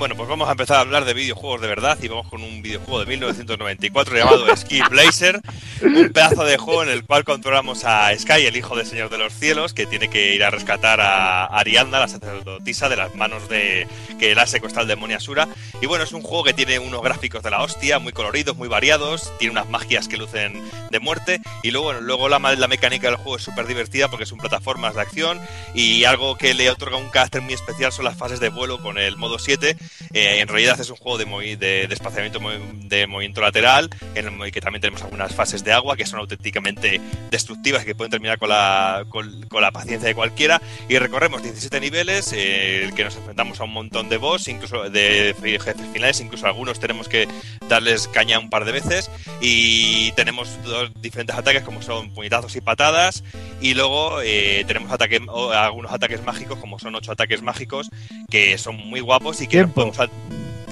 [0.02, 2.60] Bueno, pues vamos a empezar a hablar de videojuegos de verdad y vamos con un
[2.60, 5.40] videojuego de 1994 llamado Ski Blazer,
[5.80, 9.18] un pedazo de juego en el cual controlamos a Sky, el hijo del Señor de
[9.18, 13.48] los Cielos, que tiene que ir a rescatar a Ariadna, la sacerdotisa, de las manos
[13.48, 13.86] de
[14.18, 15.46] que la ha secuestrado el demonio Asura.
[15.80, 18.66] Y bueno, es un juego que tiene unos gráficos de la hostia, muy coloridos, muy
[18.66, 20.60] variados, tiene unas magias que lucen
[20.90, 24.38] de muerte y luego, luego la, la mecánica del juego es súper divertida porque son
[24.38, 25.40] plataformas de acción
[25.76, 28.98] y algo que le otorga un carácter muy especial son las fases de vuelo con
[28.98, 29.76] el modo 7
[30.12, 34.52] eh, en realidad es un juego de, movi- de movi- de movimiento lateral, en el
[34.52, 37.00] que también tenemos algunas fases de agua que son auténticamente
[37.30, 40.60] destructivas y que pueden terminar con la, con la paciencia de cualquiera.
[40.88, 45.34] Y recorremos 17 niveles, eh, que nos enfrentamos a un montón de boss, incluso de
[45.42, 47.28] jefes finales, incluso algunos tenemos que
[47.68, 49.10] darles caña un par de veces.
[49.40, 53.24] Y tenemos dos diferentes ataques como son puñetazos y patadas.
[53.62, 57.88] Y luego eh, tenemos ataque, o algunos ataques mágicos, como son ocho ataques mágicos,
[58.28, 59.96] que son muy guapos y que nos podemos...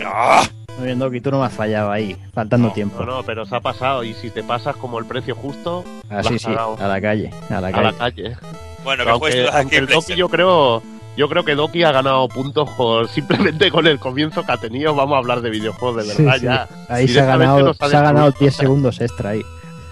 [0.04, 0.42] ¡Ah!
[0.76, 3.04] Muy bien, Doki, tú no me has fallado ahí, faltando tiempo.
[3.04, 4.02] No, no, pero se ha pasado.
[4.02, 7.60] Y si te pasas como el precio justo, Ah, sí, sí, a la calle, a
[7.60, 7.84] la a calle.
[7.84, 8.36] la calle.
[8.82, 9.10] Bueno, que
[9.52, 10.82] aunque, el Doki yo creo,
[11.18, 14.94] yo creo que Doki ha ganado puntos por- simplemente con el comienzo que ha tenido.
[14.94, 16.44] Vamos a hablar de videojuegos de verdad sí.
[16.46, 16.68] ya.
[16.88, 18.50] Ahí se ha ganado, nos se ha ganado destruido.
[18.50, 19.42] 10 segundos extra ahí.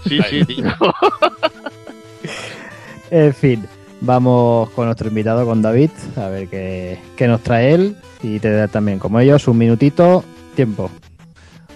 [0.07, 0.65] Sí, sí, tío.
[3.11, 3.65] En fin,
[4.01, 7.95] vamos con nuestro invitado, con David, a ver qué, qué nos trae él.
[8.21, 10.23] Y te da también, como ellos, un minutito,
[10.55, 10.91] tiempo.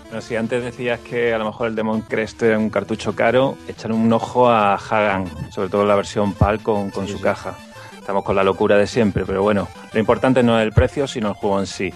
[0.06, 3.58] Bueno, si antes decías que a lo mejor el Demon Crest era un cartucho caro,
[3.68, 7.56] echar un ojo a Hagan, sobre todo la versión PAL con, con su caja.
[7.98, 11.30] Estamos con la locura de siempre, pero bueno, lo importante no es el precio, sino
[11.30, 11.94] el juego en sí.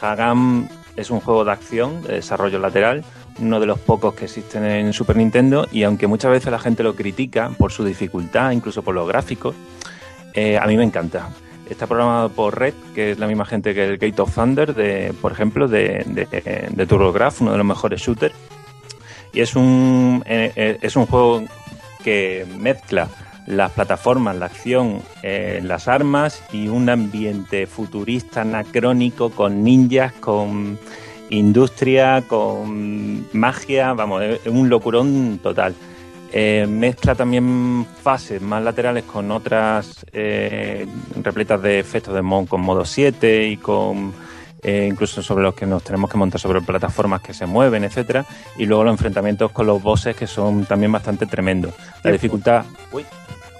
[0.00, 3.04] Hagan es un juego de acción, de desarrollo lateral,
[3.38, 6.82] uno de los pocos que existen en Super Nintendo, y aunque muchas veces la gente
[6.82, 9.54] lo critica por su dificultad, incluso por los gráficos,
[10.34, 11.30] eh, a mí me encanta.
[11.68, 15.12] Está programado por Red, que es la misma gente que el Gate of Thunder, de,
[15.20, 16.26] por ejemplo, de, de,
[16.70, 18.34] de uno de los mejores shooters.
[19.32, 21.44] Y es un, eh, eh, es un juego
[22.02, 23.08] que mezcla
[23.46, 30.78] las plataformas, la acción, las armas y un ambiente futurista, anacrónico, con ninjas, con
[31.30, 35.74] industria, con magia, vamos, es un locurón total.
[36.30, 40.86] Eh, mezcla también fases más laterales con otras eh,
[41.22, 44.12] repletas de efectos de mod con modo 7 y con
[44.62, 48.26] eh, incluso sobre los que nos tenemos que montar sobre plataformas que se mueven, etcétera,
[48.58, 51.72] y luego los enfrentamientos con los bosses que son también bastante tremendos.
[52.02, 53.06] La dificultad, uy,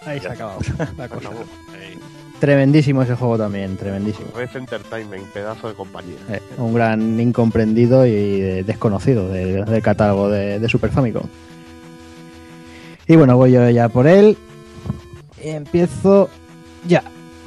[0.04, 0.60] Ahí se ha acabado
[0.96, 1.30] la cosa.
[2.40, 4.28] Tremendísimo ese juego también, tremendísimo.
[4.34, 6.16] Red Entertainment, pedazo de compañía.
[6.30, 11.24] Eh, un gran incomprendido y desconocido del, del catálogo de, de Super Famicom.
[13.08, 14.36] Y bueno, voy yo ya por él.
[15.42, 16.28] Empiezo
[16.86, 17.02] ya.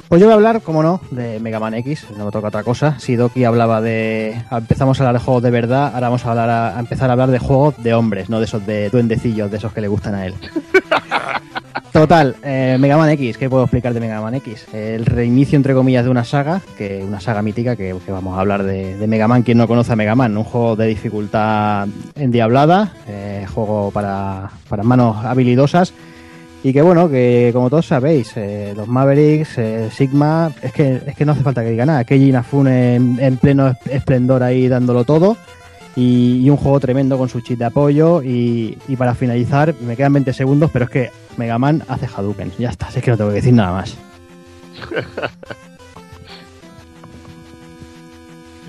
[0.08, 2.62] Pues yo voy a hablar, como no, de Mega Man X, no me toca otra
[2.62, 2.98] cosa.
[2.98, 4.42] Si Doki hablaba de.
[4.50, 7.14] Empezamos a hablar de juegos de verdad, ahora vamos a, hablar a, a empezar a
[7.14, 10.14] hablar de juegos de hombres, no de esos de duendecillos, de esos que le gustan
[10.14, 10.34] a él.
[11.92, 14.66] Total, eh, Mega Man X, ¿qué puedo explicar de Mega Man X?
[14.72, 18.62] El reinicio, entre comillas, de una saga, que una saga mítica, que, vamos a hablar
[18.62, 21.86] de, de Mega Man, quien no conoce a Mega Man, un juego de dificultad
[22.16, 25.92] endiablada, eh, juego para, para manos habilidosas,
[26.64, 31.14] y que bueno, que como todos sabéis, eh, los Mavericks, eh, Sigma, es que, es
[31.14, 34.66] que no hace falta que diga nada, Keiji Inafune en, en pleno es- esplendor ahí
[34.66, 35.36] dándolo todo,
[35.96, 39.96] y, y un juego tremendo con su chip de apoyo, y, y para finalizar, me
[39.96, 43.16] quedan 20 segundos, pero es que Mega Man hace Hadouken, ya está, es que no
[43.16, 43.96] tengo que decir nada más.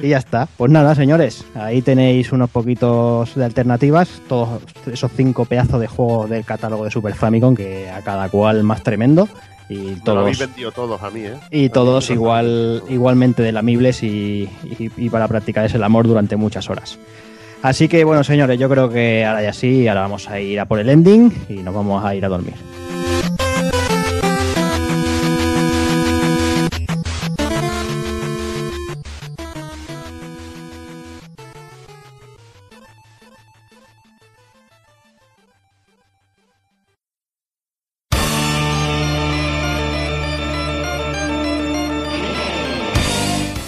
[0.04, 0.50] Y ya está.
[0.58, 6.30] Pues nada, señores, ahí tenéis unos poquitos de alternativas, todos esos cinco pedazos de juegos
[6.30, 9.30] del catálogo de Super Famicom, que a cada cual más tremendo.
[9.69, 11.35] Y Me lo todos, habéis vendido todos a mí, ¿eh?
[11.52, 16.99] y todos igual, igualmente delamibles y, y, y para practicar ese amor durante muchas horas.
[17.61, 20.65] Así que bueno, señores, yo creo que ahora ya sí, ahora vamos a ir a
[20.65, 22.56] por el ending y nos vamos a ir a dormir.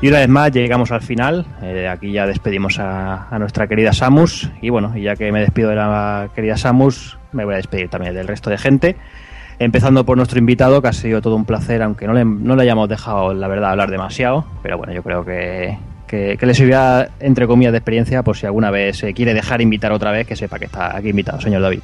[0.00, 1.44] Y una vez más llegamos al final.
[1.60, 4.48] Eh, aquí ya despedimos a, nuestra querida Samus.
[4.62, 8.14] Y bueno, ya que me despido de la querida Samus, me voy a despedir también
[8.14, 8.96] del resto de gente.
[9.58, 12.62] Empezando por nuestro invitado, que ha sido todo un placer, aunque no le, no le
[12.62, 14.44] hayamos dejado, la verdad, hablar demasiado.
[14.62, 15.76] Pero bueno, yo creo que,
[16.06, 19.60] que, que le servirá, entre comillas, de experiencia, por si alguna vez se quiere dejar
[19.60, 21.80] invitar otra vez, que sepa que está aquí invitado, señor David.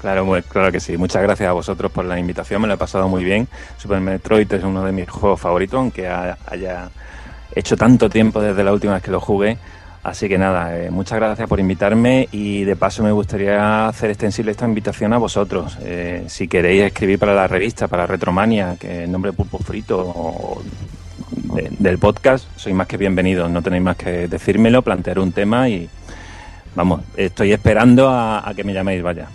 [0.00, 0.96] Claro, muy- claro que sí.
[0.96, 3.46] Muchas gracias a vosotros por la invitación, me lo he pasado muy bien.
[3.76, 6.36] Super Metroid es uno de mis juegos favoritos, aunque ha-
[7.58, 9.58] haya hecho tanto tiempo desde la última vez que lo jugué.
[10.04, 14.52] Así que nada, eh, muchas gracias por invitarme y de paso me gustaría hacer extensible
[14.52, 15.76] esta invitación a vosotros.
[15.82, 20.62] Eh, si queréis escribir para la revista, para Retromania, que el nombre Pulpo Frito o
[21.54, 23.50] de- del podcast, sois más que bienvenidos.
[23.50, 25.88] No tenéis más que decírmelo, plantear un tema y
[26.76, 29.26] vamos, estoy esperando a, a que me llaméis, vaya.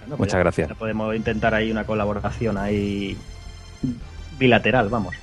[0.00, 0.68] Bueno, Muchas ya- gracias.
[0.70, 3.16] ya podemos intentar ahí una colaboración ahí
[4.38, 5.14] bilateral, vamos.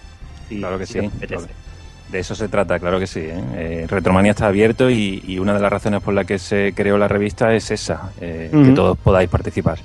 [0.47, 1.09] Si- Claro que si sí.
[2.11, 3.19] De eso se trata, claro que sí.
[3.19, 3.43] ¿eh?
[3.55, 6.97] Eh, Retromania está abierto y, y una de las razones por las que se creó
[6.97, 9.77] la revista es esa, eh, que todos podáis participar.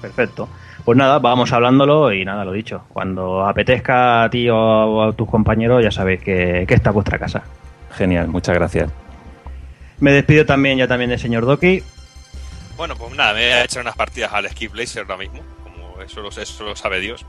[0.00, 0.48] Perfecto.
[0.84, 2.84] Pues nada, vamos hablándolo y nada, lo dicho.
[2.88, 7.18] Cuando apetezca a ti o a tus compañeros, ya sabéis que, que esta es vuestra
[7.18, 7.42] casa.
[7.92, 8.90] Genial, muchas gracias.
[10.00, 11.82] Me despido también ya también del señor Doki.
[12.76, 16.02] Bueno, pues nada, me voy a echar unas partidas al Ski Blazer ahora mismo, como
[16.02, 17.24] eso lo, eso lo sabe Dios.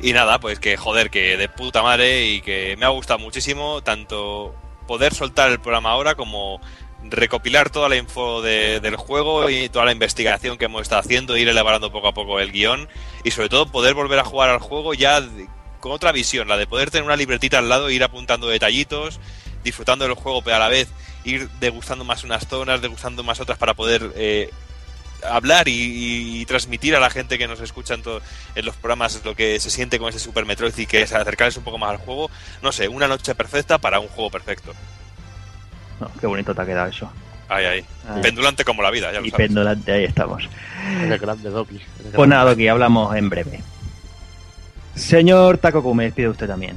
[0.00, 3.82] Y nada, pues que joder, que de puta madre y que me ha gustado muchísimo
[3.82, 4.54] tanto
[4.86, 6.60] poder soltar el programa ahora como
[7.08, 11.36] recopilar toda la info de- del juego y toda la investigación que hemos estado haciendo,
[11.36, 12.88] ir elaborando poco a poco el guion
[13.24, 15.22] y sobre todo poder volver a jugar al juego ya
[15.80, 19.20] con otra visión, la de poder tener una libretita al lado ir apuntando detallitos,
[19.64, 20.88] disfrutando del juego, pero a la vez
[21.24, 24.50] ir degustando más unas zonas, degustando más otras para poder eh,
[25.24, 29.70] hablar y, transmitir a la gente que nos escucha en, los programas lo que se
[29.70, 32.30] siente con ese Super Metroid y que es acercarles un poco más al juego.
[32.62, 34.72] No sé, una noche perfecta para un juego perfecto.
[36.00, 37.10] No, qué bonito te ha quedado eso.
[37.48, 37.84] Ahí, ahí.
[38.08, 38.22] Ahí.
[38.22, 39.46] Pendulante como la vida, ya lo Y sabes.
[39.46, 40.48] pendulante, ahí estamos.
[41.02, 41.80] Eres grande, Doki.
[42.14, 43.60] Pues nada, Doki, hablamos en breve.
[44.94, 46.76] Señor Takoku, me despido de usted también.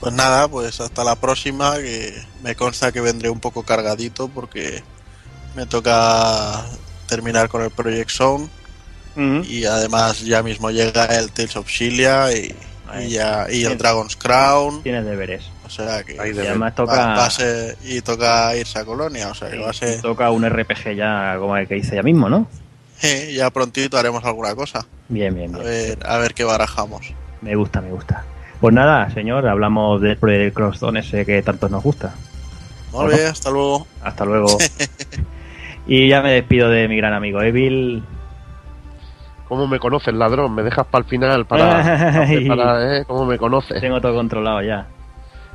[0.00, 4.82] Pues nada, pues hasta la próxima, que me consta que vendré un poco cargadito porque
[5.56, 6.64] me toca
[7.08, 8.48] terminar con el Project Zone
[9.48, 12.54] y además ya mismo llega el Tales of Xillia y,
[12.88, 13.06] Ahí.
[13.06, 13.76] y ya, y el.
[13.76, 15.42] Dragon's Crown, Tienes deberes.
[15.66, 19.34] o sea que Y además toca, va a ser- y toca irse a Colonia, o
[19.34, 22.28] sea que va a ser toca un RPG ya como el que hice ya mismo,
[22.28, 22.46] ¿no?
[23.02, 25.68] eh, ya prontito haremos alguna cosa, Bien, bien, a bien.
[25.70, 27.12] ver, a ver qué barajamos.
[27.42, 28.22] Me gusta, me gusta.
[28.60, 32.14] Pues nada, señor, hablamos del Project Crosszone ese que tanto nos gusta.
[32.92, 33.86] Muy bien, hasta luego.
[34.02, 34.58] Hasta luego.
[35.88, 38.04] y ya me despido de mi gran amigo Evil.
[39.48, 40.54] ¿Cómo me conoces, ladrón?
[40.54, 42.98] Me dejas para el final para...
[42.98, 43.04] ¿eh?
[43.06, 43.80] ¿Cómo me conoces?
[43.80, 44.86] Tengo todo controlado ya.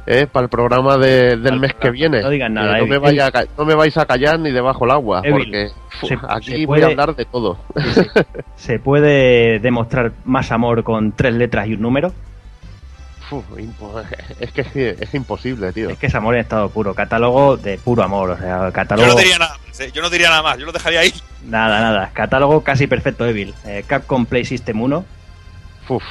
[0.05, 0.27] ¿Eh?
[0.29, 2.21] Para el programa de- del mes que viene.
[2.21, 4.83] No digan nada, Que no, me vaya a no me vais a callar ni debajo
[4.83, 5.69] el agua, Evil, porque
[6.07, 7.57] se- aquí se voy puede- a hablar de todo.
[8.55, 12.11] ¿Se puede demostrar más amor con tres letras y un número?
[14.39, 15.89] Es que es, es imposible, tío.
[15.89, 16.93] Es que es amor en estado puro.
[16.93, 18.31] Catálogo de puro amor.
[18.31, 19.07] O sea, Yo catálogo.
[19.07, 19.91] no diría nada ¿eh?
[19.93, 21.13] yo no diría nada más, yo lo dejaría ahí.
[21.45, 22.11] Nada, nada.
[22.13, 23.53] Catálogo casi perfecto, Evil.
[23.65, 25.05] Eh, Capcom Play System 1.
[25.89, 26.03] Uf.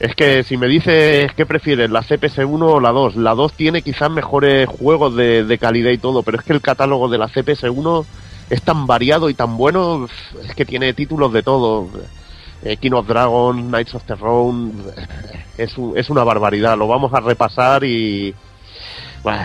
[0.00, 3.82] Es que si me dices qué prefieres, la CPS1 o la 2, la 2 tiene
[3.82, 7.28] quizás mejores juegos de, de calidad y todo, pero es que el catálogo de la
[7.28, 8.04] CPS1
[8.50, 10.08] es tan variado y tan bueno,
[10.42, 11.88] es que tiene títulos de todo.
[12.62, 14.72] Eh, King of Dragon, Knights of the Throne,
[15.58, 16.78] es, un- es una barbaridad.
[16.78, 18.34] Lo vamos a repasar y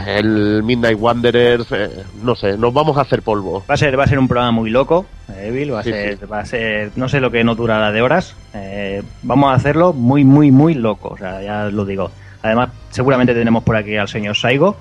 [0.07, 1.89] el Midnight Wanderers, eh,
[2.23, 3.63] no sé, nos vamos a hacer polvo.
[3.69, 5.91] Va a ser, va a ser un programa muy loco, eh, Evil, va a Sí,
[5.91, 6.25] ser, sí.
[6.25, 8.35] va a ser, no sé lo que nos durará de horas.
[8.53, 12.11] eh, vamos a hacerlo muy, muy, muy loco, o sea, ya lo digo.
[12.43, 14.75] Además, seguramente tenemos por aquí al señor Saigo.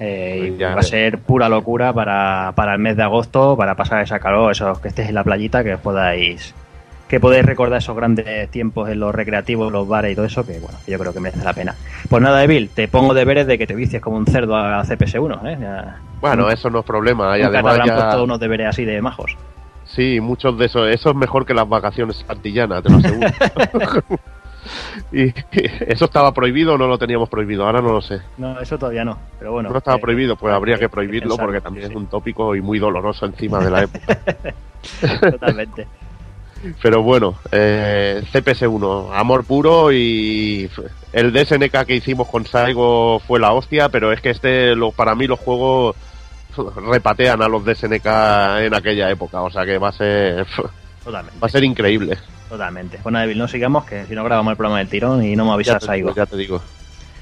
[0.00, 3.74] eh, y Pues va a ser pura locura para, para el mes de agosto, para
[3.76, 6.52] pasar esa calor, esos que estéis en la playita, que os podáis
[7.08, 10.58] que podéis recordar esos grandes tiempos en los recreativos, los bares y todo eso, que
[10.58, 11.74] bueno, yo creo que merece la pena.
[12.08, 15.46] Pues nada, Evil, te pongo deberes de que te vicies como un cerdo a CPS1,
[15.46, 15.58] ¿eh?
[15.60, 17.36] Ya- Bueno, eso no es problema.
[17.36, 17.94] Y te además habrán ya...
[17.96, 19.36] puesto unos deberes así de majos.
[19.84, 20.88] Sí, muchos de esos.
[20.88, 23.28] Eso es mejor que las vacaciones antillanas, te lo aseguro.
[25.12, 25.32] y
[25.86, 28.20] eso estaba prohibido o no lo teníamos prohibido, ahora no lo sé.
[28.38, 29.70] No, eso todavía no, pero bueno.
[29.70, 32.56] no estaba eh, prohibido, pues habría que prohibirlo pensarlo, porque también sí, es un tópico
[32.56, 34.18] y muy doloroso encima de la época.
[35.30, 35.86] Totalmente.
[36.82, 40.68] Pero bueno, eh, CPS1, amor puro y
[41.12, 45.14] el DSNK que hicimos con Saigo fue la hostia, pero es que este, lo, para
[45.14, 45.96] mí los juegos
[46.76, 48.06] repatean a los DSNK
[48.60, 50.46] en aquella época, o sea que va a ser,
[51.04, 51.40] Totalmente.
[51.40, 52.18] va a ser increíble.
[52.48, 52.98] Totalmente.
[53.02, 55.52] Bueno, Evil, no sigamos, que si no grabamos el programa del tirón y no me
[55.52, 56.14] avisas Saigo.
[56.14, 56.62] ya te digo.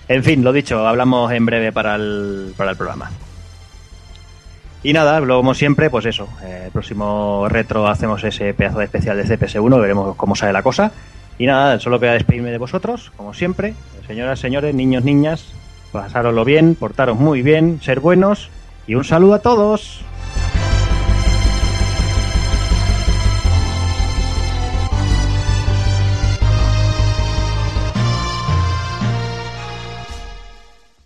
[0.09, 3.10] En fin, lo dicho, hablamos en breve para el, para el programa.
[4.84, 8.86] Y nada, luego como siempre, pues eso, eh, el próximo retro hacemos ese pedazo de
[8.86, 10.90] especial de CPS1, veremos cómo sale la cosa.
[11.38, 13.74] Y nada, solo queda despedirme de vosotros, como siempre.
[14.06, 15.52] Señoras, señores, niños, niñas,
[15.92, 18.50] pasároslo bien, portaros muy bien, ser buenos
[18.86, 20.00] y un saludo a todos.